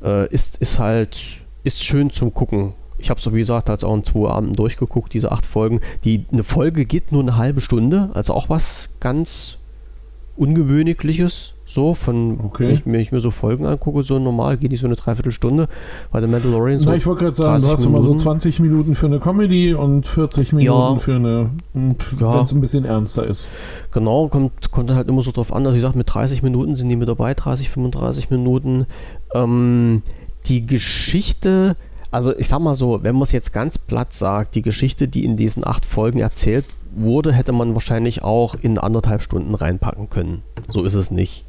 Äh, 0.00 0.32
ist, 0.32 0.58
ist 0.58 0.78
halt, 0.78 1.42
ist 1.64 1.82
schön 1.82 2.10
zum 2.10 2.32
Gucken. 2.32 2.72
Ich 3.00 3.10
habe 3.10 3.20
so 3.20 3.34
wie 3.34 3.38
gesagt 3.38 3.68
halt 3.68 3.82
auch 3.84 3.94
in 3.94 4.04
zwei 4.04 4.28
Abenden 4.28 4.54
durchgeguckt, 4.54 5.12
diese 5.14 5.32
acht 5.32 5.46
Folgen. 5.46 5.80
Die, 6.04 6.24
eine 6.32 6.44
Folge 6.44 6.84
geht 6.84 7.12
nur 7.12 7.22
eine 7.22 7.36
halbe 7.36 7.60
Stunde, 7.60 8.10
also 8.14 8.34
auch 8.34 8.48
was 8.48 8.88
ganz 9.00 9.56
Ungewöhnliches. 10.36 11.54
So, 11.66 11.94
von, 11.94 12.40
Okay. 12.46 12.66
wenn, 12.66 12.74
ich, 12.74 12.86
wenn 12.86 13.00
ich 13.00 13.12
mir 13.12 13.20
so 13.20 13.30
Folgen 13.30 13.64
angucke, 13.66 14.02
so 14.02 14.18
normal 14.18 14.56
geht 14.56 14.72
die 14.72 14.76
so 14.76 14.86
eine 14.88 14.96
Dreiviertelstunde. 14.96 15.68
Bei 16.10 16.20
The 16.20 16.26
Mandalorian 16.26 16.80
so. 16.80 16.90
Na, 16.90 16.96
ich 16.96 17.06
wollte 17.06 17.24
gerade 17.24 17.36
sagen, 17.36 17.62
du 17.62 17.68
30 17.68 17.72
hast 17.72 17.84
immer 17.84 17.98
so 17.98 18.02
Minuten. 18.04 18.18
20 18.18 18.58
Minuten 18.60 18.94
für 18.96 19.06
eine 19.06 19.20
Comedy 19.20 19.74
und 19.74 20.04
40 20.06 20.52
Minuten 20.52 20.94
Ja. 20.94 20.98
für 20.98 21.14
eine, 21.14 21.50
Ja. 21.74 22.34
wenn 22.34 22.44
es 22.44 22.52
ein 22.52 22.60
bisschen 22.60 22.84
ernster 22.84 23.24
ist. 23.24 23.46
Genau, 23.92 24.26
kommt, 24.26 24.72
kommt 24.72 24.90
dann 24.90 24.96
halt 24.96 25.08
immer 25.08 25.22
so 25.22 25.30
drauf 25.30 25.52
an. 25.52 25.58
Also 25.64 25.74
wie 25.74 25.78
gesagt, 25.78 25.94
mit 25.94 26.12
30 26.12 26.42
Minuten 26.42 26.74
sind 26.74 26.88
die 26.88 26.96
mit 26.96 27.08
dabei, 27.08 27.34
30, 27.34 27.70
35 27.70 28.30
Minuten. 28.30 28.86
Ähm, 29.34 30.02
die 30.48 30.66
Geschichte, 30.66 31.76
also 32.10 32.36
ich 32.36 32.48
sag 32.48 32.60
mal 32.60 32.74
so, 32.74 33.02
wenn 33.02 33.14
man 33.14 33.22
es 33.22 33.32
jetzt 33.32 33.52
ganz 33.52 33.78
platt 33.78 34.12
sagt, 34.12 34.54
die 34.54 34.62
Geschichte, 34.62 35.08
die 35.08 35.24
in 35.24 35.36
diesen 35.36 35.66
acht 35.66 35.84
Folgen 35.84 36.18
erzählt 36.18 36.64
wurde, 36.92 37.32
hätte 37.32 37.52
man 37.52 37.74
wahrscheinlich 37.74 38.22
auch 38.22 38.54
in 38.54 38.78
anderthalb 38.78 39.22
Stunden 39.22 39.54
reinpacken 39.54 40.10
können. 40.10 40.42
So 40.68 40.82
ist 40.84 40.94
es 40.94 41.10
nicht. 41.10 41.44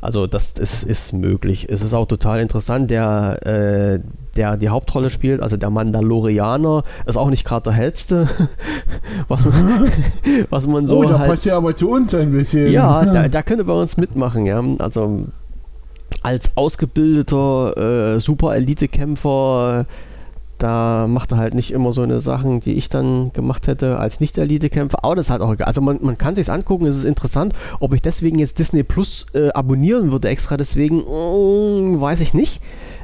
Also 0.00 0.28
das, 0.28 0.54
das 0.54 0.84
ist 0.84 1.12
möglich. 1.12 1.66
Es 1.68 1.82
ist 1.82 1.92
auch 1.92 2.06
total 2.06 2.40
interessant, 2.40 2.88
der, 2.90 3.44
äh, 3.44 4.00
der 4.36 4.56
die 4.56 4.68
Hauptrolle 4.68 5.10
spielt, 5.10 5.42
also 5.42 5.56
der 5.56 5.70
Mandalorianer, 5.70 6.84
ist 7.04 7.16
auch 7.16 7.30
nicht 7.30 7.44
gerade 7.44 7.64
der 7.64 7.72
hellste, 7.72 8.28
was 9.28 9.44
man, 9.44 9.90
was 10.50 10.66
man 10.68 10.86
so 10.86 10.98
oh, 10.98 11.04
da 11.04 11.18
halt 11.18 11.30
passt 11.30 11.46
ja 11.46 11.56
aber 11.56 11.74
zu 11.74 11.90
uns 11.90 12.14
ein 12.14 12.30
bisschen. 12.30 12.70
ja, 12.70 13.04
da, 13.04 13.28
da 13.28 13.42
könnte 13.42 13.64
bei 13.64 13.72
uns 13.72 13.96
mitmachen, 13.96 14.46
ja. 14.46 14.62
Also 14.78 15.26
als 16.22 16.56
ausgebildeter 16.56 18.14
äh, 18.16 18.20
Super-Elite-Kämpfer, 18.20 19.86
da 20.58 21.06
macht 21.06 21.30
er 21.30 21.38
halt 21.38 21.54
nicht 21.54 21.70
immer 21.70 21.92
so 21.92 22.02
eine 22.02 22.18
Sachen, 22.18 22.58
die 22.58 22.74
ich 22.74 22.88
dann 22.88 23.32
gemacht 23.32 23.68
hätte 23.68 23.98
als 23.98 24.18
Nicht-Elite-Kämpfer. 24.18 25.04
Aber 25.04 25.14
das 25.14 25.26
ist 25.26 25.30
halt 25.30 25.40
auch 25.40 25.52
egal. 25.52 25.68
Also 25.68 25.80
man, 25.80 25.98
man 26.02 26.18
kann 26.18 26.34
sich's 26.34 26.50
angucken, 26.50 26.86
es 26.86 26.96
ist 26.96 27.04
interessant. 27.04 27.54
Ob 27.78 27.94
ich 27.94 28.02
deswegen 28.02 28.40
jetzt 28.40 28.58
Disney 28.58 28.82
Plus 28.82 29.26
äh, 29.34 29.50
abonnieren 29.50 30.10
würde 30.10 30.28
extra 30.28 30.56
deswegen, 30.56 30.98
mm, 30.98 32.00
weiß 32.00 32.20
ich 32.20 32.34
nicht. 32.34 32.60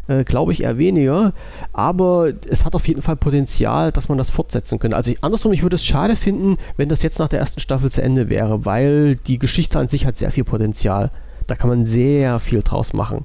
Äh, 0.08 0.24
Glaube 0.24 0.50
ich 0.50 0.64
eher 0.64 0.78
weniger. 0.78 1.32
Aber 1.72 2.32
es 2.48 2.64
hat 2.64 2.74
auf 2.74 2.88
jeden 2.88 3.02
Fall 3.02 3.16
Potenzial, 3.16 3.92
dass 3.92 4.08
man 4.08 4.18
das 4.18 4.30
fortsetzen 4.30 4.80
könnte. 4.80 4.96
Also 4.96 5.12
ich, 5.12 5.22
andersrum, 5.22 5.52
ich 5.52 5.62
würde 5.62 5.76
es 5.76 5.84
schade 5.84 6.16
finden, 6.16 6.56
wenn 6.76 6.88
das 6.88 7.02
jetzt 7.02 7.20
nach 7.20 7.28
der 7.28 7.38
ersten 7.38 7.60
Staffel 7.60 7.90
zu 7.90 8.02
Ende 8.02 8.28
wäre, 8.28 8.64
weil 8.64 9.14
die 9.14 9.38
Geschichte 9.38 9.78
an 9.78 9.88
sich 9.88 10.06
hat 10.06 10.18
sehr 10.18 10.32
viel 10.32 10.44
Potenzial. 10.44 11.12
Da 11.46 11.54
kann 11.54 11.68
man 11.68 11.86
sehr 11.86 12.38
viel 12.38 12.62
draus 12.62 12.92
machen. 12.92 13.24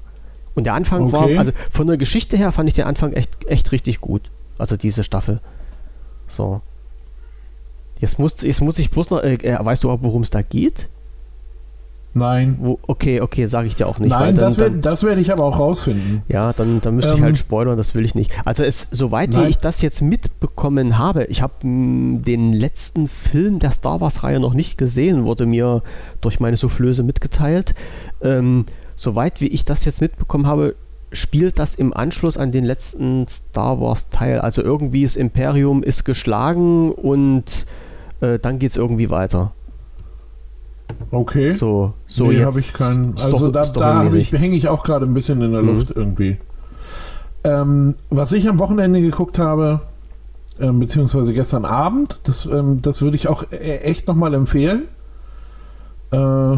Und 0.54 0.64
der 0.64 0.74
Anfang 0.74 1.04
Okay. 1.04 1.12
war, 1.12 1.38
also 1.38 1.52
von 1.70 1.86
der 1.86 1.96
Geschichte 1.96 2.36
her 2.36 2.52
fand 2.52 2.68
ich 2.68 2.74
den 2.74 2.84
Anfang 2.84 3.12
echt, 3.12 3.46
echt 3.46 3.72
richtig 3.72 4.00
gut. 4.00 4.30
Also 4.58 4.76
diese 4.76 5.04
Staffel. 5.04 5.40
So. 6.28 6.60
Jetzt 8.00 8.18
muss, 8.18 8.40
jetzt 8.42 8.60
muss 8.60 8.78
ich 8.78 8.90
bloß 8.90 9.10
noch, 9.10 9.22
äh, 9.22 9.34
äh, 9.34 9.58
weißt 9.64 9.84
du 9.84 9.90
auch, 9.90 9.98
worum 10.02 10.22
es 10.22 10.30
da 10.30 10.42
geht? 10.42 10.88
Nein. 12.12 12.56
Wo, 12.60 12.78
okay, 12.86 13.20
okay, 13.20 13.46
sage 13.46 13.68
ich 13.68 13.76
dir 13.76 13.86
auch 13.86 13.98
nicht. 13.98 14.10
Nein, 14.10 14.34
dann, 14.34 14.44
das 14.44 14.56
dann, 14.56 14.64
werde 14.64 14.78
das 14.78 15.04
werd 15.04 15.18
ich 15.18 15.32
aber 15.32 15.44
auch 15.44 15.58
rausfinden. 15.58 16.22
ja, 16.28 16.52
dann, 16.52 16.80
dann 16.80 16.96
müsste 16.96 17.12
ich 17.12 17.18
Ähm, 17.18 17.24
halt 17.24 17.38
spoilern, 17.38 17.76
das 17.76 17.94
will 17.94 18.04
ich 18.04 18.14
nicht. 18.16 18.32
Also 18.44 18.64
es, 18.64 18.88
soweit 18.90 19.32
wie 19.34 19.40
Nein. 19.40 19.50
ich 19.50 19.58
das 19.58 19.80
jetzt 19.80 20.02
mitbekommen 20.02 20.98
habe, 20.98 21.24
ich 21.24 21.40
habe 21.40 21.54
den 21.62 22.52
letzten 22.52 23.06
Film 23.06 23.60
der 23.60 23.70
Star 23.70 24.00
Wars-Reihe 24.00 24.40
noch 24.40 24.54
nicht 24.54 24.76
gesehen, 24.76 25.24
wurde 25.24 25.46
mir 25.46 25.82
durch 26.20 26.40
meine 26.40 26.56
Soufflöse 26.56 27.04
mitgeteilt. 27.04 27.74
Ähm, 28.22 28.66
soweit 28.96 29.40
wie 29.40 29.48
ich 29.48 29.64
das 29.64 29.84
jetzt 29.84 30.00
mitbekommen 30.00 30.46
habe, 30.46 30.74
spielt 31.12 31.58
das 31.58 31.74
im 31.74 31.92
Anschluss 31.92 32.36
an 32.36 32.52
den 32.52 32.64
letzten 32.64 33.26
Star 33.28 33.80
Wars-Teil. 33.80 34.40
Also 34.40 34.62
irgendwie 34.62 35.04
das 35.04 35.16
Imperium 35.16 35.82
ist 35.82 36.04
geschlagen 36.04 36.92
und 36.92 37.66
äh, 38.20 38.38
dann 38.38 38.58
geht 38.58 38.72
es 38.72 38.76
irgendwie 38.76 39.10
weiter. 39.10 39.52
Okay. 41.10 41.50
So, 41.52 41.94
so 42.06 42.26
nee, 42.26 42.42
habe 42.44 42.60
ich 42.60 42.72
keinen. 42.72 43.14
Also 43.22 43.48
da, 43.50 43.62
da 43.62 44.04
ich, 44.06 44.32
hänge 44.32 44.56
ich 44.56 44.68
auch 44.68 44.82
gerade 44.82 45.06
ein 45.06 45.14
bisschen 45.14 45.40
in 45.42 45.52
der 45.52 45.62
Mhm. 45.62 45.68
Luft 45.76 45.90
irgendwie. 45.94 46.38
Ähm, 47.44 47.94
was 48.10 48.32
ich 48.32 48.48
am 48.48 48.58
Wochenende 48.58 49.00
geguckt 49.00 49.38
habe, 49.38 49.80
ähm, 50.60 50.78
beziehungsweise 50.78 51.32
gestern 51.32 51.64
Abend, 51.64 52.20
das, 52.24 52.44
ähm, 52.46 52.82
das 52.82 53.00
würde 53.00 53.16
ich 53.16 53.28
auch 53.28 53.44
e- 53.50 53.78
echt 53.78 54.06
nochmal 54.08 54.34
empfehlen. 54.34 54.82
Äh, 56.12 56.56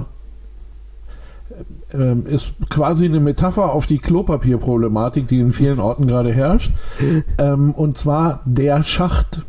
ähm, 1.95 2.27
ist 2.27 2.55
quasi 2.71 3.05
eine 3.05 3.21
Metapher 3.21 3.73
auf 3.73 3.87
die 3.87 3.99
Klopapierproblematik, 3.99 5.27
die 5.27 5.39
in 5.41 5.53
vielen 5.53 5.79
Orten 5.81 6.07
gerade 6.07 6.33
herrscht. 6.33 6.73
Ähm, 7.39 7.73
und 7.73 7.97
zwar 7.99 8.41
Der 8.45 8.83
Schacht. 8.83 9.43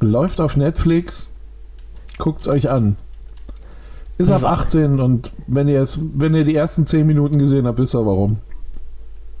Läuft 0.00 0.40
auf 0.40 0.56
Netflix. 0.56 1.28
Guckt 2.18 2.42
es 2.42 2.48
euch 2.48 2.70
an. 2.70 2.96
Ist 4.18 4.30
Das 4.30 4.44
ab 4.44 4.52
ist 4.52 4.60
auch- 4.60 4.64
18 4.66 5.00
und 5.00 5.30
wenn 5.46 5.68
ihr, 5.68 5.80
es, 5.82 5.98
wenn 6.14 6.34
ihr 6.34 6.44
die 6.44 6.54
ersten 6.54 6.86
10 6.86 7.06
Minuten 7.06 7.38
gesehen 7.38 7.66
habt, 7.66 7.78
wisst 7.78 7.94
ihr 7.94 8.04
warum. 8.06 8.38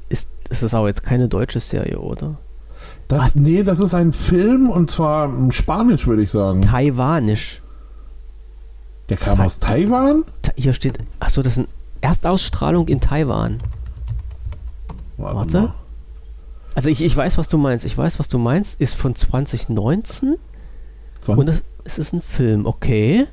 Ist, 0.08 0.28
ist 0.50 0.62
das 0.62 0.74
aber 0.74 0.88
jetzt 0.88 1.02
keine 1.02 1.28
deutsche 1.28 1.60
Serie, 1.60 1.98
oder? 1.98 2.36
Das, 3.08 3.34
nee, 3.34 3.62
das 3.62 3.80
ist 3.80 3.94
ein 3.94 4.12
Film 4.12 4.70
und 4.70 4.90
zwar 4.90 5.30
Spanisch, 5.52 6.06
würde 6.06 6.22
ich 6.22 6.30
sagen. 6.30 6.62
Taiwanisch. 6.62 7.60
Der 9.08 9.16
kam 9.18 9.36
Tai- 9.36 9.44
aus 9.44 9.58
Taiwan? 9.58 10.24
Ta- 10.40 10.52
Hier 10.56 10.72
steht, 10.72 10.98
achso, 11.20 11.42
das 11.42 11.54
ist 11.54 11.58
eine 11.60 11.68
Erstausstrahlung 12.00 12.88
in 12.88 13.00
Taiwan. 13.00 13.58
Warte. 15.18 15.60
mal. 15.60 15.74
Also 16.74 16.88
ich, 16.88 17.02
ich 17.04 17.14
weiß, 17.16 17.36
was 17.38 17.48
du 17.48 17.58
meinst. 17.58 17.84
Ich 17.84 17.96
weiß, 17.98 18.18
was 18.18 18.28
du 18.28 18.38
meinst. 18.38 18.80
Ist 18.80 18.94
von 18.94 19.14
2019 19.14 20.36
Zwan- 21.20 21.38
und 21.38 21.48
es, 21.48 21.62
es 21.84 21.98
ist 21.98 22.14
ein 22.14 22.22
Film, 22.22 22.64
okay. 22.66 23.26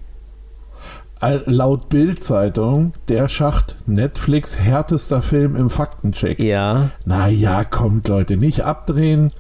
Laut 1.22 1.90
Bild-Zeitung, 1.90 2.94
der 3.10 3.28
Schacht, 3.28 3.76
Netflix 3.86 4.58
härtester 4.58 5.22
Film 5.22 5.56
im 5.58 5.70
Faktencheck. 5.70 6.40
Ja. 6.40 6.92
Naja, 7.06 7.66
kommt 7.66 8.08
Leute, 8.08 8.38
nicht 8.38 8.64
abdrehen. 8.64 9.32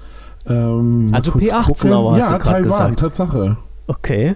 Ähm, 0.45 1.09
Also 1.13 1.31
kurz 1.31 1.45
P18 1.45 1.63
gucken. 1.65 1.93
aber 1.93 2.11
hast 2.13 2.19
Ja, 2.19 2.37
du 2.37 2.43
Taiwan, 2.43 2.63
gesagt. 2.63 2.99
Tatsache. 2.99 3.57
Okay. 3.87 4.35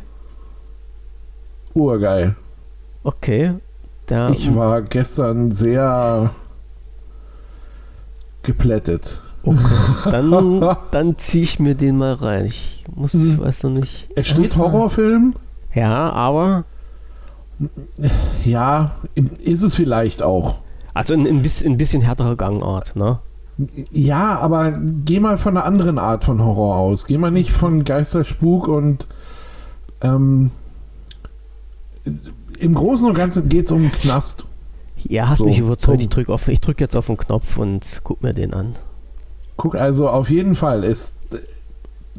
Urgeil. 1.74 2.36
Okay. 3.04 3.56
Da, 4.06 4.30
Ich 4.30 4.56
war 4.56 4.82
gestern 4.82 5.52
sehr 5.52 6.30
geplättet. 8.44 9.20
dann 10.06 10.76
dann 10.92 11.18
ziehe 11.18 11.44
ich 11.44 11.60
mir 11.60 11.76
den 11.76 11.98
mal 11.98 12.14
rein. 12.14 12.46
Ich 12.46 12.86
muss, 12.96 13.14
ich 13.14 13.38
weiß 13.40 13.64
noch 13.64 13.72
nicht. 13.72 14.08
Es 14.16 14.28
steht 14.28 14.56
Horrorfilm. 14.56 15.36
Ja, 15.74 16.10
aber. 16.12 16.64
Ja, 18.46 18.96
ist 19.16 19.64
es 19.64 19.76
vielleicht 19.76 20.22
auch. 20.22 20.58
Also 20.94 21.14
ein, 21.14 21.26
ein, 21.26 21.42
bisschen, 21.42 21.74
ein 21.74 21.78
bisschen 21.78 22.02
härtere 22.02 22.36
Gangart, 22.36 22.96
ne? 22.96 23.20
Ja, 23.92 24.40
aber 24.40 24.74
geh 25.06 25.20
mal 25.20 25.38
von 25.38 25.58
einer 25.58 25.66
anderen 25.66 26.00
Art 26.00 26.24
von 26.24 26.44
Horror 26.44 26.76
aus. 26.76 27.06
Geh 27.06 27.18
mal 27.18 27.32
nicht 27.32 27.52
von 27.52 27.84
Geisterspuk 27.84 28.68
und 28.68 29.08
ähm, 30.02 30.52
im 32.60 32.74
Großen 32.74 33.08
und 33.08 33.14
Ganzen 33.14 33.50
geht 33.50 33.66
es 33.66 33.72
um 33.72 33.82
einen 33.82 33.92
Knast. 33.92 34.46
Ja, 34.98 35.30
hast 35.30 35.40
So, 35.40 35.46
mich 35.46 35.60
überzeugt. 35.60 36.02
Ich 36.02 36.10
drücke 36.10 36.36
drück 36.60 36.80
jetzt 36.80 36.96
auf 36.96 37.08
den 37.08 37.18
Knopf 37.18 37.58
und 37.58 38.02
guck 38.04 38.24
mir 38.24 38.34
den 38.34 38.54
an. 38.54 38.76
Guck, 39.58 39.76
also 39.76 40.10
auf 40.10 40.30
jeden 40.30 40.56
Fall 40.56 40.84
ist 40.84 41.16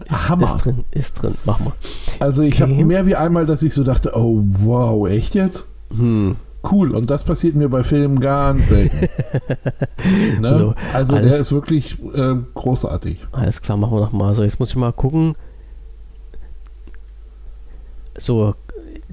äh, 0.09 0.13
Hammer. 0.13 0.47
Ist 0.47 0.57
drin, 0.65 0.85
ist 0.91 1.15
drin. 1.23 1.35
Mach 1.45 1.59
mal. 1.61 1.73
Also 2.21 2.43
ich 2.43 2.63
Okay. 2.63 2.73
habe 2.75 2.85
mehr 2.85 3.07
wie 3.07 3.15
einmal, 3.17 3.47
dass 3.47 3.63
ich 3.63 3.75
so 3.75 3.85
dachte, 3.85 4.13
oh 4.15 4.41
wow, 4.45 5.09
echt 5.09 5.35
jetzt? 5.35 5.67
Hm. 5.97 6.37
Cool. 6.71 6.93
Und 6.95 7.11
das 7.11 7.25
passiert 7.25 7.55
mir 7.57 7.69
bei 7.69 7.85
Filmen 7.85 8.21
ganz 8.21 8.69
selten. 8.69 8.97
ne? 10.41 10.55
So, 10.59 10.75
also 10.95 11.17
alles- 11.17 11.31
der 11.31 11.41
ist 11.41 11.53
wirklich 11.53 11.99
äh, 12.15 12.37
großartig. 12.55 13.27
Alles 13.33 13.61
klar, 13.61 13.77
machen 13.77 13.93
wir 13.97 14.01
noch 14.01 14.13
mal. 14.13 14.35
So, 14.35 14.43
jetzt 14.43 14.59
muss 14.59 14.71
ich 14.71 14.77
mal 14.77 14.93
gucken. 14.93 15.35
So, 18.17 18.55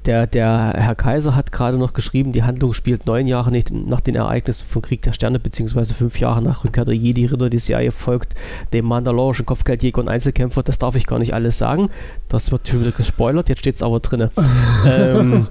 der, 0.06 0.28
der 0.28 0.74
Herr 0.76 0.96
Kaiser 0.96 1.36
hat 1.36 1.52
gerade 1.52 1.78
noch 1.78 1.94
geschrieben, 1.94 2.32
die 2.32 2.44
Handlung 2.44 2.74
spielt 2.74 3.06
neun 3.06 3.28
Jahre 3.28 3.52
nicht 3.52 3.72
nach 3.72 4.02
den 4.02 4.16
Ereignissen 4.16 4.66
von 4.68 4.82
Krieg 4.82 5.02
der 5.02 5.14
Sterne, 5.14 5.40
beziehungsweise 5.40 5.94
fünf 5.94 6.20
Jahre 6.20 6.42
nach 6.42 6.64
Rückkehr 6.64 6.86
der 6.86 6.96
Jedi-Ritter. 6.96 7.50
Die 7.50 7.60
Serie 7.60 7.92
folgt 7.92 8.34
dem 8.74 8.86
mandalorischen 8.86 9.46
Kopfgeldjäger 9.46 10.02
und 10.02 10.10
Einzelkämpfer. 10.10 10.64
Das 10.64 10.80
darf 10.80 10.96
ich 10.96 11.06
gar 11.06 11.20
nicht 11.20 11.34
alles 11.34 11.58
sagen. 11.58 11.90
Das 12.30 12.52
wird 12.52 12.68
schon 12.68 12.82
wieder 12.82 12.92
gespoilert, 12.92 13.50
jetzt 13.50 13.60
steht 13.60 13.76
es 13.76 13.84
aber 13.84 14.00
drin. 14.00 14.30
ähm, 14.88 15.48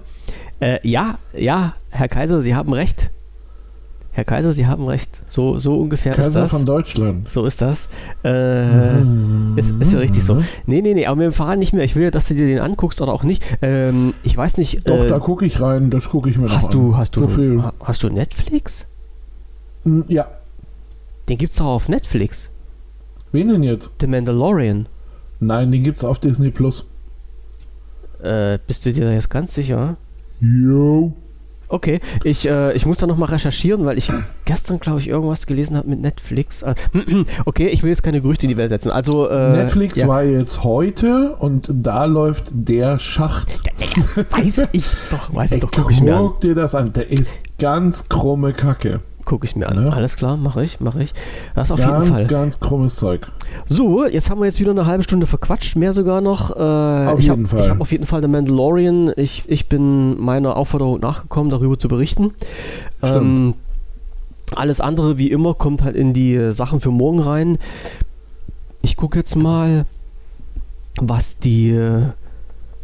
äh, 0.60 0.78
ja, 0.86 1.18
ja, 1.32 1.74
Herr 1.90 2.08
Kaiser, 2.08 2.42
Sie 2.42 2.54
haben 2.54 2.72
recht. 2.72 3.10
Herr 4.12 4.24
Kaiser, 4.24 4.52
Sie 4.52 4.66
haben 4.66 4.86
recht. 4.86 5.22
So, 5.28 5.58
so 5.60 5.78
ungefähr 5.80 6.12
ist 6.12 6.16
Kaiser 6.18 6.40
das. 6.42 6.50
von 6.50 6.66
Deutschland. 6.66 7.30
So 7.30 7.44
ist 7.46 7.60
das. 7.62 7.88
Äh, 8.24 9.00
ist, 9.56 9.70
ist 9.78 9.92
ja 9.92 10.00
richtig 10.00 10.24
so. 10.24 10.34
Mhm. 10.34 10.44
Nee, 10.66 10.82
nee, 10.82 10.94
nee, 10.94 11.06
aber 11.06 11.20
wir 11.20 11.32
fahren 11.32 11.60
nicht 11.60 11.72
mehr. 11.72 11.84
Ich 11.84 11.94
will 11.94 12.02
ja, 12.04 12.10
dass 12.10 12.26
du 12.26 12.34
dir 12.34 12.46
den 12.46 12.58
anguckst 12.58 13.00
oder 13.00 13.12
auch 13.12 13.22
nicht. 13.22 13.44
Ähm, 13.62 14.14
ich 14.24 14.36
weiß 14.36 14.56
nicht. 14.56 14.88
Doch, 14.88 15.04
äh, 15.04 15.06
da 15.06 15.20
gucke 15.20 15.46
ich 15.46 15.60
rein, 15.60 15.90
das 15.90 16.08
gucke 16.08 16.28
ich 16.28 16.36
mir 16.38 16.48
hast 16.48 16.66
an. 16.66 16.72
du, 16.72 16.96
hast 16.96 17.14
du, 17.16 17.28
So 17.28 17.64
hast 17.84 18.02
du 18.02 18.08
Netflix? 18.10 18.86
Ja, 20.08 20.28
Den 21.28 21.38
gibt's 21.38 21.56
doch 21.56 21.66
auf 21.66 21.88
Netflix. 21.88 22.50
wen 23.32 23.48
denn 23.48 23.62
jetzt? 23.62 23.90
The 24.00 24.06
Mandalorian. 24.08 24.86
Nein, 25.38 25.70
den 25.70 25.84
gibt's 25.84 26.04
auf 26.04 26.18
Disney 26.18 26.50
Plus. 26.50 26.84
Äh, 28.22 28.58
bist 28.66 28.84
du 28.84 28.92
dir 28.92 29.06
da 29.06 29.12
jetzt 29.12 29.30
ganz 29.30 29.54
sicher? 29.54 29.96
Jo. 30.40 31.14
Okay, 31.70 32.00
ich, 32.24 32.48
äh, 32.48 32.72
ich 32.72 32.84
muss 32.84 32.98
da 32.98 33.06
nochmal 33.06 33.28
recherchieren, 33.28 33.86
weil 33.86 33.96
ich 33.96 34.10
gestern, 34.44 34.80
glaube 34.80 34.98
ich, 34.98 35.08
irgendwas 35.08 35.46
gelesen 35.46 35.76
habe 35.76 35.88
mit 35.88 36.00
Netflix. 36.00 36.62
Äh, 36.62 36.74
okay, 37.44 37.68
ich 37.68 37.84
will 37.84 37.90
jetzt 37.90 38.02
keine 38.02 38.20
Gerüchte 38.20 38.46
in 38.46 38.50
die 38.50 38.56
Welt 38.56 38.70
setzen. 38.70 38.90
Also, 38.90 39.28
äh, 39.28 39.52
Netflix 39.52 39.98
ja, 39.98 40.08
war 40.08 40.24
jetzt 40.24 40.64
heute 40.64 41.36
und 41.36 41.70
da 41.72 42.06
läuft 42.06 42.50
der 42.52 42.98
Schacht. 42.98 43.48
weiß 44.30 44.66
ich 44.72 44.84
doch, 45.10 45.32
weiß 45.32 45.52
ich 45.52 45.60
doch, 45.60 45.70
guck 45.70 45.92
ich 45.92 46.00
mir 46.00 46.16
an. 46.16 46.22
guck 46.22 46.40
dir 46.40 46.56
das 46.56 46.74
an. 46.74 46.92
Der 46.92 47.08
ist 47.08 47.36
ganz 47.58 48.08
krumme 48.08 48.52
Kacke. 48.52 49.00
Guck 49.24 49.44
ich 49.44 49.54
mir 49.54 49.68
an. 49.68 49.84
Ne? 49.84 49.92
Alles 49.92 50.16
klar, 50.16 50.36
mache 50.36 50.64
ich, 50.64 50.80
mache 50.80 51.02
ich. 51.02 51.12
Das 51.54 51.70
auf 51.70 51.78
jeden 51.78 51.90
Ganz, 51.90 52.10
Fall. 52.10 52.26
ganz 52.26 52.60
krummes 52.60 52.96
Zeug. 52.96 53.28
So, 53.66 54.06
jetzt 54.06 54.30
haben 54.30 54.40
wir 54.40 54.46
jetzt 54.46 54.60
wieder 54.60 54.70
eine 54.70 54.86
halbe 54.86 55.02
Stunde 55.02 55.26
verquatscht, 55.26 55.76
mehr 55.76 55.92
sogar 55.92 56.20
noch. 56.20 56.50
Äh, 56.50 57.08
Auf 57.08 57.18
ich 57.18 57.26
jeden 57.26 57.44
hab, 57.44 57.50
Fall. 57.50 57.60
Ich 57.60 57.68
habe 57.68 57.80
auf 57.80 57.92
jeden 57.92 58.06
Fall 58.06 58.22
The 58.22 58.28
Mandalorian. 58.28 59.12
Ich, 59.16 59.44
ich 59.46 59.68
bin 59.68 60.20
meiner 60.20 60.56
Aufforderung 60.56 61.00
nachgekommen, 61.00 61.50
darüber 61.50 61.78
zu 61.78 61.88
berichten. 61.88 62.32
Stimmt. 62.98 63.14
Ähm, 63.14 63.54
alles 64.56 64.80
andere, 64.80 65.18
wie 65.18 65.30
immer, 65.30 65.54
kommt 65.54 65.84
halt 65.84 65.96
in 65.96 66.12
die 66.14 66.34
äh, 66.34 66.52
Sachen 66.52 66.80
für 66.80 66.90
morgen 66.90 67.20
rein. 67.20 67.58
Ich 68.82 68.96
gucke 68.96 69.18
jetzt 69.18 69.36
mal, 69.36 69.84
was 71.00 71.38
die. 71.38 71.78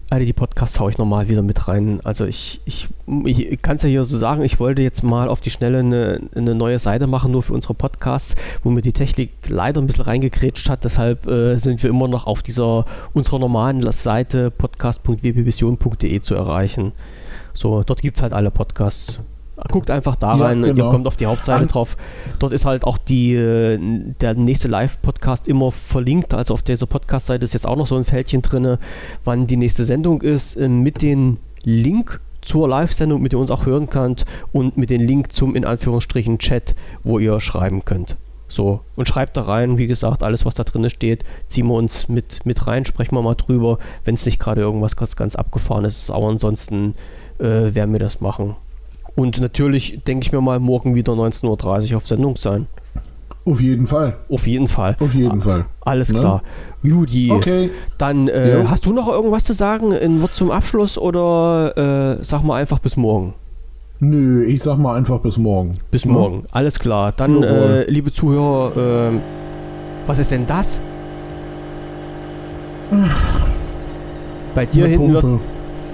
Also 0.09 0.25
die 0.25 0.33
Podcasts 0.33 0.79
haue 0.79 0.91
ich 0.91 0.99
nochmal 0.99 1.29
wieder 1.29 1.43
mit 1.43 1.67
rein. 1.67 2.01
Also 2.05 2.27
ich, 2.27 2.61
ich, 2.65 2.89
ich 3.27 3.61
kann 3.61 3.77
es 3.77 3.83
ja 3.83 3.89
hier 3.89 4.05
so 4.05 4.17
sagen, 4.17 4.43
ich 4.43 4.61
wollte 4.61 4.81
jetzt 4.81 5.03
mal 5.03 5.29
auf 5.29 5.41
die 5.41 5.51
Schnelle 5.51 5.81
eine, 5.81 6.21
eine 6.37 6.55
neue 6.55 6.79
Seite 6.79 7.09
machen, 7.09 7.33
nur 7.33 7.43
für 7.43 7.53
unsere 7.55 7.75
Podcasts, 7.75 8.37
wo 8.63 8.71
mir 8.71 8.83
die 8.83 8.93
Technik 8.93 9.31
leider 9.49 9.81
ein 9.81 9.87
bisschen 9.87 10.05
reingekrätscht 10.05 10.69
hat. 10.69 10.85
Deshalb 10.85 11.27
äh, 11.27 11.57
sind 11.57 11.83
wir 11.83 11.91
immer 11.91 12.07
noch 12.07 12.29
auf 12.29 12.45
dieser 12.45 12.85
unserer 13.15 13.41
normalen 13.41 13.91
Seite 13.91 14.53
podcast.wbvision.de 14.53 16.21
zu 16.21 16.35
erreichen. 16.37 16.93
So, 17.53 17.83
dort 17.83 18.01
gibt 18.01 18.17
es 18.17 18.23
halt 18.23 18.33
alle 18.33 18.53
Podcasts. 18.53 19.19
Guckt 19.71 19.91
einfach 19.91 20.17
da 20.17 20.37
Ja, 20.37 20.45
rein, 20.45 20.63
ihr 20.65 20.75
genau. 20.75 20.91
kommt 20.91 21.07
auf 21.07 21.17
die 21.17 21.27
Hauptseite 21.27 21.65
Ah. 21.65 21.67
drauf. 21.67 21.97
Dort 22.39 22.53
ist 22.53 22.67
halt 22.67 22.85
auch 22.85 22.99
die, 22.99 23.35
äh, 23.35 23.79
der 24.21 24.35
nächste 24.35 24.69
Live-Podcast 24.69 25.49
immer 25.49 25.73
verlinkt. 25.73 26.35
Also 26.35 26.55
auf 26.55 26.63
dieser 26.63 26.87
Podcast-Seite 26.87 27.43
ist 27.45 27.55
jetzt 27.55 27.67
auch 27.67 27.77
noch 27.77 27.87
so 27.87 27.97
ein 27.97 28.05
Fältchen 28.05 28.43
drin, 28.43 28.77
wann 29.25 29.47
die 29.47 29.57
nächste 29.57 29.85
Sendung 29.85 30.21
ist, 30.21 30.57
äh, 30.57 30.69
mit 30.69 31.01
dem 31.03 31.39
Link 31.65 32.21
zur 32.43 32.69
Live-Sendung, 32.69 33.23
mit 33.23 33.33
der 33.33 33.39
ihr 33.39 33.41
uns 33.41 33.51
auch 33.51 33.67
hören 33.67 33.89
könnt 33.89 34.25
und 34.53 34.77
mit 34.77 34.91
dem 34.91 35.01
Link 35.03 35.33
zum 35.33 35.57
in 35.57 35.65
Anführungsstrichen 35.65 36.39
Chat, 36.39 36.75
wo 37.03 37.19
ihr 37.19 37.41
schreiben 37.41 37.85
könnt. 37.85 38.17
So, 38.49 38.81
und 38.95 39.09
schreibt 39.09 39.37
da 39.37 39.43
rein, 39.43 39.77
wie 39.79 39.89
gesagt, 39.89 40.23
alles, 40.23 40.45
was 40.47 40.55
da 40.55 40.63
drin 40.63 40.89
steht, 40.89 41.25
ziehen 41.49 41.67
wir 41.67 41.75
uns 41.75 42.09
mit, 42.09 42.47
mit 42.47 42.67
rein, 42.69 42.85
sprechen 42.85 43.17
wir 43.17 43.23
mal 43.23 43.35
drüber, 43.35 43.79
wenn 44.05 44.15
es 44.15 44.25
nicht 44.25 44.39
gerade 44.39 44.61
irgendwas 44.61 44.95
ganz, 44.97 45.17
ganz 45.17 45.35
abgefahren 45.35 45.85
ist. 45.85 46.11
Aber 46.13 46.29
ansonsten 46.29 46.95
äh, 47.41 47.75
werden 47.75 47.91
wir 47.93 47.99
das 47.99 48.21
machen. 48.21 48.55
Und 49.17 49.41
natürlich 49.41 50.01
denke 50.07 50.27
ich 50.27 50.33
mir 50.33 50.41
mal, 50.41 50.61
morgen 50.61 50.95
wieder 50.95 51.15
19.30 51.15 51.91
Uhr 51.91 51.97
auf 51.97 52.07
Sendung 52.07 52.37
sein. 52.37 52.67
Auf 53.47 53.61
jeden 53.61 53.87
Fall. 53.87 54.17
Auf 54.29 54.47
jeden 54.47 54.67
Fall. 54.67 54.97
Auf 55.01 55.15
jeden 55.15 55.41
Fall. 55.41 55.65
Alles 55.81 56.13
Ne? 56.13 56.19
klar. 56.21 56.43
Judy, 56.83 57.31
Okay. 57.31 57.71
dann 57.97 58.29
äh, 58.29 58.59
Jo. 58.61 58.69
hast 58.71 58.87
du 58.87 58.93
noch 58.93 59.09
irgendwas 59.09 59.45
zu 59.45 59.53
sagen? 59.55 59.93
Ein 59.93 60.21
Wort 60.21 60.35
zum 60.35 60.51
Abschluss 60.51 60.99
oder 60.99 62.19
äh, 62.21 62.25
sag 62.25 62.43
mal 62.43 62.57
einfach 62.57 62.79
bis 62.81 62.97
morgen? 62.97 63.35
Nö, 64.01 64.45
ich 64.45 64.63
sag 64.63 64.79
mal 64.79 64.95
einfach 64.97 65.21
bis 65.21 65.39
morgen. 65.39 65.79
Bis 65.91 66.05
Ne? 66.05 66.13
morgen. 66.13 66.43
Alles 66.51 66.79
klar. 66.79 67.13
Dann, 67.17 67.43
äh, 67.43 67.85
liebe 67.89 68.13
Zuhörer, 68.13 69.13
äh, 69.15 69.19
was 70.07 70.19
ist 70.19 70.31
denn 70.33 70.47
das? 70.47 70.81
Bei 74.55 74.67
dir, 74.67 74.85
Eine 74.85 74.93
hinten 74.95 75.13
wird, 75.13 75.23
Pumpe. 75.23 75.45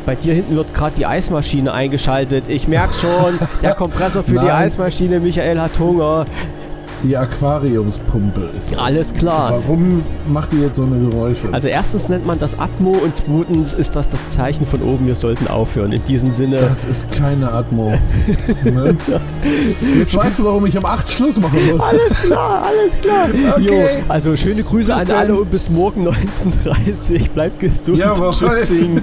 Bei 0.05 0.15
dir 0.15 0.35
hinten 0.35 0.57
wird 0.57 0.75
gerade 0.75 0.95
die 0.97 1.07
Eismaschine 1.07 1.73
eingeschaltet. 1.73 2.45
Ich 2.49 2.69
merke 2.69 2.95
schon, 2.95 3.39
der 3.63 3.75
Kompressor 3.75 4.23
für 4.23 4.33
die 4.33 4.37
Nein. 4.37 4.51
Eismaschine, 4.51 5.21
Michael 5.21 5.61
hat 5.61 5.79
Hunger. 5.79 6.25
Die 7.03 7.17
Aquariumspumpe 7.17 8.49
ist 8.57 8.73
das. 8.73 8.79
Alles 8.79 9.13
klar. 9.13 9.51
Warum 9.53 10.03
macht 10.29 10.53
die 10.53 10.61
jetzt 10.61 10.77
so 10.77 10.85
eine 10.85 10.99
Geräusche? 11.11 11.49
Also 11.51 11.67
erstens 11.67 12.09
nennt 12.09 12.25
man 12.25 12.39
das 12.39 12.61
Atmo 12.61 12.93
und 12.93 13.17
zweitens 13.17 13.75
ist 13.75 13.97
das 13.97 14.09
das 14.09 14.29
Zeichen 14.29 14.67
von 14.67 14.81
oben, 14.83 15.09
wir 15.09 15.17
sollten 15.17 15.49
aufhören. 15.49 15.91
In 15.91 16.05
diesem 16.05 16.33
Sinne. 16.33 16.59
das 16.59 16.85
ist 16.85 17.11
keine 17.11 17.51
Atmo. 17.51 17.95
ne? 18.65 18.97
Jetzt 19.99 20.15
weißt 20.17 20.39
du, 20.39 20.45
warum 20.45 20.65
ich 20.67 20.79
um 20.79 20.85
8 20.85 21.11
Schluss 21.11 21.41
machen 21.41 21.59
muss. 21.73 21.81
Alles 21.81 22.15
klar, 22.23 22.67
alles 22.67 23.01
klar. 23.01 23.27
Okay. 23.57 23.99
Jo, 23.99 24.05
also 24.09 24.37
schöne 24.37 24.63
Grüße 24.63 24.93
Bis 24.93 25.11
an 25.11 25.11
alle 25.11 25.35
und 25.35 25.51
bis 25.51 25.71
morgen 25.71 26.07
19.30 26.07 27.13
Uhr. 27.21 27.29
Bleibt 27.35 27.59
gesund 27.59 28.01
und 28.01 28.31
tschüssing. 28.33 29.03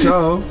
Ciao. 0.00 0.42